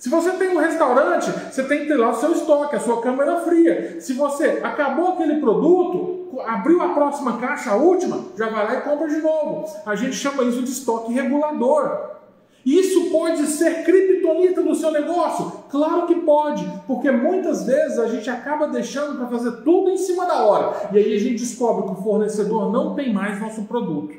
Se 0.01 0.09
você 0.09 0.33
tem 0.33 0.49
um 0.49 0.59
restaurante, 0.59 1.31
você 1.31 1.63
tem 1.63 1.83
que 1.83 1.87
ter 1.87 1.97
lá 1.97 2.11
o 2.11 2.15
seu 2.17 2.33
estoque, 2.33 2.75
a 2.75 2.81
sua 2.81 3.01
câmera 3.01 3.37
fria. 3.43 4.01
Se 4.01 4.15
você 4.15 4.59
acabou 4.65 5.13
aquele 5.13 5.41
produto, 5.41 6.18
abriu 6.47 6.83
a 6.83 6.89
próxima 6.91 7.39
caixa, 7.39 7.71
a 7.71 7.77
última, 7.77 8.27
já 8.37 8.49
vai 8.49 8.65
lá 8.65 8.75
e 8.75 8.81
compra 8.83 9.09
de 9.09 9.19
novo. 9.19 9.67
A 9.85 9.95
gente 9.95 10.17
chama 10.17 10.45
isso 10.45 10.63
de 10.63 10.71
estoque 10.71 11.13
regulador. 11.13 12.17
Isso 12.65 13.11
pode 13.11 13.47
ser 13.47 13.85
criptonita 13.85 14.61
no 14.61 14.75
seu 14.75 14.91
negócio? 14.91 15.65
Claro 15.71 16.07
que 16.07 16.15
pode, 16.17 16.67
porque 16.87 17.11
muitas 17.11 17.65
vezes 17.65 17.99
a 17.99 18.09
gente 18.09 18.29
acaba 18.29 18.69
deixando 18.69 19.17
para 19.17 19.27
fazer 19.29 19.63
tudo 19.63 19.91
em 19.91 19.97
cima 19.97 20.27
da 20.27 20.45
hora. 20.45 20.89
E 20.93 20.99
aí 20.99 21.17
a 21.17 21.19
gente 21.19 21.37
descobre 21.37 21.87
que 21.87 21.99
o 21.99 22.03
fornecedor 22.03 22.71
não 22.71 22.95
tem 22.95 23.13
mais 23.13 23.41
nosso 23.41 23.63
produto. 23.65 24.15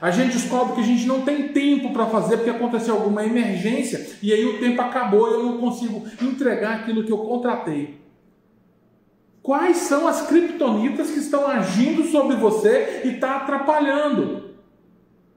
A 0.00 0.12
gente 0.12 0.34
descobre 0.34 0.76
que 0.76 0.80
a 0.80 0.84
gente 0.84 1.06
não 1.06 1.22
tem 1.22 1.48
tempo 1.48 1.92
para 1.92 2.06
fazer 2.06 2.36
porque 2.36 2.50
aconteceu 2.50 2.94
alguma 2.94 3.24
emergência 3.24 4.06
e 4.22 4.32
aí 4.32 4.44
o 4.44 4.60
tempo 4.60 4.80
acabou 4.80 5.28
e 5.28 5.32
eu 5.32 5.42
não 5.42 5.58
consigo 5.58 6.04
entregar 6.22 6.76
aquilo 6.76 7.02
que 7.02 7.10
eu 7.10 7.18
contratei. 7.18 7.98
Quais 9.48 9.78
são 9.78 10.06
as 10.06 10.26
criptonitas 10.26 11.10
que 11.10 11.20
estão 11.20 11.46
agindo 11.46 12.04
sobre 12.04 12.36
você 12.36 13.00
e 13.02 13.14
está 13.14 13.36
atrapalhando? 13.36 14.50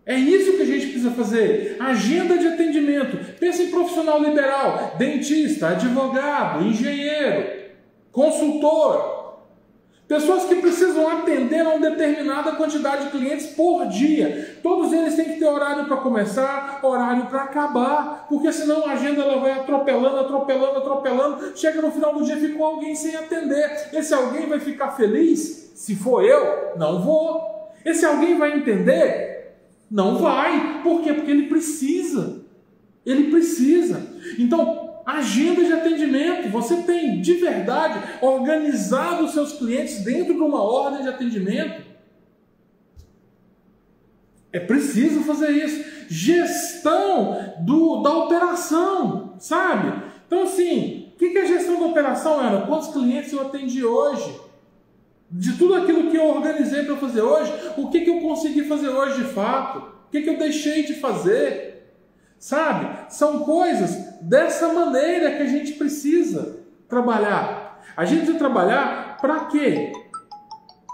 É 0.06 0.16
isso 0.18 0.58
que 0.58 0.64
a 0.64 0.66
gente 0.66 0.88
precisa 0.88 1.12
fazer. 1.12 1.78
Agenda 1.80 2.38
de 2.38 2.46
atendimento. 2.46 3.18
Pensa 3.40 3.64
em 3.64 3.72
profissional 3.72 4.22
liberal, 4.22 4.96
dentista, 4.98 5.70
advogado, 5.70 6.66
engenheiro, 6.66 7.70
consultor, 8.12 9.21
Pessoas 10.12 10.44
que 10.44 10.56
precisam 10.56 11.08
atender 11.08 11.62
a 11.62 11.70
uma 11.70 11.90
determinada 11.90 12.52
quantidade 12.52 13.06
de 13.06 13.12
clientes 13.12 13.46
por 13.46 13.88
dia. 13.88 14.60
Todos 14.62 14.92
eles 14.92 15.16
têm 15.16 15.24
que 15.24 15.40
ter 15.40 15.46
horário 15.46 15.86
para 15.86 15.96
começar, 15.96 16.82
horário 16.84 17.28
para 17.28 17.44
acabar, 17.44 18.26
porque 18.28 18.52
senão 18.52 18.86
a 18.86 18.92
agenda 18.92 19.22
ela 19.22 19.40
vai 19.40 19.54
atropelando, 19.54 20.20
atropelando, 20.20 20.80
atropelando. 20.80 21.58
Chega 21.58 21.82
no 21.82 21.94
final 21.94 22.14
do 22.14 22.26
dia 22.26 22.36
ficou 22.36 22.66
alguém 22.66 22.94
sem 22.94 23.16
atender. 23.16 23.88
Esse 23.94 24.14
alguém 24.14 24.48
vai 24.48 24.60
ficar 24.60 24.92
feliz? 24.92 25.72
Se 25.76 25.96
for 25.96 26.26
eu, 26.26 26.78
não 26.78 27.02
vou. 27.02 27.72
Esse 27.86 28.06
alguém 28.06 28.38
vai 28.38 28.58
entender? 28.58 29.56
Não 29.90 30.18
vai. 30.18 30.82
Por 30.84 31.02
quê? 31.04 31.14
Porque 31.14 31.32
ele 31.32 31.48
precisa. 31.48 32.42
Ele 33.06 33.32
precisa. 33.32 34.06
Então, 34.38 34.81
agenda 35.18 35.64
de 35.64 35.74
atendimento. 35.74 36.50
Você 36.50 36.78
tem 36.84 37.22
de 37.22 37.34
verdade 37.36 38.02
organizado 38.22 39.26
os 39.26 39.32
seus 39.32 39.54
clientes 39.54 40.04
dentro 40.04 40.34
de 40.34 40.42
uma 40.42 40.62
ordem 40.62 41.02
de 41.04 41.10
atendimento? 41.10 41.82
É 44.52 44.60
preciso 44.60 45.22
fazer 45.22 45.52
isso. 45.52 45.84
Gestão 46.10 47.56
do, 47.62 48.02
da 48.02 48.12
operação, 48.18 49.36
sabe? 49.40 50.04
Então, 50.28 50.44
assim, 50.44 51.14
o 51.14 51.18
que 51.18 51.38
é 51.38 51.46
gestão 51.46 51.78
de 51.78 51.84
operação, 51.84 52.40
Ana? 52.40 52.66
Quantos 52.66 52.90
clientes 52.90 53.32
eu 53.32 53.42
atendi 53.42 53.84
hoje? 53.84 54.40
De 55.30 55.54
tudo 55.58 55.76
aquilo 55.76 56.12
que 56.12 56.18
eu 56.18 56.28
organizei 56.28 56.84
para 56.84 56.98
fazer 56.98 57.22
hoje, 57.22 57.54
o 57.78 57.90
que, 57.90 58.02
que 58.02 58.10
eu 58.10 58.20
consegui 58.20 58.66
fazer 58.66 58.90
hoje 58.90 59.24
de 59.24 59.30
fato? 59.30 59.78
O 59.80 60.12
que, 60.12 60.22
que 60.22 60.30
eu 60.30 60.38
deixei 60.38 60.84
de 60.84 60.96
fazer? 60.96 61.71
Sabe? 62.42 62.90
São 63.10 63.42
coisas 63.42 64.20
dessa 64.20 64.74
maneira 64.74 65.38
que 65.38 65.44
a 65.44 65.48
gente 65.48 65.74
precisa 65.74 66.58
trabalhar. 66.90 67.80
A 67.96 68.04
gente 68.04 68.22
precisa 68.22 68.40
trabalhar 68.40 69.18
para 69.22 69.46
quê? 69.46 69.94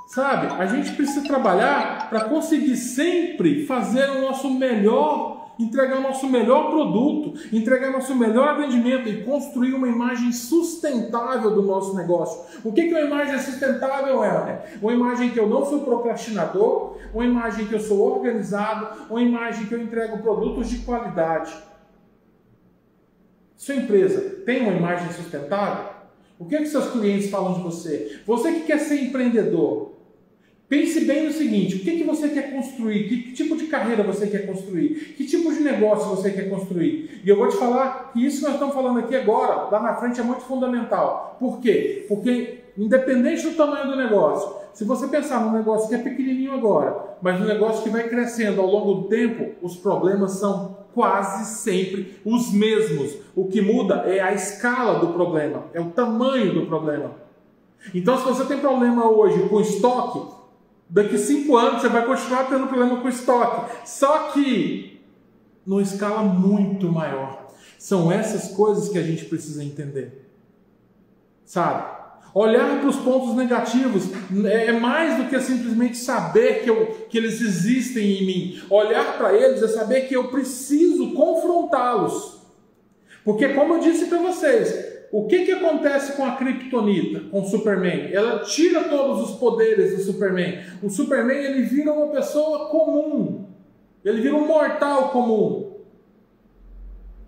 Sabe? 0.09 0.53
A 0.61 0.65
gente 0.65 0.91
precisa 0.91 1.25
trabalhar 1.25 2.09
para 2.09 2.25
conseguir 2.25 2.75
sempre 2.75 3.65
fazer 3.65 4.09
o 4.09 4.21
nosso 4.23 4.49
melhor, 4.49 5.46
entregar 5.59 5.97
o 5.97 6.01
nosso 6.01 6.27
melhor 6.27 6.69
produto, 6.69 7.33
entregar 7.51 7.91
nosso 7.91 8.15
melhor 8.15 8.49
atendimento 8.49 9.09
e 9.09 9.23
construir 9.23 9.73
uma 9.73 9.87
imagem 9.87 10.31
sustentável 10.31 11.51
do 11.51 11.61
nosso 11.61 11.95
negócio. 11.95 12.61
O 12.63 12.71
que 12.71 12.81
é 12.81 12.89
uma 12.89 13.01
imagem 13.01 13.39
sustentável, 13.39 14.23
Helder? 14.23 14.79
Uma 14.81 14.93
imagem 14.93 15.31
que 15.31 15.39
eu 15.39 15.47
não 15.47 15.65
sou 15.65 15.81
procrastinador, 15.81 16.97
uma 17.13 17.25
imagem 17.25 17.65
que 17.65 17.73
eu 17.73 17.79
sou 17.79 17.99
organizado, 17.99 19.05
uma 19.09 19.21
imagem 19.21 19.65
que 19.65 19.73
eu 19.73 19.81
entrego 19.81 20.19
produtos 20.19 20.69
de 20.69 20.79
qualidade. 20.79 21.53
Sua 23.55 23.75
empresa 23.75 24.21
tem 24.45 24.61
uma 24.61 24.73
imagem 24.73 25.11
sustentável? 25.11 25.97
O 26.39 26.45
que, 26.45 26.55
é 26.55 26.59
que 26.59 26.67
seus 26.67 26.91
clientes 26.91 27.31
falam 27.31 27.55
de 27.55 27.61
você? 27.61 28.21
Você 28.25 28.51
que 28.51 28.59
quer 28.61 28.77
ser 28.77 29.01
empreendedor, 29.01 29.96
Pense 30.69 31.05
bem 31.05 31.25
no 31.25 31.31
seguinte: 31.31 31.75
o 31.77 31.79
que, 31.79 31.97
que 31.97 32.03
você 32.03 32.27
quer 32.29 32.51
construir? 32.51 33.07
Que 33.07 33.31
tipo 33.31 33.55
de 33.55 33.67
carreira 33.67 34.03
você 34.03 34.27
quer 34.27 34.45
construir? 34.45 35.13
Que 35.15 35.25
tipo 35.25 35.53
de 35.53 35.61
negócio 35.61 36.09
você 36.09 36.31
quer 36.31 36.49
construir? 36.49 37.21
E 37.23 37.29
eu 37.29 37.37
vou 37.37 37.47
te 37.47 37.55
falar 37.55 38.11
que 38.11 38.25
isso 38.25 38.39
que 38.39 38.43
nós 38.43 38.53
estamos 38.53 38.75
falando 38.75 38.99
aqui 38.99 39.15
agora, 39.15 39.69
lá 39.71 39.81
na 39.81 39.95
frente, 39.95 40.19
é 40.19 40.23
muito 40.23 40.41
fundamental. 40.41 41.37
Por 41.39 41.59
quê? 41.61 42.05
Porque, 42.09 42.59
independente 42.77 43.43
do 43.43 43.55
tamanho 43.55 43.87
do 43.87 43.95
negócio, 43.95 44.57
se 44.73 44.83
você 44.83 45.07
pensar 45.07 45.39
num 45.39 45.53
negócio 45.53 45.87
que 45.87 45.95
é 45.95 45.99
pequenininho 45.99 46.53
agora, 46.53 47.15
mas 47.21 47.39
um 47.39 47.45
negócio 47.45 47.81
que 47.81 47.89
vai 47.89 48.09
crescendo 48.09 48.59
ao 48.59 48.67
longo 48.67 48.93
do 48.93 49.07
tempo, 49.07 49.55
os 49.61 49.77
problemas 49.77 50.33
são 50.33 50.77
quase 50.93 51.61
sempre 51.61 52.19
os 52.25 52.51
mesmos. 52.51 53.15
O 53.33 53.47
que 53.47 53.61
muda 53.61 54.03
é 54.05 54.19
a 54.19 54.33
escala 54.33 54.99
do 54.99 55.13
problema, 55.13 55.63
é 55.73 55.79
o 55.79 55.91
tamanho 55.91 56.53
do 56.53 56.65
problema. 56.65 57.11
Então, 57.95 58.17
se 58.17 58.25
você 58.25 58.43
tem 58.45 58.57
problema 58.57 59.09
hoje 59.09 59.47
com 59.47 59.61
estoque, 59.61 60.36
Daqui 60.89 61.17
cinco 61.17 61.57
anos 61.57 61.81
você 61.81 61.89
vai 61.89 62.05
continuar 62.05 62.45
tendo 62.45 62.67
problema 62.67 63.01
com 63.01 63.09
estoque. 63.09 63.73
Só 63.85 64.31
que 64.31 65.01
numa 65.65 65.81
escala 65.81 66.23
muito 66.23 66.89
maior. 66.89 67.47
São 67.77 68.11
essas 68.11 68.51
coisas 68.55 68.89
que 68.89 68.97
a 68.97 69.03
gente 69.03 69.25
precisa 69.25 69.63
entender. 69.63 70.29
Sabe? 71.45 71.97
Olhar 72.33 72.79
para 72.79 72.89
os 72.89 72.97
pontos 72.97 73.35
negativos 73.35 74.03
é 74.45 74.71
mais 74.71 75.17
do 75.17 75.29
que 75.29 75.39
simplesmente 75.41 75.97
saber 75.97 76.63
que, 76.63 76.69
eu, 76.69 77.07
que 77.09 77.17
eles 77.17 77.41
existem 77.41 78.21
em 78.21 78.25
mim. 78.25 78.61
Olhar 78.69 79.17
para 79.17 79.33
eles 79.33 79.61
é 79.61 79.67
saber 79.67 80.07
que 80.07 80.15
eu 80.15 80.29
preciso 80.29 81.13
confrontá-los. 81.13 82.37
Porque, 83.25 83.49
como 83.49 83.75
eu 83.75 83.79
disse 83.79 84.05
para 84.05 84.19
vocês, 84.19 84.86
o 85.11 85.25
que, 85.25 85.45
que 85.45 85.51
acontece 85.51 86.13
com 86.13 86.25
a 86.25 86.35
Kryptonita, 86.35 87.21
com 87.29 87.41
o 87.41 87.45
Superman? 87.45 88.11
Ela 88.11 88.39
tira 88.39 88.85
todos 88.85 89.29
os 89.29 89.37
poderes 89.37 89.95
do 89.95 90.03
Superman. 90.03 90.59
O 90.83 90.89
Superman 90.89 91.37
ele 91.37 91.61
vira 91.61 91.93
uma 91.93 92.07
pessoa 92.07 92.67
comum. 92.69 93.45
Ele 94.03 94.21
vira 94.21 94.35
um 94.35 94.45
mortal 94.45 95.09
comum. 95.09 95.77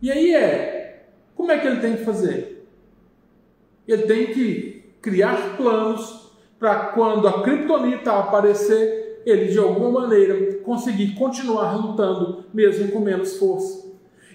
E 0.01 0.11
aí 0.11 0.34
é, 0.34 1.05
como 1.36 1.51
é 1.51 1.57
que 1.57 1.67
ele 1.67 1.80
tem 1.82 1.95
que 1.95 2.03
fazer? 2.03 2.65
Ele 3.88 4.03
tem 4.03 4.27
que 4.27 4.84
criar 5.01 5.55
planos 5.55 6.32
para 6.59 6.88
quando 6.88 7.27
a 7.27 7.41
Kryptonita 7.41 8.11
aparecer, 8.11 9.21
ele 9.25 9.45
de 9.45 9.57
alguma 9.57 10.01
maneira 10.01 10.55
conseguir 10.55 11.15
continuar 11.15 11.75
lutando 11.75 12.45
mesmo 12.53 12.91
com 12.91 12.99
menos 12.99 13.38
força. 13.38 13.88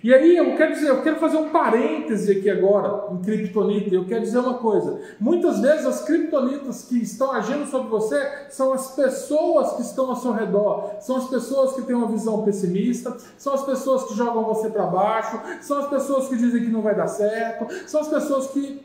E 0.04 0.12
aí 0.12 0.36
eu 0.36 0.54
quero 0.54 0.74
dizer, 0.74 0.90
eu 0.90 1.00
quero 1.00 1.16
fazer 1.16 1.38
um 1.38 1.48
parêntese 1.48 2.30
aqui 2.30 2.50
agora 2.50 3.10
em 3.10 3.22
criptonita. 3.22 3.94
Eu 3.94 4.04
quero 4.04 4.20
dizer 4.20 4.36
uma 4.36 4.58
coisa. 4.58 5.00
Muitas 5.18 5.60
vezes 5.60 5.86
as 5.86 6.02
criptonitas 6.02 6.82
que 6.82 7.02
estão 7.02 7.32
agindo 7.32 7.64
sobre 7.64 7.88
você 7.88 8.22
são 8.50 8.74
as 8.74 8.94
pessoas 8.94 9.72
que 9.76 9.80
estão 9.80 10.10
ao 10.10 10.16
seu 10.16 10.32
redor, 10.32 10.96
são 11.00 11.16
as 11.16 11.26
pessoas 11.26 11.72
que 11.72 11.80
têm 11.80 11.96
uma 11.96 12.08
visão 12.08 12.44
pessimista, 12.44 13.16
são 13.38 13.54
as 13.54 13.64
pessoas 13.64 14.04
que 14.04 14.14
jogam 14.14 14.44
você 14.44 14.68
para 14.68 14.84
baixo, 14.84 15.40
são 15.62 15.78
as 15.78 15.88
pessoas 15.88 16.28
que 16.28 16.36
dizem 16.36 16.64
que 16.64 16.70
não 16.70 16.82
vai 16.82 16.94
dar 16.94 17.08
certo, 17.08 17.66
são 17.88 18.02
as 18.02 18.08
pessoas 18.08 18.48
que 18.48 18.84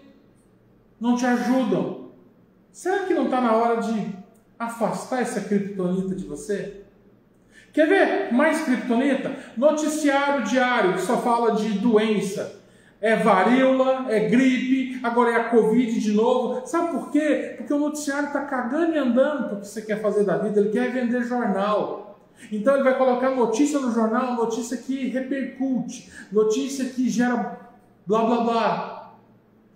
não 1.01 1.17
te 1.17 1.25
ajudam. 1.25 2.11
Será 2.71 2.99
que 2.99 3.13
não 3.13 3.25
está 3.25 3.41
na 3.41 3.57
hora 3.57 3.81
de 3.81 4.15
afastar 4.57 5.21
essa 5.21 5.41
criptonita 5.41 6.15
de 6.15 6.23
você? 6.23 6.85
Quer 7.73 7.87
ver 7.87 8.33
mais 8.33 8.63
criptonita? 8.63 9.31
Noticiário 9.55 10.43
diário 10.43 10.93
que 10.93 11.01
só 11.01 11.17
fala 11.17 11.55
de 11.55 11.69
doença. 11.79 12.59
É 13.01 13.15
varíola, 13.15 14.07
é 14.09 14.27
gripe, 14.27 14.99
agora 15.01 15.31
é 15.31 15.35
a 15.35 15.49
Covid 15.49 15.99
de 15.99 16.11
novo. 16.11 16.67
Sabe 16.67 16.91
por 16.91 17.11
quê? 17.11 17.55
Porque 17.57 17.73
o 17.73 17.79
noticiário 17.79 18.27
está 18.27 18.41
cagando 18.41 18.93
e 18.93 18.97
andando 18.97 19.47
para 19.47 19.57
o 19.57 19.61
que 19.61 19.67
você 19.67 19.81
quer 19.81 20.01
fazer 20.01 20.25
da 20.25 20.37
vida. 20.37 20.59
Ele 20.59 20.69
quer 20.69 20.91
vender 20.91 21.23
jornal. 21.23 22.19
Então 22.51 22.73
ele 22.73 22.83
vai 22.83 22.97
colocar 22.97 23.29
notícia 23.31 23.79
no 23.79 23.91
jornal, 23.93 24.33
notícia 24.35 24.77
que 24.77 25.07
repercute, 25.07 26.11
notícia 26.31 26.85
que 26.85 27.09
gera 27.09 27.57
blá 28.05 28.25
blá 28.25 28.43
blá. 28.43 29.15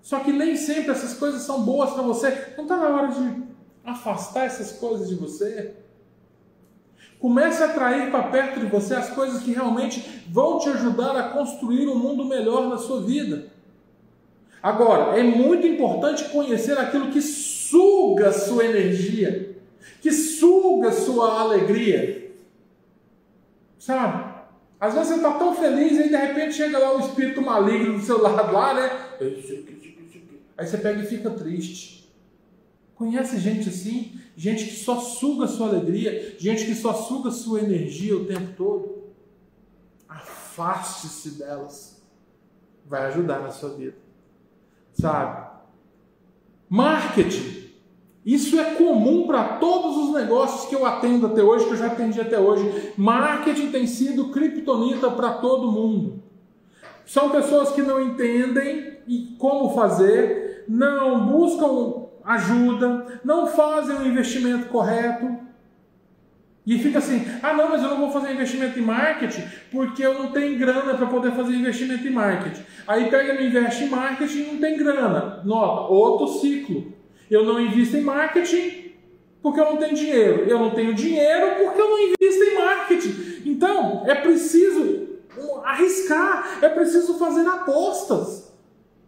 Só 0.01 0.19
que 0.19 0.33
nem 0.33 0.55
sempre 0.57 0.91
essas 0.91 1.13
coisas 1.13 1.43
são 1.43 1.63
boas 1.63 1.91
para 1.91 2.03
você. 2.03 2.53
Não 2.57 2.63
está 2.63 2.75
na 2.75 2.89
hora 2.89 3.07
de 3.07 3.43
afastar 3.85 4.45
essas 4.45 4.73
coisas 4.73 5.07
de 5.07 5.15
você? 5.15 5.82
Comece 7.23 7.63
a 7.63 7.67
atrair 7.67 8.11
para 8.11 8.23
perto 8.23 8.59
de 8.59 8.65
você 8.65 8.93
as 8.95 9.09
coisas 9.11 9.41
que 9.41 9.53
realmente 9.53 10.25
vão 10.27 10.59
te 10.59 10.67
ajudar 10.67 11.15
a 11.15 11.29
construir 11.29 11.87
um 11.87 11.95
mundo 11.95 12.25
melhor 12.25 12.67
na 12.67 12.77
sua 12.77 13.01
vida. 13.01 13.47
Agora, 14.61 15.17
é 15.17 15.23
muito 15.23 15.65
importante 15.65 16.25
conhecer 16.25 16.77
aquilo 16.77 17.11
que 17.11 17.21
suga 17.21 18.33
sua 18.33 18.65
energia, 18.65 19.55
que 20.01 20.11
suga 20.11 20.91
sua 20.91 21.39
alegria. 21.39 22.29
Sabe? 23.79 24.33
Às 24.77 24.93
vezes 24.93 25.07
você 25.07 25.15
está 25.15 25.31
tão 25.35 25.55
feliz 25.55 25.93
e 25.93 26.09
de 26.09 26.17
repente 26.17 26.55
chega 26.55 26.77
lá 26.77 26.93
o 26.93 26.99
espírito 26.99 27.41
maligno 27.41 27.93
do 27.93 28.01
seu 28.03 28.19
lado 28.21 28.51
lá, 28.51 28.73
né? 28.73 28.99
Aí 30.57 30.67
você 30.67 30.77
pega 30.77 31.01
e 31.01 31.07
fica 31.07 31.29
triste. 31.29 32.13
Conhece 32.95 33.39
gente 33.39 33.69
assim? 33.69 34.19
Gente 34.35 34.65
que 34.65 34.75
só 34.75 34.99
suga 34.99 35.47
sua 35.47 35.67
alegria, 35.67 36.35
gente 36.37 36.65
que 36.65 36.75
só 36.75 36.93
suga 36.93 37.31
sua 37.31 37.61
energia 37.61 38.15
o 38.15 38.25
tempo 38.25 38.53
todo. 38.55 39.03
Afaste-se 40.07 41.31
delas. 41.31 42.01
Vai 42.85 43.05
ajudar 43.07 43.39
na 43.39 43.51
sua 43.51 43.69
vida. 43.69 43.97
Sabe? 44.93 45.51
Marketing. 46.69 47.63
Isso 48.25 48.57
é 48.57 48.75
comum 48.75 49.27
para 49.27 49.57
todos 49.57 49.97
os 49.97 50.13
negócios 50.13 50.65
que 50.67 50.75
eu 50.75 50.85
atendo 50.85 51.27
até 51.27 51.43
hoje, 51.43 51.65
que 51.65 51.71
eu 51.71 51.77
já 51.77 51.87
atendi 51.87 52.21
até 52.21 52.39
hoje. 52.39 52.93
Marketing 52.97 53.69
tem 53.69 53.85
sido 53.85 54.29
criptonita 54.29 55.11
para 55.11 55.33
todo 55.33 55.71
mundo. 55.71 56.23
São 57.05 57.29
pessoas 57.29 57.71
que 57.71 57.81
não 57.81 58.01
entendem 58.01 58.93
como 59.37 59.75
fazer, 59.75 60.63
não 60.69 61.27
buscam 61.27 62.07
ajuda, 62.25 63.19
não 63.23 63.47
fazem 63.47 63.95
o 63.95 64.05
investimento 64.05 64.67
correto. 64.67 65.37
E 66.65 66.79
fica 66.79 66.99
assim: 66.99 67.25
ah, 67.41 67.53
não, 67.53 67.69
mas 67.69 67.83
eu 67.83 67.89
não 67.89 67.97
vou 67.97 68.11
fazer 68.11 68.33
investimento 68.33 68.79
em 68.79 68.81
marketing 68.83 69.43
porque 69.71 70.05
eu 70.05 70.13
não 70.13 70.31
tenho 70.31 70.57
grana 70.57 70.93
para 70.95 71.07
poder 71.07 71.31
fazer 71.33 71.53
investimento 71.53 72.07
em 72.07 72.11
marketing. 72.11 72.63
Aí 72.87 73.09
pega 73.09 73.33
e 73.33 73.47
investe 73.47 73.83
em 73.83 73.89
marketing 73.89 74.37
e 74.37 74.51
não 74.53 74.57
tem 74.59 74.77
grana. 74.77 75.41
Nota, 75.43 75.91
outro 75.91 76.39
ciclo. 76.39 76.93
Eu 77.29 77.45
não 77.45 77.59
invisto 77.59 77.97
em 77.97 78.01
marketing 78.01 78.93
porque 79.41 79.59
eu 79.59 79.65
não 79.65 79.77
tenho 79.77 79.93
dinheiro. 79.93 80.45
Eu 80.47 80.59
não 80.59 80.71
tenho 80.71 80.93
dinheiro 80.93 81.55
porque 81.57 81.81
eu 81.81 81.89
não 81.89 81.99
invisto 81.99 82.43
em 82.43 82.55
marketing. 82.55 83.41
Então, 83.45 84.03
é 84.05 84.15
preciso 84.15 85.03
arriscar, 85.63 86.59
é 86.61 86.69
preciso 86.69 87.17
fazer 87.17 87.45
apostas. 87.47 88.53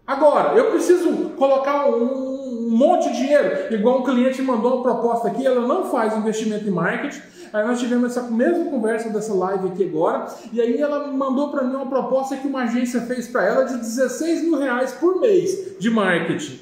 Agora, 0.05 0.57
eu 0.57 0.71
preciso 0.71 1.29
colocar 1.31 1.89
um, 1.89 2.34
monte 2.75 3.09
de 3.09 3.17
dinheiro, 3.17 3.73
igual 3.73 3.99
um 3.99 4.03
cliente 4.03 4.41
mandou 4.41 4.75
uma 4.75 4.83
proposta 4.83 5.27
aqui, 5.27 5.45
ela 5.45 5.65
não 5.65 5.89
faz 5.89 6.15
investimento 6.17 6.67
em 6.67 6.71
marketing. 6.71 7.21
Aí 7.53 7.65
nós 7.65 7.79
tivemos 7.79 8.11
essa 8.11 8.29
mesma 8.29 8.65
conversa 8.65 9.09
dessa 9.09 9.33
live 9.33 9.67
aqui 9.69 9.85
agora, 9.85 10.27
e 10.51 10.59
aí 10.59 10.77
ela 10.81 11.07
mandou 11.07 11.51
para 11.51 11.63
mim 11.63 11.75
uma 11.75 11.85
proposta 11.85 12.35
que 12.35 12.47
uma 12.47 12.63
agência 12.63 13.01
fez 13.01 13.27
para 13.27 13.45
ela 13.45 13.63
de 13.63 13.77
16 13.77 14.43
mil 14.43 14.57
reais 14.57 14.91
por 14.93 15.21
mês 15.21 15.77
de 15.79 15.89
marketing. 15.89 16.59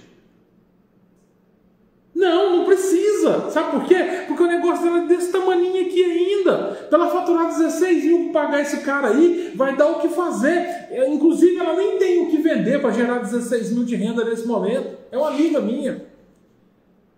Não, 2.16 2.57
não 2.57 2.66
precisa. 2.66 3.49
Sabe 3.49 3.72
por 3.72 3.86
quê? 3.86 4.26
Porque 4.28 4.43
o 4.43 4.47
negócio 4.47 4.84
dela 4.84 4.99
é 4.99 5.07
desse 5.07 5.32
tamanho 5.32 5.86
aqui 5.86 6.03
ainda. 6.03 6.88
Para 6.89 6.99
ela 6.99 7.09
faturar 7.09 7.47
16 7.47 8.05
mil 8.05 8.32
pagar 8.32 8.61
esse 8.61 8.82
cara 8.82 9.09
aí, 9.09 9.51
vai 9.55 9.76
dar 9.76 9.88
o 9.88 9.99
que 9.99 10.09
fazer. 10.09 10.88
É, 10.91 11.07
inclusive, 11.09 11.57
ela 11.57 11.76
nem 11.76 11.97
tem 11.97 12.22
o 12.22 12.30
que 12.30 12.38
vender 12.38 12.80
para 12.80 12.91
gerar 12.91 13.20
16 13.20 13.72
mil 13.72 13.84
de 13.84 13.95
renda 13.95 14.24
nesse 14.24 14.47
momento. 14.47 14.97
É 15.11 15.18
uma 15.18 15.30
amiga 15.30 15.59
minha. 15.59 16.05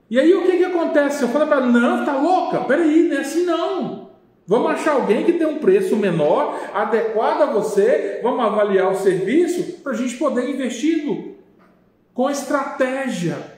E 0.10 0.20
aí 0.20 0.34
o 0.34 0.44
que, 0.44 0.58
que 0.58 0.66
acontece? 0.66 1.24
Eu 1.24 1.30
falei 1.30 1.48
para 1.48 1.58
ela, 1.58 1.68
não, 1.68 2.06
tá 2.06 2.16
louca? 2.18 2.62
Peraí, 2.62 3.04
não 3.10 3.18
é 3.18 3.20
assim 3.22 3.44
não. 3.44 4.06
Vamos 4.48 4.72
achar 4.72 4.94
alguém 4.94 5.24
que 5.26 5.34
tem 5.34 5.48
um 5.48 5.58
preço 5.58 5.96
menor, 5.96 6.60
adequado 6.72 7.42
a 7.42 7.46
você, 7.48 8.20
vamos 8.22 8.46
avaliar 8.46 8.92
o 8.92 8.96
serviço 8.96 9.82
para 9.82 9.94
a 9.94 9.96
gente 9.96 10.18
poder 10.18 10.48
investir 10.48 11.36
com 12.14 12.30
estratégia. 12.30 13.55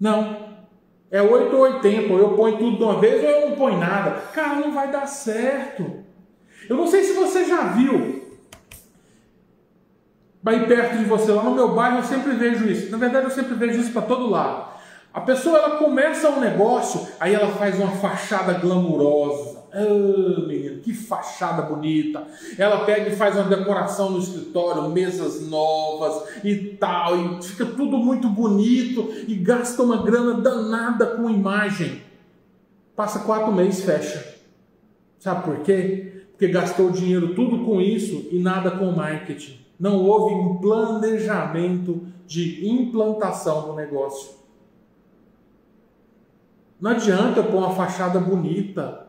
Não. 0.00 0.56
É 1.10 1.22
8 1.22 1.54
ou 1.54 1.62
80, 1.62 2.12
ou 2.12 2.18
eu 2.18 2.30
ponho 2.30 2.58
tudo 2.58 2.76
de 2.76 2.82
uma 2.82 3.00
vez 3.00 3.22
ou 3.22 3.30
eu 3.30 3.50
não 3.50 3.56
ponho 3.56 3.78
nada. 3.78 4.10
Cara, 4.32 4.56
não 4.56 4.72
vai 4.72 4.90
dar 4.90 5.06
certo. 5.06 6.04
Eu 6.68 6.76
não 6.76 6.86
sei 6.86 7.02
se 7.04 7.12
você 7.12 7.44
já 7.44 7.62
viu. 7.68 8.24
Vai 10.42 10.66
perto 10.66 10.98
de 10.98 11.04
você, 11.04 11.32
lá 11.32 11.42
no 11.42 11.54
meu 11.54 11.74
bairro 11.74 11.98
eu 11.98 12.04
sempre 12.04 12.32
vejo 12.32 12.68
isso. 12.68 12.90
Na 12.90 12.98
verdade, 12.98 13.26
eu 13.26 13.30
sempre 13.30 13.54
vejo 13.54 13.80
isso 13.80 13.92
para 13.92 14.02
todo 14.02 14.30
lado. 14.30 14.76
A 15.12 15.20
pessoa 15.20 15.58
ela 15.58 15.76
começa 15.76 16.28
um 16.28 16.40
negócio, 16.40 17.08
aí 17.18 17.34
ela 17.34 17.48
faz 17.52 17.78
uma 17.78 17.90
fachada 17.92 18.52
glamurosa 18.54 19.55
ah, 19.78 20.46
menino, 20.46 20.80
que 20.80 20.94
fachada 20.94 21.60
bonita. 21.60 22.26
Ela 22.56 22.86
pega 22.86 23.10
e 23.10 23.16
faz 23.16 23.36
uma 23.36 23.44
decoração 23.44 24.10
no 24.10 24.18
escritório, 24.18 24.88
mesas 24.88 25.46
novas 25.46 26.22
e 26.42 26.54
tal, 26.78 27.18
e 27.18 27.42
fica 27.42 27.66
tudo 27.66 27.98
muito 27.98 28.26
bonito 28.28 29.12
e 29.28 29.34
gasta 29.34 29.82
uma 29.82 30.02
grana 30.02 30.40
danada 30.40 31.06
com 31.06 31.28
imagem. 31.28 32.00
Passa 32.94 33.18
quatro 33.18 33.52
meses, 33.52 33.84
fecha. 33.84 34.36
Sabe 35.18 35.44
por 35.44 35.58
quê? 35.58 36.24
Porque 36.30 36.48
gastou 36.48 36.90
dinheiro 36.90 37.34
tudo 37.34 37.62
com 37.64 37.78
isso 37.78 38.28
e 38.30 38.38
nada 38.38 38.70
com 38.70 38.92
marketing. 38.92 39.60
Não 39.78 40.02
houve 40.02 40.34
um 40.34 40.56
planejamento 40.56 42.06
de 42.26 42.66
implantação 42.66 43.68
do 43.68 43.74
negócio. 43.74 44.36
Não 46.80 46.92
adianta 46.92 47.42
pôr 47.42 47.58
uma 47.58 47.74
fachada 47.74 48.18
bonita, 48.18 49.05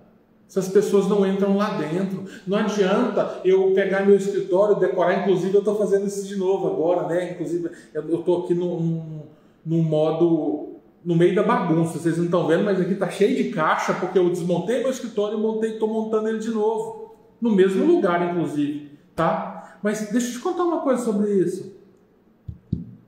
essas 0.49 0.69
pessoas 0.69 1.07
não 1.07 1.25
entram 1.25 1.57
lá 1.57 1.77
dentro. 1.77 2.23
Não 2.45 2.57
adianta 2.57 3.41
eu 3.43 3.71
pegar 3.73 4.05
meu 4.05 4.15
escritório, 4.15 4.75
decorar. 4.75 5.21
Inclusive, 5.21 5.53
eu 5.53 5.59
estou 5.59 5.75
fazendo 5.75 6.07
isso 6.07 6.25
de 6.25 6.37
novo 6.37 6.67
agora, 6.67 7.07
né? 7.07 7.31
Inclusive, 7.31 7.69
eu 7.93 8.19
estou 8.19 8.43
aqui 8.43 8.53
num, 8.53 9.23
num 9.65 9.83
modo 9.83 10.77
no 11.03 11.15
meio 11.15 11.35
da 11.35 11.43
bagunça. 11.43 11.99
Vocês 11.99 12.17
não 12.17 12.25
estão 12.25 12.47
vendo, 12.47 12.63
mas 12.63 12.79
aqui 12.79 12.93
está 12.93 13.09
cheio 13.09 13.35
de 13.35 13.51
caixa 13.51 13.93
porque 13.93 14.17
eu 14.17 14.29
desmontei 14.29 14.79
meu 14.79 14.89
escritório 14.89 15.37
e 15.63 15.67
estou 15.67 15.89
montando 15.89 16.29
ele 16.29 16.39
de 16.39 16.49
novo, 16.49 17.15
no 17.41 17.51
mesmo 17.51 17.85
lugar, 17.85 18.29
inclusive, 18.29 18.91
tá? 19.15 19.77
Mas 19.83 20.09
deixa 20.11 20.29
eu 20.29 20.33
te 20.33 20.39
contar 20.39 20.63
uma 20.63 20.81
coisa 20.81 21.03
sobre 21.03 21.31
isso. 21.31 21.76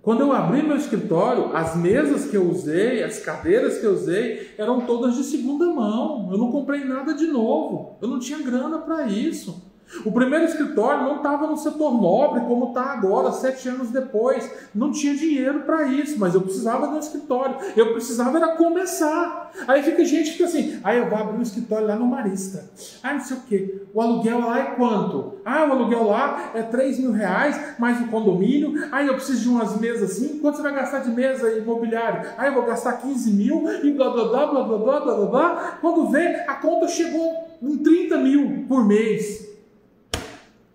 Quando 0.01 0.21
eu 0.21 0.31
abri 0.31 0.63
meu 0.63 0.77
escritório, 0.77 1.55
as 1.55 1.75
mesas 1.75 2.25
que 2.29 2.37
eu 2.37 2.49
usei, 2.49 3.03
as 3.03 3.19
cadeiras 3.19 3.79
que 3.79 3.85
eu 3.85 3.93
usei, 3.93 4.53
eram 4.57 4.81
todas 4.81 5.15
de 5.15 5.23
segunda 5.23 5.65
mão. 5.65 6.29
Eu 6.31 6.37
não 6.37 6.51
comprei 6.51 6.85
nada 6.85 7.13
de 7.13 7.27
novo. 7.27 7.97
Eu 8.01 8.07
não 8.07 8.17
tinha 8.17 8.41
grana 8.41 8.79
para 8.79 9.07
isso. 9.07 9.68
O 10.05 10.11
primeiro 10.11 10.45
escritório 10.45 11.03
não 11.03 11.17
estava 11.17 11.47
no 11.47 11.57
setor 11.57 11.99
nobre 11.99 12.41
como 12.41 12.69
está 12.69 12.93
agora, 12.93 13.31
sete 13.31 13.67
anos 13.67 13.89
depois. 13.89 14.49
Não 14.73 14.91
tinha 14.91 15.15
dinheiro 15.15 15.61
para 15.61 15.87
isso, 15.87 16.19
mas 16.19 16.35
eu 16.35 16.41
precisava 16.41 16.87
de 16.87 16.93
um 16.93 16.99
escritório. 16.99 17.55
Eu 17.75 17.93
precisava 17.93 18.37
era 18.37 18.55
começar. 18.55 19.51
Aí 19.67 19.81
fica 19.83 20.05
gente 20.05 20.37
que 20.37 20.43
assim, 20.43 20.79
aí 20.83 20.97
ah, 20.97 21.03
eu 21.03 21.09
vou 21.09 21.17
abrir 21.17 21.37
um 21.37 21.41
escritório 21.41 21.87
lá 21.87 21.95
no 21.95 22.05
Marista. 22.05 22.69
Ah, 23.01 23.13
não 23.13 23.21
sei 23.21 23.37
o 23.37 23.41
quê. 23.41 23.81
O 23.93 24.01
aluguel 24.01 24.39
lá 24.39 24.59
é 24.59 24.63
quanto? 24.75 25.39
Ah, 25.43 25.65
o 25.65 25.71
aluguel 25.71 26.03
lá 26.03 26.51
é 26.53 26.61
3 26.61 26.99
mil 26.99 27.11
reais, 27.11 27.59
mais 27.79 27.99
o 27.99 28.07
condomínio. 28.07 28.73
Aí 28.91 29.05
ah, 29.05 29.07
eu 29.07 29.15
preciso 29.15 29.41
de 29.41 29.49
umas 29.49 29.79
mesas 29.79 30.11
assim. 30.11 30.39
Quanto 30.39 30.57
você 30.57 30.63
vai 30.63 30.73
gastar 30.73 30.99
de 30.99 31.09
mesa 31.09 31.49
e 31.51 31.59
imobiliário? 31.59 32.29
Ah, 32.37 32.47
eu 32.47 32.53
vou 32.53 32.63
gastar 32.63 32.93
15 32.93 33.31
mil 33.31 33.63
e 33.83 33.91
blá, 33.91 34.09
blá, 34.11 34.25
blá, 34.25 34.47
blá, 34.47 34.63
blá, 34.63 34.77
blá, 34.77 34.99
blá, 34.99 35.25
blá. 35.25 35.77
Quando 35.81 36.09
vê, 36.09 36.43
a 36.47 36.53
conta 36.55 36.87
chegou 36.87 37.49
em 37.61 37.77
30 37.77 38.17
mil 38.17 38.65
por 38.67 38.85
mês. 38.85 39.48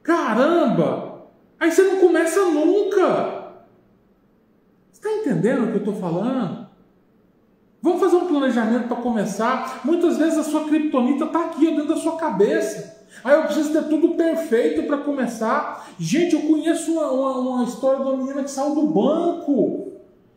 Caramba! 0.04 1.24
Aí 1.58 1.72
você 1.72 1.82
não 1.82 1.98
começa 1.98 2.44
nunca. 2.44 3.54
Está 4.92 5.10
entendendo 5.10 5.64
o 5.64 5.66
que 5.68 5.74
eu 5.74 5.78
estou 5.78 5.94
falando? 5.94 6.68
Vamos 7.82 8.00
fazer 8.00 8.16
um 8.16 8.26
planejamento 8.26 8.86
para 8.86 8.98
começar. 8.98 9.80
Muitas 9.84 10.18
vezes 10.18 10.38
a 10.38 10.42
sua 10.42 10.64
criptonita 10.64 11.24
está 11.24 11.46
aqui 11.46 11.66
dentro 11.66 11.88
da 11.88 11.96
sua 11.96 12.16
cabeça. 12.16 13.06
Aí 13.22 13.34
eu 13.34 13.44
preciso 13.44 13.72
ter 13.72 13.84
tudo 13.88 14.14
perfeito 14.14 14.86
para 14.86 14.98
começar. 14.98 15.86
Gente, 15.98 16.34
eu 16.34 16.42
conheço 16.42 16.92
uma, 16.92 17.10
uma, 17.10 17.38
uma, 17.38 17.64
história 17.64 17.98
de 17.98 18.04
uma 18.04 18.16
menina 18.16 18.42
que 18.42 18.50
saiu 18.50 18.74
do 18.74 18.86
banco. 18.86 19.92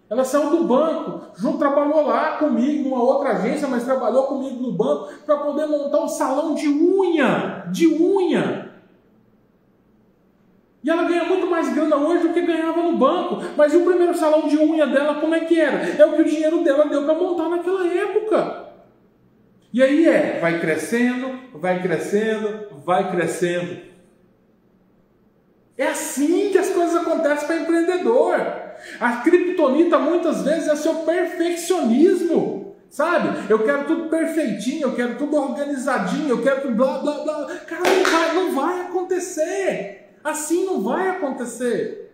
Ela 0.10 0.24
saiu 0.24 0.50
do 0.50 0.64
banco, 0.64 1.22
junto 1.36 1.58
trabalhou 1.58 2.06
lá 2.06 2.38
comigo, 2.38 2.90
numa 2.90 3.04
outra 3.04 3.32
agência, 3.32 3.68
mas 3.68 3.84
trabalhou 3.84 4.24
comigo 4.24 4.62
no 4.62 4.72
banco 4.72 5.10
para 5.26 5.38
poder 5.38 5.66
montar 5.66 6.02
um 6.02 6.08
salão 6.08 6.56
de 6.56 6.70
unha, 6.70 7.66
de 7.70 7.88
unha. 7.88 8.67
E 10.84 10.90
ela 10.90 11.04
ganha 11.04 11.24
muito 11.24 11.48
mais 11.48 11.74
grana 11.74 11.96
hoje 11.96 12.28
do 12.28 12.34
que 12.34 12.42
ganhava 12.42 12.82
no 12.82 12.98
banco. 12.98 13.44
Mas 13.56 13.74
e 13.74 13.78
o 13.78 13.86
primeiro 13.86 14.16
salão 14.16 14.48
de 14.48 14.58
unha 14.58 14.86
dela, 14.88 15.16
como 15.16 15.36
é 15.36 15.42
que 15.42 15.60
era? 15.60 15.78
É 15.98 16.06
o 16.06 16.14
que 16.14 16.22
o 16.22 16.26
dinheiro 16.26 16.64
dela 16.64 16.86
deu 16.86 17.04
para 17.04 17.14
montar 17.14 17.50
naquela 17.50 17.86
época. 17.88 18.68
E 19.74 19.84
aí 19.84 20.08
é, 20.08 20.40
vai 20.40 20.60
crescendo, 20.60 21.40
vai 21.54 21.82
crescendo, 21.82 22.68
vai 22.86 23.12
crescendo. 23.12 23.82
É 25.78 25.88
assim 25.88 26.50
que 26.52 26.58
as 26.58 26.70
coisas 26.70 26.96
acontecem 26.96 27.46
para 27.46 27.58
empreendedor. 27.58 28.36
A 29.00 29.18
criptonita 29.18 30.00
muitas 30.00 30.44
vezes 30.44 30.68
é 30.68 30.76
seu 30.76 30.96
perfeccionismo. 30.96 32.76
Sabe? 32.90 33.52
Eu 33.52 33.64
quero 33.64 33.86
tudo 33.86 34.10
perfeitinho, 34.10 34.84
eu 34.84 34.96
quero 34.96 35.18
tudo 35.18 35.36
organizadinho, 35.36 36.30
eu 36.30 36.42
quero 36.42 36.62
tudo 36.62 36.76
blá 36.76 37.00
blá 37.00 37.20
blá. 37.24 37.46
Cara, 37.68 37.84
não 37.84 38.04
vai, 38.12 38.34
não 38.34 38.52
vai 38.56 38.82
acontecer. 38.82 40.07
Assim 40.28 40.66
não 40.66 40.84
vai 40.84 41.08
acontecer. 41.08 42.14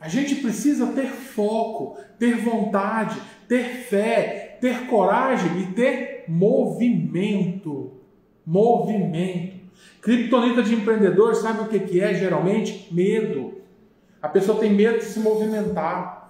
A 0.00 0.08
gente 0.08 0.34
precisa 0.34 0.88
ter 0.88 1.06
foco, 1.06 1.96
ter 2.18 2.36
vontade, 2.36 3.16
ter 3.46 3.84
fé, 3.84 4.58
ter 4.60 4.88
coragem 4.88 5.60
e 5.60 5.66
ter 5.66 6.24
movimento. 6.26 7.92
Movimento. 8.44 9.54
Criptonita 10.02 10.64
de 10.64 10.74
empreendedor, 10.74 11.36
sabe 11.36 11.60
o 11.60 11.68
que 11.68 12.00
é 12.00 12.12
geralmente? 12.12 12.92
Medo. 12.92 13.54
A 14.20 14.28
pessoa 14.28 14.58
tem 14.58 14.72
medo 14.72 14.98
de 14.98 15.04
se 15.04 15.20
movimentar. 15.20 16.28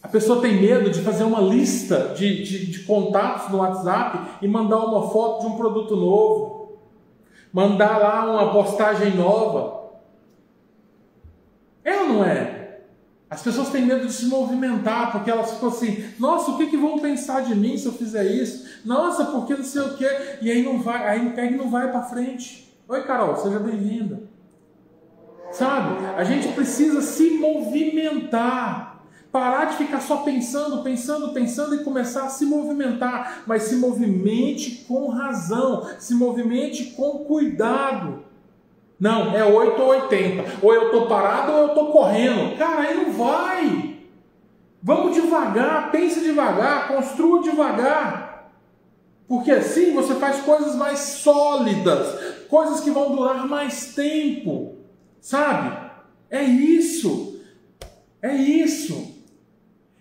A 0.00 0.06
pessoa 0.06 0.40
tem 0.40 0.60
medo 0.60 0.88
de 0.88 1.00
fazer 1.00 1.24
uma 1.24 1.40
lista 1.40 2.14
de, 2.16 2.44
de, 2.44 2.66
de 2.66 2.84
contatos 2.84 3.50
no 3.50 3.58
WhatsApp 3.58 4.38
e 4.40 4.46
mandar 4.46 4.78
uma 4.78 5.10
foto 5.10 5.40
de 5.40 5.46
um 5.48 5.56
produto 5.56 5.96
novo 5.96 6.61
mandar 7.52 7.98
lá 7.98 8.24
uma 8.30 8.52
postagem 8.52 9.14
nova. 9.14 9.92
É 11.84 11.98
ou 12.00 12.08
não 12.08 12.24
é? 12.24 12.62
As 13.28 13.42
pessoas 13.42 13.70
têm 13.70 13.86
medo 13.86 14.06
de 14.06 14.12
se 14.12 14.26
movimentar, 14.26 15.10
porque 15.10 15.30
elas 15.30 15.52
ficam 15.52 15.70
assim, 15.70 16.04
nossa, 16.18 16.50
o 16.50 16.58
que, 16.58 16.66
que 16.66 16.76
vão 16.76 16.98
pensar 16.98 17.42
de 17.42 17.54
mim 17.54 17.78
se 17.78 17.86
eu 17.86 17.92
fizer 17.92 18.24
isso? 18.24 18.68
Nossa, 18.84 19.24
porque 19.24 19.54
não 19.54 19.64
sei 19.64 19.80
o 19.80 19.96
quê. 19.96 20.08
E 20.42 20.50
aí 20.50 20.62
não 20.62 20.82
vai, 20.82 21.08
aí 21.08 21.30
pega 21.30 21.54
e 21.54 21.56
não 21.56 21.70
vai 21.70 21.90
para 21.90 22.02
frente. 22.02 22.70
Oi, 22.86 23.02
Carol, 23.04 23.36
seja 23.36 23.58
bem-vinda. 23.58 24.24
Sabe? 25.50 26.04
A 26.14 26.24
gente 26.24 26.48
precisa 26.48 27.00
se 27.00 27.30
movimentar. 27.38 28.91
Parar 29.32 29.64
de 29.64 29.76
ficar 29.78 30.00
só 30.02 30.18
pensando, 30.18 30.82
pensando, 30.82 31.32
pensando 31.32 31.74
e 31.74 31.82
começar 31.82 32.24
a 32.24 32.28
se 32.28 32.44
movimentar, 32.44 33.44
mas 33.46 33.62
se 33.62 33.76
movimente 33.76 34.84
com 34.86 35.08
razão, 35.08 35.88
se 35.98 36.14
movimente 36.14 36.92
com 36.94 37.20
cuidado. 37.24 38.24
Não, 39.00 39.34
é 39.34 39.42
8 39.42 39.80
ou 39.80 39.88
80. 39.88 40.58
Ou 40.60 40.74
eu 40.74 40.84
estou 40.84 41.06
parado 41.06 41.50
ou 41.50 41.58
eu 41.58 41.68
estou 41.68 41.90
correndo. 41.90 42.58
Cara, 42.58 42.82
aí 42.82 42.94
não 42.94 43.10
vai. 43.12 43.96
Vamos 44.82 45.14
devagar, 45.14 45.90
pense 45.90 46.20
devagar, 46.20 46.88
construa 46.88 47.42
devagar. 47.42 48.52
Porque 49.26 49.50
assim 49.50 49.94
você 49.94 50.14
faz 50.16 50.40
coisas 50.42 50.76
mais 50.76 50.98
sólidas, 50.98 52.46
coisas 52.48 52.80
que 52.80 52.90
vão 52.90 53.16
durar 53.16 53.48
mais 53.48 53.94
tempo. 53.94 54.76
Sabe? 55.22 55.90
É 56.28 56.42
isso. 56.42 57.40
É 58.20 58.34
isso. 58.34 59.11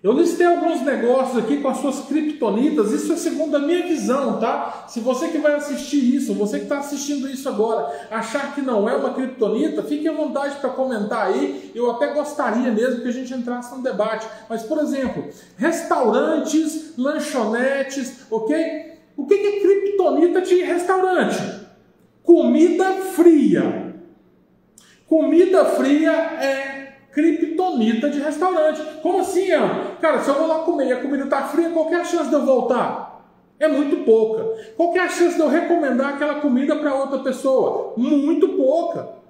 Eu 0.03 0.13
listei 0.13 0.47
alguns 0.47 0.81
negócios 0.81 1.37
aqui 1.37 1.57
com 1.57 1.67
as 1.67 1.77
suas 1.77 1.99
criptonitas, 2.07 2.91
isso 2.91 3.13
é 3.13 3.15
segundo 3.15 3.55
a 3.55 3.59
minha 3.59 3.85
visão, 3.85 4.39
tá? 4.39 4.85
Se 4.87 4.99
você 4.99 5.27
que 5.27 5.37
vai 5.37 5.53
assistir 5.53 6.15
isso, 6.15 6.33
você 6.33 6.57
que 6.57 6.63
está 6.63 6.79
assistindo 6.79 7.29
isso 7.29 7.47
agora, 7.47 8.07
achar 8.09 8.55
que 8.55 8.63
não 8.63 8.89
é 8.89 8.95
uma 8.95 9.13
criptonita, 9.13 9.83
fique 9.83 10.07
à 10.07 10.11
vontade 10.11 10.55
para 10.55 10.71
comentar 10.71 11.27
aí. 11.27 11.71
Eu 11.75 11.91
até 11.91 12.15
gostaria 12.15 12.71
mesmo 12.71 13.03
que 13.03 13.09
a 13.09 13.13
gente 13.13 13.31
entrasse 13.31 13.75
no 13.75 13.83
debate. 13.83 14.27
Mas, 14.49 14.63
por 14.63 14.79
exemplo, 14.79 15.23
restaurantes, 15.55 16.97
lanchonetes, 16.97 18.25
ok? 18.31 18.95
O 19.15 19.27
que 19.27 19.35
é 19.35 19.59
criptonita 19.59 20.41
de 20.41 20.63
restaurante? 20.63 21.37
Comida 22.23 22.91
fria. 23.13 23.93
Comida 25.05 25.63
fria 25.65 26.11
é 26.11 26.80
criptonita 27.11 28.09
de 28.09 28.19
restaurante. 28.19 28.81
Como 29.01 29.19
assim, 29.19 29.47
Ian? 29.47 29.69
Cara, 30.01 30.19
se 30.19 30.29
eu 30.29 30.35
vou 30.35 30.47
lá 30.47 30.59
comer 30.59 30.87
e 30.87 30.93
a 30.93 31.01
comida 31.01 31.25
está 31.25 31.43
fria, 31.43 31.69
qual 31.69 31.89
é 31.89 31.95
a 31.95 32.03
chance 32.03 32.29
de 32.29 32.35
eu 32.35 32.45
voltar? 32.45 33.11
É 33.59 33.67
muito 33.67 33.97
pouca. 34.05 34.43
Qual 34.75 34.95
é 34.95 34.99
a 34.99 35.09
chance 35.09 35.35
de 35.35 35.41
eu 35.41 35.47
recomendar 35.47 36.15
aquela 36.15 36.35
comida 36.35 36.75
para 36.75 36.95
outra 36.95 37.19
pessoa? 37.19 37.93
Muito 37.95 38.49
pouca. 38.49 39.21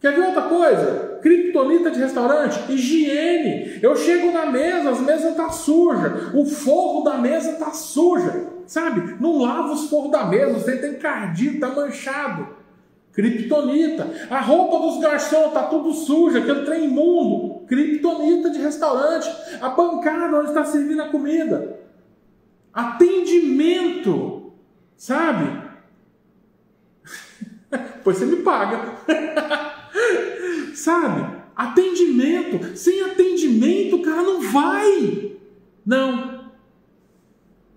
Quer 0.00 0.12
ver 0.14 0.26
outra 0.26 0.42
coisa? 0.42 1.18
Criptonita 1.22 1.90
de 1.90 2.00
restaurante, 2.00 2.60
higiene. 2.70 3.78
Eu 3.82 3.96
chego 3.96 4.32
na 4.32 4.46
mesa, 4.46 4.90
as 4.90 5.00
mesas 5.00 5.34
tá 5.36 5.48
sujas, 5.50 6.34
o 6.34 6.44
forro 6.44 7.02
da 7.02 7.18
mesa 7.18 7.52
está 7.52 7.70
suja, 7.70 8.48
sabe? 8.66 9.16
Não 9.20 9.40
lava 9.40 9.72
os 9.72 9.88
forros 9.88 10.10
da 10.10 10.24
mesa, 10.24 10.52
você 10.52 10.76
tem 10.76 10.94
cardido, 10.94 11.54
está 11.54 11.68
manchado. 11.68 12.48
Kryptonita. 13.16 14.10
A 14.28 14.40
roupa 14.40 14.78
dos 14.78 15.00
garçons 15.00 15.54
tá 15.54 15.62
tudo 15.62 15.90
suja, 15.94 16.38
aquele 16.38 16.66
trem 16.66 16.84
imundo. 16.84 17.66
Kryptonita 17.66 18.50
de 18.50 18.58
restaurante. 18.58 19.26
A 19.58 19.70
bancada 19.70 20.36
onde 20.36 20.48
está 20.48 20.66
servindo 20.66 21.00
a 21.00 21.08
comida. 21.08 21.80
Atendimento. 22.74 24.52
Sabe? 24.98 25.62
pois 28.04 28.18
você 28.18 28.26
me 28.26 28.36
paga. 28.42 28.96
Sabe? 30.76 31.36
Atendimento. 31.56 32.76
Sem 32.76 33.00
atendimento, 33.00 33.96
o 33.96 34.02
cara 34.02 34.20
não 34.20 34.42
vai. 34.42 35.32
Não. 35.86 36.50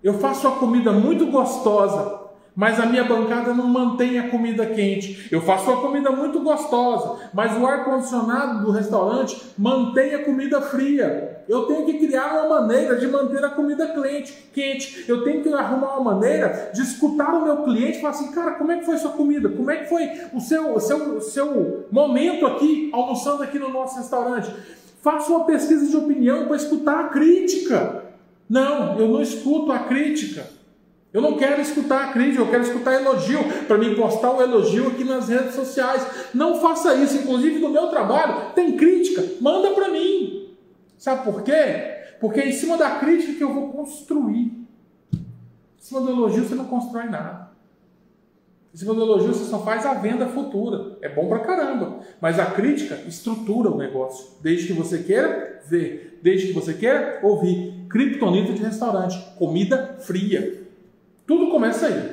Eu 0.04 0.18
faço 0.18 0.46
a 0.46 0.56
comida 0.56 0.92
muito 0.92 1.28
gostosa 1.28 2.19
mas 2.54 2.78
a 2.80 2.86
minha 2.86 3.04
bancada 3.04 3.54
não 3.54 3.66
mantém 3.68 4.18
a 4.18 4.28
comida 4.28 4.66
quente. 4.66 5.28
Eu 5.30 5.40
faço 5.40 5.70
uma 5.70 5.80
comida 5.80 6.10
muito 6.10 6.40
gostosa, 6.40 7.28
mas 7.32 7.56
o 7.56 7.66
ar-condicionado 7.66 8.64
do 8.64 8.70
restaurante 8.70 9.40
mantém 9.56 10.14
a 10.14 10.24
comida 10.24 10.60
fria. 10.60 11.42
Eu 11.48 11.62
tenho 11.62 11.84
que 11.86 12.06
criar 12.06 12.44
uma 12.44 12.60
maneira 12.60 12.96
de 12.96 13.06
manter 13.06 13.44
a 13.44 13.50
comida 13.50 13.88
quente. 13.88 14.50
quente. 14.52 15.04
Eu 15.08 15.24
tenho 15.24 15.42
que 15.42 15.52
arrumar 15.52 15.98
uma 15.98 16.14
maneira 16.14 16.70
de 16.72 16.82
escutar 16.82 17.34
o 17.34 17.44
meu 17.44 17.58
cliente 17.64 17.98
e 17.98 18.00
falar 18.00 18.14
assim, 18.14 18.30
cara, 18.32 18.52
como 18.52 18.70
é 18.72 18.78
que 18.78 18.84
foi 18.84 18.98
sua 18.98 19.12
comida? 19.12 19.48
Como 19.48 19.70
é 19.70 19.78
que 19.78 19.88
foi 19.88 20.08
o 20.32 20.40
seu, 20.40 20.74
o 20.74 20.80
seu, 20.80 21.16
o 21.16 21.20
seu 21.20 21.86
momento 21.90 22.46
aqui, 22.46 22.90
almoçando 22.92 23.42
aqui 23.42 23.58
no 23.58 23.70
nosso 23.70 23.96
restaurante? 23.96 24.52
Faça 25.02 25.32
uma 25.32 25.44
pesquisa 25.44 25.86
de 25.86 25.96
opinião 25.96 26.46
para 26.46 26.56
escutar 26.56 27.00
a 27.00 27.08
crítica. 27.08 28.04
Não, 28.48 28.98
eu 28.98 29.08
não 29.08 29.22
escuto 29.22 29.72
a 29.72 29.78
crítica. 29.78 30.59
Eu 31.12 31.20
não 31.20 31.36
quero 31.36 31.60
escutar 31.60 32.12
crítica, 32.12 32.42
eu 32.42 32.50
quero 32.50 32.62
escutar 32.62 32.94
elogio, 32.94 33.40
para 33.66 33.76
me 33.76 33.96
postar 33.96 34.30
o 34.30 34.40
elogio 34.40 34.88
aqui 34.88 35.02
nas 35.02 35.28
redes 35.28 35.54
sociais. 35.54 36.06
Não 36.32 36.60
faça 36.60 36.94
isso, 36.94 37.16
inclusive 37.16 37.58
no 37.58 37.68
meu 37.68 37.88
trabalho, 37.88 38.52
tem 38.54 38.76
crítica, 38.76 39.24
manda 39.40 39.70
para 39.70 39.88
mim. 39.88 40.54
Sabe 40.96 41.24
por 41.24 41.42
quê? 41.42 41.98
Porque 42.20 42.40
é 42.40 42.48
em 42.48 42.52
cima 42.52 42.76
da 42.76 42.90
crítica 42.96 43.32
que 43.32 43.42
eu 43.42 43.52
vou 43.52 43.72
construir. 43.72 44.52
Em 45.12 45.82
cima 45.82 46.00
do 46.00 46.10
elogio 46.10 46.44
você 46.44 46.54
não 46.54 46.66
constrói 46.66 47.06
nada. 47.06 47.50
Em 48.72 48.76
cima 48.76 48.94
do 48.94 49.02
elogio 49.02 49.34
você 49.34 49.44
só 49.44 49.64
faz 49.64 49.84
a 49.84 49.94
venda 49.94 50.26
futura. 50.28 50.96
É 51.02 51.08
bom 51.08 51.26
pra 51.26 51.40
caramba. 51.40 52.00
Mas 52.20 52.38
a 52.38 52.46
crítica 52.46 52.94
estrutura 53.08 53.70
o 53.70 53.76
negócio. 53.76 54.36
Desde 54.40 54.68
que 54.68 54.72
você 54.74 54.98
queira 54.98 55.60
ver, 55.66 56.20
desde 56.22 56.48
que 56.48 56.52
você 56.52 56.74
queira 56.74 57.18
ouvir. 57.22 57.86
Kryptonita 57.88 58.52
de 58.52 58.62
restaurante, 58.62 59.18
comida 59.36 59.96
fria. 60.00 60.59
Tudo 61.30 61.46
começa 61.48 61.86
aí. 61.86 62.10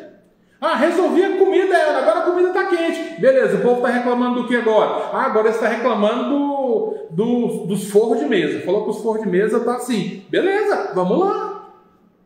Ah, 0.62 0.76
resolvi 0.76 1.24
a 1.24 1.40
comida, 1.40 1.76
agora 1.76 2.20
a 2.20 2.22
comida 2.22 2.50
está 2.50 2.68
quente. 2.68 3.20
Beleza, 3.20 3.58
o 3.58 3.62
povo 3.64 3.78
está 3.78 3.88
reclamando 3.88 4.44
do 4.44 4.48
que 4.48 4.56
agora? 4.56 5.10
Ah, 5.12 5.24
agora 5.24 5.50
está 5.50 5.68
reclamando 5.68 6.30
do, 6.30 6.96
do, 7.10 7.66
dos 7.66 7.90
forros 7.90 8.20
de 8.20 8.26
mesa. 8.26 8.64
Falou 8.64 8.84
que 8.84 8.92
os 8.92 9.00
forros 9.00 9.24
de 9.24 9.28
mesa 9.28 9.60
tá 9.62 9.78
assim. 9.78 10.22
Beleza, 10.30 10.92
vamos 10.94 11.18
lá. 11.18 11.74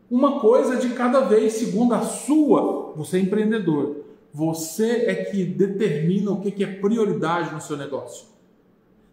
Uma 0.09 0.41
coisa 0.41 0.75
de 0.75 0.89
cada 0.89 1.21
vez, 1.21 1.53
segundo 1.53 1.95
a 1.95 2.01
sua, 2.01 2.91
você 2.93 3.19
é 3.19 3.21
empreendedor. 3.21 4.03
Você 4.33 5.05
é 5.07 5.15
que 5.15 5.45
determina 5.45 6.31
o 6.31 6.41
que 6.41 6.61
é 6.61 6.67
prioridade 6.67 7.53
no 7.53 7.61
seu 7.61 7.77
negócio. 7.77 8.25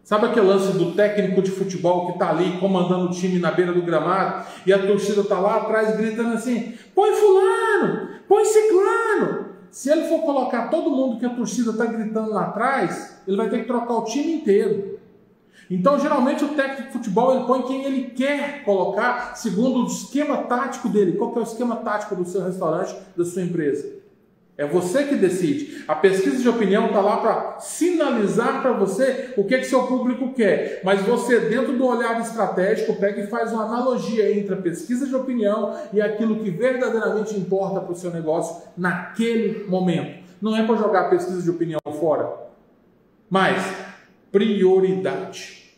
Sabe 0.09 0.25
aquele 0.25 0.47
lance 0.47 0.75
do 0.75 0.93
técnico 0.93 1.39
de 1.39 1.51
futebol 1.51 2.07
que 2.07 2.13
está 2.13 2.31
ali 2.31 2.57
comandando 2.59 3.05
o 3.05 3.11
time 3.11 3.37
na 3.37 3.51
beira 3.51 3.71
do 3.71 3.83
gramado 3.83 4.43
e 4.65 4.73
a 4.73 4.79
torcida 4.79 5.21
está 5.21 5.39
lá 5.39 5.57
atrás 5.57 5.95
gritando 5.95 6.33
assim: 6.33 6.73
põe 6.95 7.13
Fulano, 7.13 8.09
põe 8.27 8.43
Ciclano. 8.43 9.49
Se 9.69 9.91
ele 9.91 10.05
for 10.05 10.21
colocar 10.21 10.71
todo 10.71 10.89
mundo 10.89 11.19
que 11.19 11.27
a 11.27 11.29
torcida 11.29 11.69
está 11.69 11.85
gritando 11.85 12.31
lá 12.31 12.45
atrás, 12.45 13.21
ele 13.27 13.37
vai 13.37 13.51
ter 13.51 13.59
que 13.59 13.67
trocar 13.67 13.93
o 13.97 14.05
time 14.05 14.33
inteiro. 14.33 14.97
Então, 15.69 15.99
geralmente, 15.99 16.43
o 16.43 16.55
técnico 16.55 16.87
de 16.87 16.93
futebol 16.93 17.35
ele 17.35 17.45
põe 17.45 17.61
quem 17.61 17.83
ele 17.83 18.05
quer 18.05 18.63
colocar, 18.63 19.35
segundo 19.35 19.83
o 19.83 19.85
esquema 19.85 20.37
tático 20.37 20.89
dele. 20.89 21.17
Qual 21.17 21.35
é 21.35 21.39
o 21.39 21.43
esquema 21.43 21.75
tático 21.75 22.15
do 22.15 22.25
seu 22.25 22.43
restaurante, 22.43 22.95
da 23.15 23.23
sua 23.23 23.43
empresa? 23.43 23.98
É 24.59 24.65
você 24.65 25.05
que 25.05 25.15
decide. 25.15 25.85
A 25.87 25.95
pesquisa 25.95 26.41
de 26.41 26.49
opinião 26.49 26.87
está 26.87 26.99
lá 26.99 27.15
para 27.15 27.59
sinalizar 27.61 28.61
para 28.61 28.73
você 28.73 29.33
o 29.37 29.45
que, 29.45 29.57
que 29.57 29.63
seu 29.63 29.83
público 29.83 30.33
quer. 30.33 30.81
Mas 30.83 31.01
você, 31.03 31.39
dentro 31.39 31.77
do 31.77 31.85
olhar 31.85 32.19
estratégico, 32.19 32.99
pega 32.99 33.21
e 33.21 33.27
faz 33.27 33.53
uma 33.53 33.63
analogia 33.63 34.37
entre 34.37 34.53
a 34.53 34.57
pesquisa 34.57 35.07
de 35.07 35.15
opinião 35.15 35.77
e 35.93 36.01
aquilo 36.01 36.43
que 36.43 36.49
verdadeiramente 36.49 37.39
importa 37.39 37.79
para 37.79 37.93
o 37.93 37.95
seu 37.95 38.11
negócio 38.11 38.61
naquele 38.75 39.65
momento. 39.69 40.25
Não 40.41 40.53
é 40.53 40.65
para 40.65 40.75
jogar 40.75 41.05
a 41.05 41.09
pesquisa 41.09 41.41
de 41.41 41.49
opinião 41.49 41.79
fora. 41.97 42.29
Mas, 43.29 43.63
prioridade. 44.29 45.73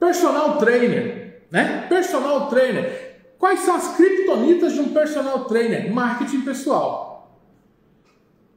Personal 0.00 0.56
trainer, 0.56 1.42
né? 1.50 1.84
Personal 1.90 2.48
trainer. 2.48 3.05
Quais 3.38 3.60
são 3.60 3.74
as 3.74 3.96
criptonitas 3.96 4.72
de 4.72 4.80
um 4.80 4.88
personal 4.88 5.44
trainer? 5.44 5.92
Marketing 5.92 6.40
pessoal. 6.40 7.05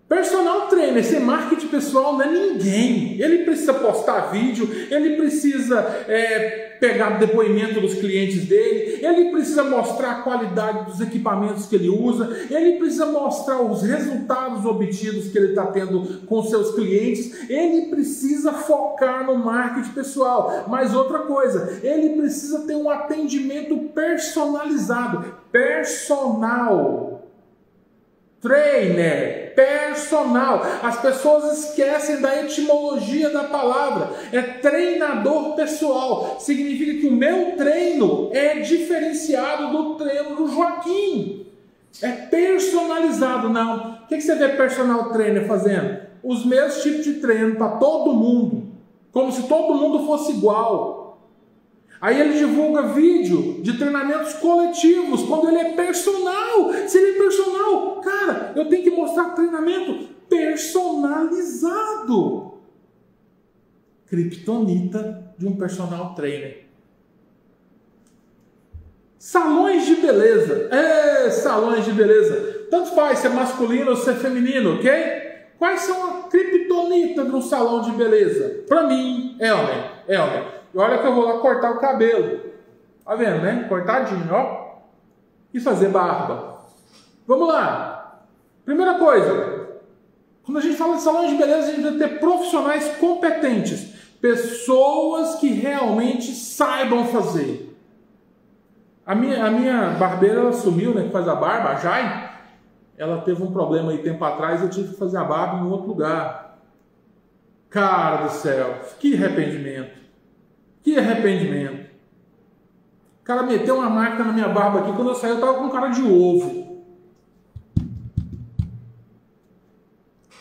Personal 0.10 0.68
trainer, 0.70 1.05
sem 1.05 1.20
marketing 1.20 1.68
pessoal 1.68 2.14
não 2.14 2.24
é 2.24 2.32
ninguém. 2.32 3.22
Ele 3.22 3.45
precisa 3.45 3.76
postar 3.76 4.32
vídeo, 4.32 4.68
ele 4.89 5.16
precisa 5.16 5.78
é, 6.07 6.78
pegar 6.80 7.20
depoimento 7.20 7.80
dos 7.80 7.93
clientes 7.93 8.47
dele, 8.47 9.05
ele 9.05 9.30
precisa 9.30 9.64
mostrar 9.64 10.12
a 10.14 10.22
qualidade 10.24 10.86
dos 10.86 10.99
equipamentos 10.99 11.68
que 11.68 11.76
ele 11.76 11.89
usa, 11.89 12.36
ele 12.49 12.80
precisa 12.80 13.05
mostrar 13.05 13.62
os 13.62 13.84
resultados 13.84 14.66
obtidos 14.66 15.28
que 15.28 15.38
ele 15.38 15.49
está 15.49 15.68
tendo 15.68 16.26
com 16.26 16.41
seus 16.41 16.74
clientes, 16.74 17.47
ele 17.47 17.91
precisa 17.91 18.51
focar 18.51 19.28
no 19.28 19.38
marketing 19.38 19.91
pessoal. 19.91 20.66
Mas 20.68 20.95
outra 20.95 21.20
coisa, 21.20 21.82
ele 21.84 22.20
precisa 22.20 22.62
ter 22.62 22.76
um 22.76 22.89
atendimento 22.89 23.78
personalizado, 23.93 25.36
personal. 25.51 27.18
Trainer, 28.41 29.53
personal. 29.53 30.61
As 30.81 31.01
pessoas 31.01 31.59
esquecem 31.59 32.21
da 32.21 32.41
etimologia 32.41 33.29
da 33.29 33.43
palavra. 33.43 34.11
É 34.31 34.41
treinador 34.41 35.55
pessoal. 35.55 36.37
Significa 36.39 37.01
que 37.01 37.07
o 37.07 37.11
meu 37.11 37.57
treino 37.57 38.29
é 38.31 38.59
diferenciado 38.59 39.71
do 39.71 39.95
treino 39.95 40.35
do 40.35 40.47
Joaquim. 40.47 41.45
É 42.01 42.11
personalizado, 42.11 43.49
não. 43.49 43.99
O 44.03 44.07
que 44.07 44.21
você 44.21 44.35
vê 44.35 44.49
personal 44.49 45.11
trainer 45.11 45.45
fazendo? 45.45 45.99
Os 46.23 46.45
mesmos 46.45 46.81
tipos 46.81 47.03
de 47.03 47.15
treino 47.15 47.55
para 47.55 47.77
todo 47.77 48.13
mundo. 48.13 48.69
Como 49.11 49.31
se 49.31 49.47
todo 49.47 49.75
mundo 49.75 50.05
fosse 50.05 50.31
igual. 50.31 50.99
Aí 52.02 52.20
ele 52.20 52.38
divulga 52.38 52.82
vídeo 52.84 53.62
de 53.62 53.78
treinamentos 53.78 54.34
coletivos, 54.36 55.24
quando 55.24 55.50
ele 55.50 55.58
é 55.58 55.74
personal. 55.74 56.72
Se 56.88 56.97
ele 56.97 57.18
é 57.18 57.22
personal, 57.22 58.00
cara, 58.02 58.54
eu 58.56 58.70
tenho 58.70 58.84
que 58.84 58.91
mostrar 58.91 59.32
treinamento 59.32 60.08
personalizado. 60.30 62.54
Kryptonita 64.08 65.34
de 65.38 65.45
um 65.45 65.58
personal 65.58 66.16
trainer. 66.16 66.70
Salões 69.18 69.86
de 69.86 69.95
beleza. 69.95 70.70
É, 70.72 71.30
salões 71.30 71.84
de 71.84 71.91
beleza. 71.91 72.68
Tanto 72.72 72.95
faz 72.95 73.20
se 73.20 73.28
é 73.28 73.30
masculino 73.30 73.91
ou 73.91 73.97
se 73.97 74.10
é 74.10 74.16
feminino, 74.16 74.76
ok? 74.76 74.89
Quais 75.58 75.82
são 75.82 76.10
a 76.10 76.14
criptonita 76.30 77.26
de 77.26 77.36
um 77.36 77.41
salão 77.41 77.82
de 77.82 77.91
beleza? 77.91 78.64
Para 78.70 78.88
mim, 78.88 79.36
é 79.38 79.54
homem. 79.54 79.84
É 80.08 80.18
homem 80.18 80.59
E 80.74 80.78
olha 80.78 80.97
que 80.99 81.07
eu 81.07 81.15
vou 81.15 81.26
lá 81.26 81.39
cortar 81.39 81.72
o 81.72 81.80
cabelo. 81.80 82.39
Tá 83.05 83.15
vendo, 83.15 83.41
né? 83.41 83.65
Cortadinho, 83.67 84.32
ó. 84.32 84.80
E 85.53 85.59
fazer 85.59 85.89
barba. 85.89 86.59
Vamos 87.28 87.47
lá. 87.47 88.22
Primeira 88.63 88.95
coisa. 88.99 89.67
Quando 90.43 90.57
a 90.57 90.61
gente 90.61 90.78
fala 90.78 90.95
de 90.95 91.01
salão 91.01 91.28
de 91.28 91.36
beleza, 91.36 91.67
a 91.67 91.72
gente 91.72 91.82
deve 91.82 91.97
ter 91.97 92.20
profissionais 92.20 92.97
competentes. 92.97 93.93
Pessoas 94.22 95.36
que 95.36 95.47
realmente 95.47 96.32
saibam 96.34 97.05
fazer. 97.07 97.76
A 99.05 99.15
minha, 99.15 99.43
a 99.43 99.49
minha 99.49 99.89
barbeira 99.91 100.41
ela 100.41 100.53
sumiu, 100.53 100.93
né? 100.93 101.03
Que 101.03 101.11
faz 101.11 101.28
a 101.28 101.36
barba, 101.36 101.70
a 101.70 101.76
Jai. 101.76 102.30
Ela 102.97 103.22
teve 103.22 103.41
um 103.41 103.51
problema 103.51 103.91
aí 103.91 103.99
tempo 103.99 104.24
atrás, 104.24 104.61
eu 104.61 104.70
tive 104.70 104.89
que 104.89 104.99
fazer 104.99 105.17
a 105.17 105.24
barba 105.24 105.65
em 105.65 105.72
outro 105.72 105.88
lugar. 105.88 106.59
Cara 107.70 108.26
do 108.26 108.32
céu, 108.32 108.82
que 108.99 109.15
arrependimento. 109.15 109.99
Que 110.84 110.97
arrependimento. 110.97 111.89
O 113.21 113.23
cara 113.23 113.43
meteu 113.43 113.75
uma 113.75 113.89
marca 113.89 114.23
na 114.23 114.34
minha 114.34 114.47
barba 114.47 114.80
aqui, 114.80 114.93
quando 114.93 115.09
eu 115.09 115.15
saí 115.15 115.32
eu 115.32 115.39
tava 115.39 115.55
com 115.55 115.69
cara 115.69 115.89
de 115.89 116.01
ovo. 116.01 116.67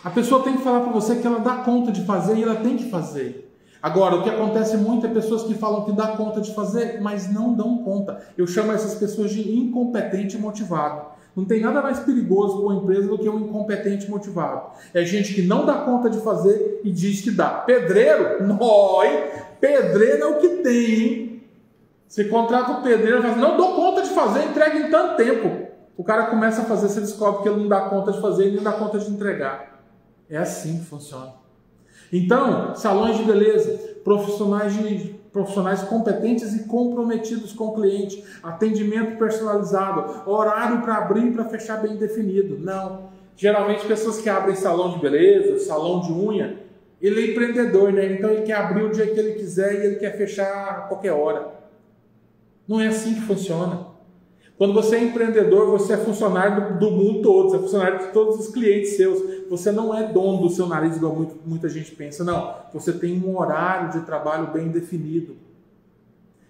A 0.03 0.11
pessoa 0.11 0.43
tem 0.43 0.57
que 0.57 0.63
falar 0.63 0.81
para 0.81 0.93
você 0.93 1.17
que 1.17 1.27
ela 1.27 1.41
dá 1.41 1.57
conta 1.57 1.93
de 1.93 2.05
fazer 2.05 2.37
e 2.37 2.43
ela 2.43 2.57
tem 2.57 2.77
que 2.77 2.89
fazer. 2.89 3.49
Agora, 3.83 4.17
o 4.17 4.23
que 4.23 4.31
acontece 4.31 4.77
muito 4.77 5.07
é 5.07 5.11
pessoas 5.11 5.43
que 5.43 5.55
falam 5.55 5.85
que 5.85 5.93
dá 5.93 6.09
conta 6.09 6.41
de 6.41 6.55
fazer, 6.55 7.01
mas 7.01 7.33
não 7.33 7.55
dão 7.55 7.79
conta. 7.79 8.21
Eu 8.37 8.47
chamo 8.47 8.73
essas 8.73 8.95
pessoas 8.95 9.31
de 9.31 9.57
incompetente 9.57 10.37
motivado. 10.39 11.07
Não 11.37 11.45
tem 11.45 11.61
nada 11.61 11.81
mais 11.81 12.01
perigoso 12.01 12.57
para 12.57 12.67
uma 12.67 12.83
empresa 12.83 13.07
do 13.07 13.19
que 13.19 13.29
um 13.29 13.39
incompetente 13.39 14.11
motivado. 14.11 14.73
É 14.93 15.05
gente 15.05 15.35
que 15.35 15.43
não 15.43 15.65
dá 15.65 15.75
conta 15.75 16.11
de 16.11 16.19
fazer 16.21 16.81
e 16.83 16.91
diz 16.91 17.21
que 17.21 17.31
dá. 17.31 17.51
Pedreiro? 17.51 18.45
Noi! 18.45 19.09
Pedreiro 19.61 20.23
é 20.23 20.27
o 20.27 20.39
que 20.39 20.49
tem, 20.63 21.01
hein? 21.01 21.43
Você 22.07 22.25
contrata 22.25 22.73
o 22.73 22.83
pedreiro 22.83 23.19
e 23.19 23.21
fala 23.21 23.33
assim, 23.33 23.41
não 23.41 23.57
dou 23.57 23.75
conta 23.75 24.03
de 24.03 24.09
fazer, 24.09 24.45
entrega 24.45 24.79
em 24.79 24.91
tanto 24.91 25.17
tempo. 25.17 25.69
O 25.95 26.03
cara 26.03 26.27
começa 26.27 26.63
a 26.63 26.65
fazer, 26.65 26.89
você 26.89 27.01
descobre 27.01 27.43
que 27.43 27.49
ele 27.49 27.61
não 27.61 27.69
dá 27.69 27.83
conta 27.83 28.13
de 28.13 28.21
fazer 28.21 28.49
e 28.49 28.53
nem 28.53 28.63
dá 28.63 28.73
conta 28.73 28.99
de 28.99 29.11
entregar. 29.11 29.83
É 30.31 30.39
assim 30.39 30.79
que 30.79 30.87
funciona. 30.87 31.35
Então, 32.11 32.75
salões 32.75 33.19
de 33.19 33.25
beleza, 33.25 33.99
profissionais, 34.03 34.73
de, 34.75 35.15
profissionais 35.33 35.83
competentes 35.83 36.55
e 36.55 36.65
comprometidos 36.65 37.53
com 37.53 37.67
o 37.67 37.75
cliente, 37.75 38.25
atendimento 38.43 39.19
personalizado, 39.19 40.23
horário 40.31 40.81
para 40.81 40.97
abrir 40.97 41.27
e 41.27 41.33
para 41.33 41.45
fechar 41.45 41.77
bem 41.83 41.97
definido. 41.97 42.59
Não. 42.59 43.11
Geralmente, 43.37 43.87
pessoas 43.87 44.19
que 44.19 44.31
abrem 44.31 44.57
salão 44.57 44.93
de 44.93 44.99
beleza, 44.99 45.59
salão 45.67 46.01
de 46.01 46.13
unha, 46.13 46.57
ele 47.01 47.21
é 47.21 47.31
empreendedor, 47.31 47.93
né? 47.93 48.13
Então 48.13 48.31
ele 48.31 48.43
quer 48.43 48.55
abrir 48.55 48.83
o 48.83 48.91
dia 48.91 49.07
que 49.07 49.19
ele 49.19 49.35
quiser 49.35 49.75
e 49.75 49.87
ele 49.87 49.97
quer 49.97 50.17
fechar 50.17 50.69
a 50.69 50.75
qualquer 50.83 51.13
hora. 51.13 51.53
Não 52.67 52.81
é 52.81 52.89
assim 52.89 53.15
que 53.15 53.21
funciona. 53.21 53.87
Quando 54.59 54.75
você 54.75 54.97
é 54.97 55.05
empreendedor, 55.05 55.71
você 55.71 55.93
é 55.93 55.97
funcionário 55.97 56.75
do, 56.75 56.79
do 56.81 56.91
mundo 56.91 57.23
todo, 57.23 57.51
você 57.51 57.57
é 57.57 57.61
funcionário 57.61 57.99
de 58.01 58.13
todos 58.13 58.41
os 58.41 58.53
clientes 58.53 58.97
seus. 58.97 59.49
Você 59.49 59.71
não 59.71 59.97
é 59.97 60.13
dono 60.13 60.43
do 60.43 60.51
seu 60.51 60.67
nariz, 60.67 60.97
igual 60.97 61.15
muito, 61.15 61.37
muita 61.47 61.69
gente 61.69 61.93
pensa. 61.93 62.25
Não. 62.25 62.57
Você 62.73 62.93
tem 62.93 63.23
um 63.23 63.39
horário 63.39 63.93
de 63.93 64.05
trabalho 64.05 64.49
bem 64.49 64.69
definido. 64.69 65.37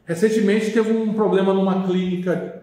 Recentemente 0.06 0.72
teve 0.72 0.90
um 0.90 1.12
problema 1.12 1.52
numa 1.52 1.86
clínica 1.86 2.62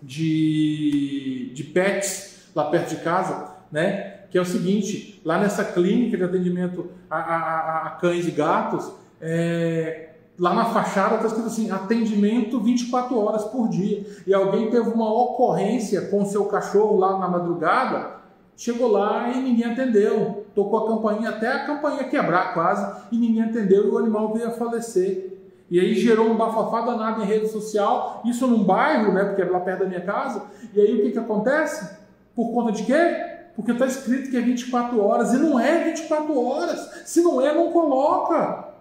de, 0.00 1.50
de 1.52 1.64
pets 1.64 2.48
lá 2.54 2.70
perto 2.70 2.90
de 2.90 3.02
casa, 3.02 3.56
né? 3.72 4.13
Que 4.34 4.38
é 4.38 4.40
o 4.40 4.44
seguinte: 4.44 5.22
lá 5.24 5.38
nessa 5.38 5.64
clínica 5.64 6.16
de 6.16 6.24
atendimento 6.24 6.90
a, 7.08 7.18
a, 7.18 7.86
a 7.86 7.90
cães 7.90 8.26
e 8.26 8.32
gatos, 8.32 8.90
é, 9.20 10.08
Lá 10.36 10.52
na 10.52 10.64
fachada 10.64 11.14
está 11.14 11.28
escrito 11.28 11.46
assim: 11.46 11.70
atendimento 11.70 12.58
24 12.58 13.16
horas 13.16 13.44
por 13.44 13.68
dia. 13.68 14.04
E 14.26 14.34
alguém 14.34 14.68
teve 14.68 14.90
uma 14.90 15.08
ocorrência 15.08 16.08
com 16.08 16.22
o 16.22 16.26
seu 16.26 16.46
cachorro 16.46 16.98
lá 16.98 17.16
na 17.16 17.28
madrugada, 17.28 18.16
chegou 18.56 18.90
lá 18.90 19.30
e 19.30 19.40
ninguém 19.40 19.70
atendeu. 19.70 20.44
Tocou 20.52 20.80
a 20.80 20.88
campainha 20.88 21.28
até 21.28 21.46
a 21.46 21.64
campainha 21.64 22.02
quebrar 22.02 22.54
quase, 22.54 22.84
e 23.12 23.16
ninguém 23.16 23.44
atendeu 23.44 23.86
e 23.86 23.90
o 23.90 23.98
animal 23.98 24.32
veio 24.32 24.48
a 24.48 24.50
falecer. 24.50 25.38
E 25.70 25.78
aí 25.78 25.94
gerou 25.94 26.28
um 26.28 26.36
bafafá 26.36 26.80
danado 26.80 27.22
em 27.22 27.24
rede 27.24 27.46
social, 27.46 28.20
isso 28.24 28.48
num 28.48 28.64
bairro, 28.64 29.12
né? 29.12 29.26
Porque 29.26 29.42
é 29.42 29.44
lá 29.44 29.60
perto 29.60 29.84
da 29.84 29.86
minha 29.86 30.00
casa. 30.00 30.42
E 30.74 30.80
aí 30.80 30.92
o 30.98 31.02
que, 31.02 31.12
que 31.12 31.18
acontece? 31.20 31.96
Por 32.34 32.52
conta 32.52 32.72
de 32.72 32.82
quê? 32.82 33.33
Porque 33.54 33.72
está 33.72 33.86
escrito 33.86 34.30
que 34.30 34.36
é 34.36 34.40
24 34.40 35.00
horas, 35.00 35.32
e 35.32 35.38
não 35.38 35.58
é 35.58 35.84
24 35.84 36.38
horas. 36.38 37.02
Se 37.04 37.22
não 37.22 37.40
é, 37.40 37.54
não 37.54 37.70
coloca. 37.72 38.72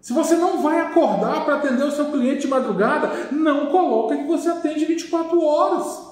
Se 0.00 0.12
você 0.12 0.36
não 0.36 0.62
vai 0.62 0.80
acordar 0.80 1.44
para 1.44 1.56
atender 1.56 1.84
o 1.84 1.90
seu 1.90 2.06
cliente 2.06 2.42
de 2.42 2.48
madrugada, 2.48 3.10
não 3.32 3.66
coloca 3.66 4.16
que 4.16 4.24
você 4.24 4.48
atende 4.48 4.84
24 4.84 5.42
horas. 5.42 6.08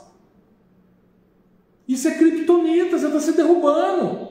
Isso 1.88 2.08
é 2.08 2.14
criptonita, 2.14 2.98
você 2.98 3.06
está 3.06 3.20
se 3.20 3.32
derrubando. 3.32 4.26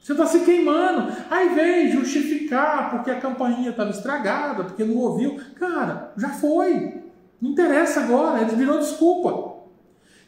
Você 0.00 0.12
está 0.12 0.24
se 0.24 0.40
queimando. 0.44 1.12
Aí 1.28 1.48
vem 1.48 1.90
justificar 1.90 2.90
porque 2.90 3.10
a 3.10 3.20
campainha 3.20 3.70
estava 3.70 3.90
estragada, 3.90 4.62
porque 4.62 4.84
não 4.84 4.96
ouviu. 4.98 5.36
Cara, 5.56 6.12
já 6.16 6.28
foi. 6.28 7.02
Não 7.40 7.50
interessa 7.50 8.00
agora, 8.00 8.40
ele 8.40 8.54
virou 8.54 8.78
desculpa. 8.78 9.56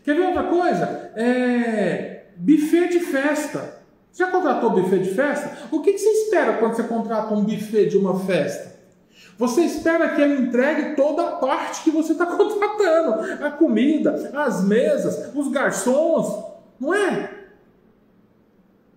Quer 0.03 0.17
ver 0.17 0.27
outra 0.27 0.45
coisa? 0.45 1.13
É... 1.15 2.18
Buffet 2.39 2.89
de 2.89 3.01
festa. 3.01 3.79
Já 4.13 4.31
contratou 4.31 4.71
buffet 4.71 4.99
de 4.99 5.15
festa? 5.15 5.69
O 5.71 5.81
que, 5.81 5.97
você 5.97 6.09
espera 6.09 6.55
quando 6.55 6.75
você 6.75 6.83
contrata 6.85 7.35
um 7.35 7.45
buffet 7.45 7.87
de 7.87 7.97
uma 7.97 8.19
festa? 8.21 8.79
Você 9.37 9.63
espera 9.63 10.09
que 10.09 10.21
ele 10.21 10.43
entregue 10.43 10.97
toda 10.97 11.23
a 11.23 11.33
parte 11.37 11.85
que 11.85 11.91
você 11.91 12.13
está 12.13 12.27
contratando: 12.37 13.45
a 13.45 13.51
comida, 13.51 14.33
as 14.35 14.65
mesas, 14.65 15.33
os 15.35 15.49
garçons, 15.49 16.45
não 16.81 16.93
é? 16.93 17.31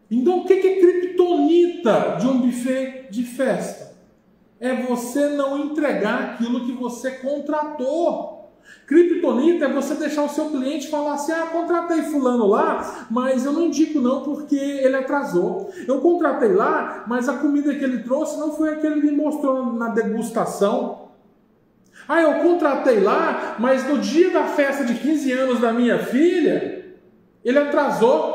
Então, 0.09 0.39
o 0.39 0.45
que 0.45 0.53
é 0.53 0.79
criptonita 0.79 2.17
de 2.19 2.27
um 2.27 2.41
buffet 2.41 3.07
de 3.09 3.23
festa? 3.23 3.95
É 4.59 4.75
você 4.75 5.27
não 5.27 5.57
entregar 5.57 6.33
aquilo 6.33 6.65
que 6.65 6.73
você 6.73 7.11
contratou. 7.11 8.40
Kryptonita 8.87 9.65
é 9.65 9.73
você 9.73 9.95
deixar 9.95 10.23
o 10.23 10.29
seu 10.29 10.49
cliente 10.49 10.89
falar 10.89 11.13
assim: 11.13 11.31
ah, 11.31 11.47
contratei 11.51 12.01
fulano 12.03 12.47
lá, 12.47 13.07
mas 13.09 13.45
eu 13.45 13.53
não 13.53 13.63
indico 13.63 14.01
não 14.01 14.21
porque 14.21 14.55
ele 14.55 14.95
atrasou. 14.95 15.71
Eu 15.87 16.01
contratei 16.01 16.53
lá, 16.53 17.05
mas 17.07 17.29
a 17.29 17.37
comida 17.37 17.73
que 17.73 17.83
ele 17.83 17.99
trouxe 17.99 18.37
não 18.37 18.53
foi 18.53 18.73
a 18.73 18.75
que 18.75 18.85
ele 18.85 19.01
me 19.01 19.11
mostrou 19.11 19.73
na 19.73 19.89
degustação. 19.89 21.09
Ah, 22.07 22.21
eu 22.21 22.41
contratei 22.41 22.99
lá, 22.99 23.55
mas 23.59 23.87
no 23.87 23.97
dia 23.99 24.31
da 24.31 24.43
festa 24.43 24.83
de 24.83 24.95
15 24.95 25.31
anos 25.31 25.59
da 25.59 25.71
minha 25.71 25.99
filha, 25.99 26.85
ele 27.45 27.59
atrasou. 27.59 28.30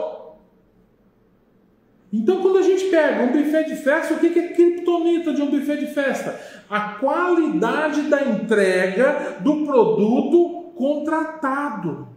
Então, 2.17 2.41
quando 2.41 2.57
a 2.57 2.63
gente 2.63 2.87
pega 2.87 3.25
um 3.25 3.33
buffet 3.33 3.65
de 3.65 3.77
festa, 3.77 4.15
o 4.15 4.19
que 4.19 4.39
é 4.39 4.49
criptonita 4.49 5.35
de 5.35 5.43
um 5.43 5.51
buffet 5.51 5.77
de 5.77 5.87
festa? 5.87 6.41
A 6.69 6.95
qualidade 6.95 8.03
da 8.09 8.23
entrega 8.23 9.37
do 9.41 9.67
produto 9.67 10.73
contratado. 10.75 12.09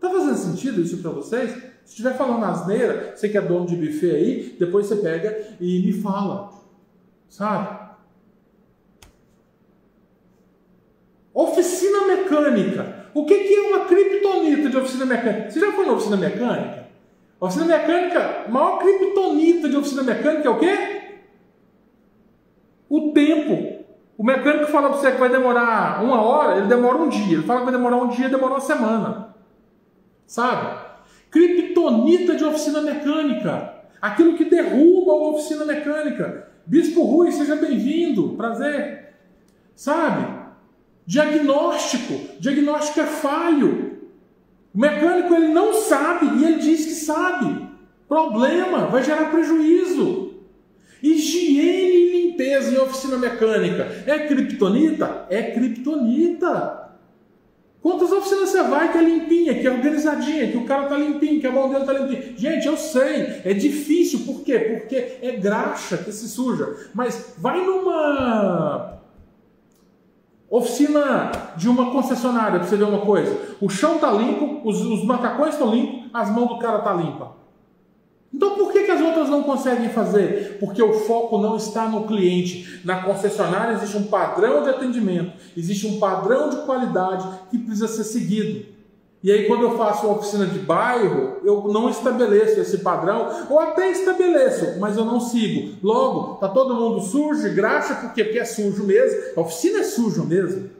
Tá 0.00 0.08
fazendo 0.08 0.36
sentido 0.36 0.80
isso 0.80 0.98
para 0.98 1.10
vocês? 1.10 1.50
Se 1.84 1.90
estiver 1.90 2.16
falando 2.16 2.44
asneira, 2.44 3.14
você 3.16 3.28
que 3.28 3.36
é 3.36 3.40
dono 3.40 3.66
de 3.66 3.74
buffet 3.74 4.14
aí, 4.14 4.56
depois 4.56 4.86
você 4.86 4.96
pega 4.96 5.56
e 5.60 5.80
me 5.84 5.92
fala. 5.94 6.52
Sabe? 7.28 7.80
Oficina 11.34 12.06
mecânica. 12.06 13.10
O 13.12 13.26
que 13.26 13.34
é 13.34 13.60
uma 13.60 13.86
criptonita 13.86 14.70
de 14.70 14.76
oficina 14.76 15.04
mecânica? 15.04 15.50
Você 15.50 15.58
já 15.58 15.72
foi 15.72 15.84
na 15.84 15.94
oficina 15.94 16.16
mecânica? 16.16 16.87
Oficina 17.40 17.66
mecânica, 17.66 18.46
maior 18.48 18.78
criptonita 18.78 19.68
de 19.68 19.76
oficina 19.76 20.02
mecânica 20.02 20.48
é 20.48 20.50
o 20.50 20.58
quê? 20.58 21.02
O 22.88 23.12
tempo. 23.12 23.84
O 24.16 24.24
mecânico 24.24 24.66
fala 24.72 24.88
para 24.88 24.98
você 24.98 25.12
que 25.12 25.20
vai 25.20 25.28
demorar 25.28 26.02
uma 26.02 26.20
hora, 26.20 26.58
ele 26.58 26.66
demora 26.66 26.98
um 26.98 27.08
dia. 27.08 27.36
Ele 27.36 27.46
fala 27.46 27.60
que 27.60 27.66
vai 27.66 27.74
demorar 27.74 27.96
um 27.98 28.08
dia, 28.08 28.28
demora 28.28 28.54
uma 28.54 28.60
semana. 28.60 29.36
Sabe? 30.26 30.80
Criptonita 31.30 32.34
de 32.34 32.44
oficina 32.44 32.80
mecânica. 32.80 33.74
Aquilo 34.02 34.36
que 34.36 34.44
derruba 34.44 35.12
a 35.12 35.30
oficina 35.30 35.64
mecânica. 35.64 36.48
Bispo 36.66 37.04
Rui, 37.04 37.30
seja 37.30 37.54
bem-vindo. 37.54 38.30
Prazer. 38.30 39.14
Sabe? 39.76 40.26
Diagnóstico. 41.06 42.40
Diagnóstico 42.40 43.00
é 43.00 43.06
falho. 43.06 43.87
O 44.78 44.80
mecânico 44.80 45.34
ele 45.34 45.48
não 45.48 45.74
sabe 45.74 46.38
e 46.38 46.44
ele 46.44 46.60
diz 46.60 46.84
que 46.84 46.94
sabe. 46.94 47.66
Problema, 48.06 48.86
vai 48.86 49.02
gerar 49.02 49.28
prejuízo. 49.28 50.34
Higiene 51.02 51.96
e 51.96 52.22
limpeza 52.28 52.70
em 52.70 52.78
oficina 52.78 53.16
mecânica. 53.16 53.88
É 54.06 54.20
criptonita? 54.28 55.26
É 55.28 55.50
criptonita. 55.50 56.92
Quantas 57.82 58.12
oficinas 58.12 58.50
você 58.50 58.62
vai 58.62 58.92
que 58.92 58.98
é 58.98 59.02
limpinha, 59.02 59.58
que 59.58 59.66
é 59.66 59.70
organizadinha, 59.70 60.48
que 60.48 60.56
o 60.56 60.64
cara 60.64 60.86
tá 60.86 60.96
limpinho, 60.96 61.40
que 61.40 61.46
a 61.48 61.52
mão 61.52 61.68
dele 61.68 61.84
tá 61.84 61.92
limpinha? 61.92 62.34
Gente, 62.36 62.68
eu 62.68 62.76
sei, 62.76 63.40
é 63.44 63.52
difícil, 63.52 64.20
por 64.20 64.44
quê? 64.44 64.60
Porque 64.60 65.18
é 65.20 65.32
graxa 65.32 65.96
que 65.96 66.12
se 66.12 66.28
suja. 66.28 66.88
Mas 66.94 67.34
vai 67.36 67.66
numa 67.66 68.97
oficina 70.50 71.30
de 71.56 71.68
uma 71.68 71.90
concessionária 71.90 72.58
para 72.58 72.68
você 72.68 72.76
ver 72.76 72.84
uma 72.84 73.00
coisa. 73.00 73.36
O 73.60 73.68
chão 73.68 73.98
tá 73.98 74.10
limpo, 74.10 74.66
os, 74.68 74.80
os 74.80 75.04
macacões 75.04 75.54
estão 75.54 75.74
limpos, 75.74 76.10
as 76.12 76.30
mãos 76.30 76.48
do 76.48 76.58
cara 76.58 76.78
tá 76.78 76.92
limpa. 76.94 77.36
Então 78.32 78.54
por 78.56 78.72
que, 78.72 78.84
que 78.84 78.90
as 78.90 79.00
outras 79.00 79.28
não 79.28 79.42
conseguem 79.42 79.88
fazer? 79.88 80.58
Porque 80.60 80.82
o 80.82 80.92
foco 80.92 81.38
não 81.38 81.56
está 81.56 81.88
no 81.88 82.06
cliente. 82.06 82.80
Na 82.84 83.02
concessionária 83.02 83.74
existe 83.74 83.96
um 83.96 84.04
padrão 84.04 84.62
de 84.62 84.70
atendimento, 84.70 85.32
existe 85.56 85.86
um 85.86 85.98
padrão 85.98 86.50
de 86.50 86.56
qualidade 86.64 87.26
que 87.50 87.58
precisa 87.58 87.88
ser 87.88 88.04
seguido. 88.04 88.77
E 89.22 89.32
aí, 89.32 89.46
quando 89.46 89.62
eu 89.62 89.76
faço 89.76 90.06
uma 90.06 90.16
oficina 90.16 90.46
de 90.46 90.60
bairro, 90.60 91.38
eu 91.42 91.66
não 91.68 91.90
estabeleço 91.90 92.60
esse 92.60 92.78
padrão, 92.78 93.46
ou 93.50 93.58
até 93.58 93.90
estabeleço, 93.90 94.78
mas 94.78 94.96
eu 94.96 95.04
não 95.04 95.18
sigo. 95.18 95.76
Logo, 95.82 96.36
tá 96.36 96.48
todo 96.48 96.74
mundo 96.74 97.00
sujo, 97.00 97.48
de 97.48 97.54
graxa, 97.54 97.96
por 97.96 98.12
quê? 98.12 98.22
Porque 98.22 98.38
é 98.38 98.44
sujo 98.44 98.84
mesmo. 98.84 99.18
A 99.36 99.40
oficina 99.40 99.80
é 99.80 99.82
suja 99.82 100.22
mesmo. 100.22 100.70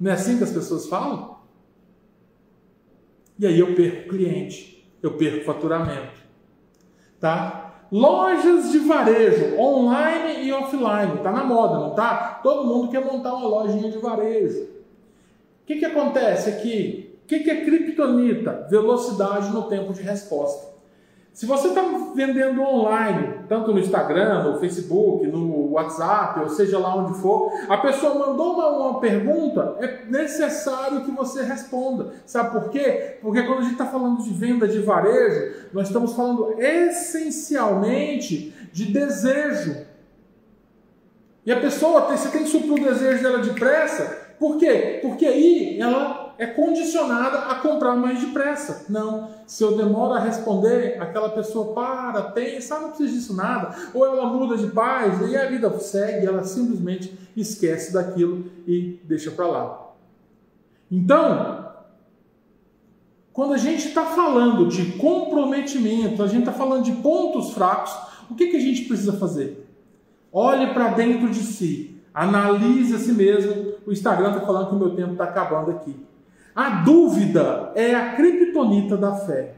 Não 0.00 0.10
é 0.10 0.14
assim 0.14 0.38
que 0.38 0.44
as 0.44 0.52
pessoas 0.52 0.86
falam? 0.86 1.36
E 3.38 3.46
aí 3.46 3.58
eu 3.58 3.74
perco 3.74 4.08
cliente, 4.08 4.88
eu 5.02 5.12
perco 5.12 5.44
faturamento. 5.44 6.18
Tá? 7.20 7.86
Lojas 7.90 8.70
de 8.70 8.78
varejo, 8.80 9.56
online 9.58 10.44
e 10.44 10.52
offline, 10.52 11.18
tá 11.22 11.32
na 11.32 11.44
moda, 11.44 11.78
não 11.78 11.94
tá? 11.94 12.40
Todo 12.42 12.66
mundo 12.66 12.90
quer 12.90 13.04
montar 13.04 13.34
uma 13.34 13.48
lojinha 13.48 13.90
de 13.90 13.98
varejo. 13.98 14.62
O 14.62 15.66
que, 15.66 15.76
que 15.76 15.84
acontece 15.84 16.50
aqui? 16.50 17.04
O 17.07 17.07
que, 17.28 17.40
que 17.40 17.50
é 17.50 17.62
criptonita? 17.62 18.66
Velocidade 18.70 19.50
no 19.50 19.64
tempo 19.64 19.92
de 19.92 20.00
resposta. 20.00 20.66
Se 21.30 21.44
você 21.46 21.68
está 21.68 21.82
vendendo 22.16 22.62
online, 22.62 23.44
tanto 23.48 23.72
no 23.72 23.78
Instagram, 23.78 24.42
no 24.42 24.58
Facebook, 24.58 25.24
no 25.26 25.70
WhatsApp, 25.72 26.40
ou 26.40 26.48
seja 26.48 26.80
lá 26.80 26.96
onde 26.96 27.16
for, 27.20 27.52
a 27.68 27.76
pessoa 27.76 28.14
mandou 28.14 28.54
uma, 28.54 28.68
uma 28.70 28.98
pergunta, 28.98 29.76
é 29.78 30.04
necessário 30.06 31.04
que 31.04 31.12
você 31.12 31.44
responda. 31.44 32.14
Sabe 32.26 32.58
por 32.58 32.70
quê? 32.70 33.18
Porque 33.20 33.42
quando 33.42 33.58
a 33.58 33.62
gente 33.62 33.72
está 33.72 33.86
falando 33.86 34.20
de 34.20 34.30
venda 34.30 34.66
de 34.66 34.80
varejo, 34.80 35.68
nós 35.72 35.86
estamos 35.86 36.14
falando 36.14 36.58
essencialmente 36.58 38.52
de 38.72 38.86
desejo. 38.86 39.86
E 41.46 41.52
a 41.52 41.60
pessoa, 41.60 42.02
tem, 42.02 42.16
você 42.16 42.30
tem 42.30 42.42
que 42.42 42.48
suprir 42.48 42.72
o 42.72 42.84
desejo 42.84 43.22
dela 43.22 43.38
depressa, 43.38 44.28
por 44.38 44.56
quê? 44.56 44.98
Porque 45.02 45.26
aí 45.26 45.80
ela 45.80 46.17
é 46.38 46.46
condicionada 46.46 47.38
a 47.50 47.56
comprar 47.56 47.96
mais 47.96 48.20
depressa. 48.20 48.86
Não. 48.88 49.28
Se 49.44 49.64
eu 49.64 49.76
demoro 49.76 50.14
a 50.14 50.20
responder, 50.20 50.96
aquela 51.00 51.30
pessoa 51.30 51.74
para, 51.74 52.22
pensa, 52.30 52.76
ah, 52.76 52.80
não 52.80 52.88
precisa 52.90 53.12
disso 53.12 53.34
nada. 53.34 53.74
Ou 53.92 54.06
ela 54.06 54.26
muda 54.26 54.56
de 54.56 54.68
paz, 54.68 55.20
e 55.28 55.36
a 55.36 55.46
vida 55.46 55.68
segue, 55.80 56.26
ela 56.26 56.44
simplesmente 56.44 57.12
esquece 57.36 57.92
daquilo 57.92 58.44
e 58.66 59.00
deixa 59.02 59.32
para 59.32 59.46
lá. 59.48 59.88
Então, 60.90 61.66
quando 63.32 63.54
a 63.54 63.58
gente 63.58 63.88
está 63.88 64.04
falando 64.04 64.68
de 64.68 64.92
comprometimento, 64.92 66.22
a 66.22 66.28
gente 66.28 66.40
está 66.40 66.52
falando 66.52 66.84
de 66.84 66.92
pontos 66.92 67.50
fracos, 67.50 67.92
o 68.30 68.34
que, 68.36 68.46
que 68.46 68.56
a 68.56 68.60
gente 68.60 68.84
precisa 68.84 69.12
fazer? 69.14 69.66
Olhe 70.32 70.72
para 70.72 70.90
dentro 70.90 71.28
de 71.30 71.40
si, 71.40 71.96
analise 72.14 72.94
a 72.94 72.98
si 72.98 73.12
mesmo. 73.12 73.72
O 73.86 73.92
Instagram 73.92 74.34
está 74.34 74.46
falando 74.46 74.68
que 74.68 74.74
o 74.76 74.78
meu 74.78 74.90
tempo 74.94 75.12
está 75.12 75.24
acabando 75.24 75.70
aqui. 75.70 75.96
A 76.58 76.70
dúvida 76.70 77.70
é 77.76 77.94
a 77.94 78.16
criptonita 78.16 78.96
da 78.96 79.14
fé. 79.14 79.54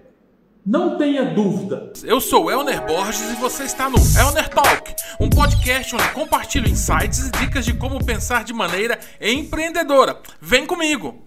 Não 0.67 0.99
tenha 0.99 1.25
dúvida. 1.35 1.95
Eu 2.05 2.21
sou 2.21 2.51
Elner 2.51 2.85
Borges 2.85 3.33
e 3.33 3.37
você 3.37 3.65
está 3.65 3.89
no 3.89 3.97
Elner 3.97 4.51
Talk, 4.51 4.95
um 5.19 5.31
podcast 5.31 5.97
onde 5.97 6.07
compartilho 6.11 6.69
insights 6.69 7.29
e 7.29 7.31
dicas 7.31 7.65
de 7.65 7.73
como 7.73 8.05
pensar 8.05 8.45
de 8.45 8.53
maneira 8.53 8.99
empreendedora. 9.19 10.19
Vem 10.43 10.67
comigo! 10.67 11.25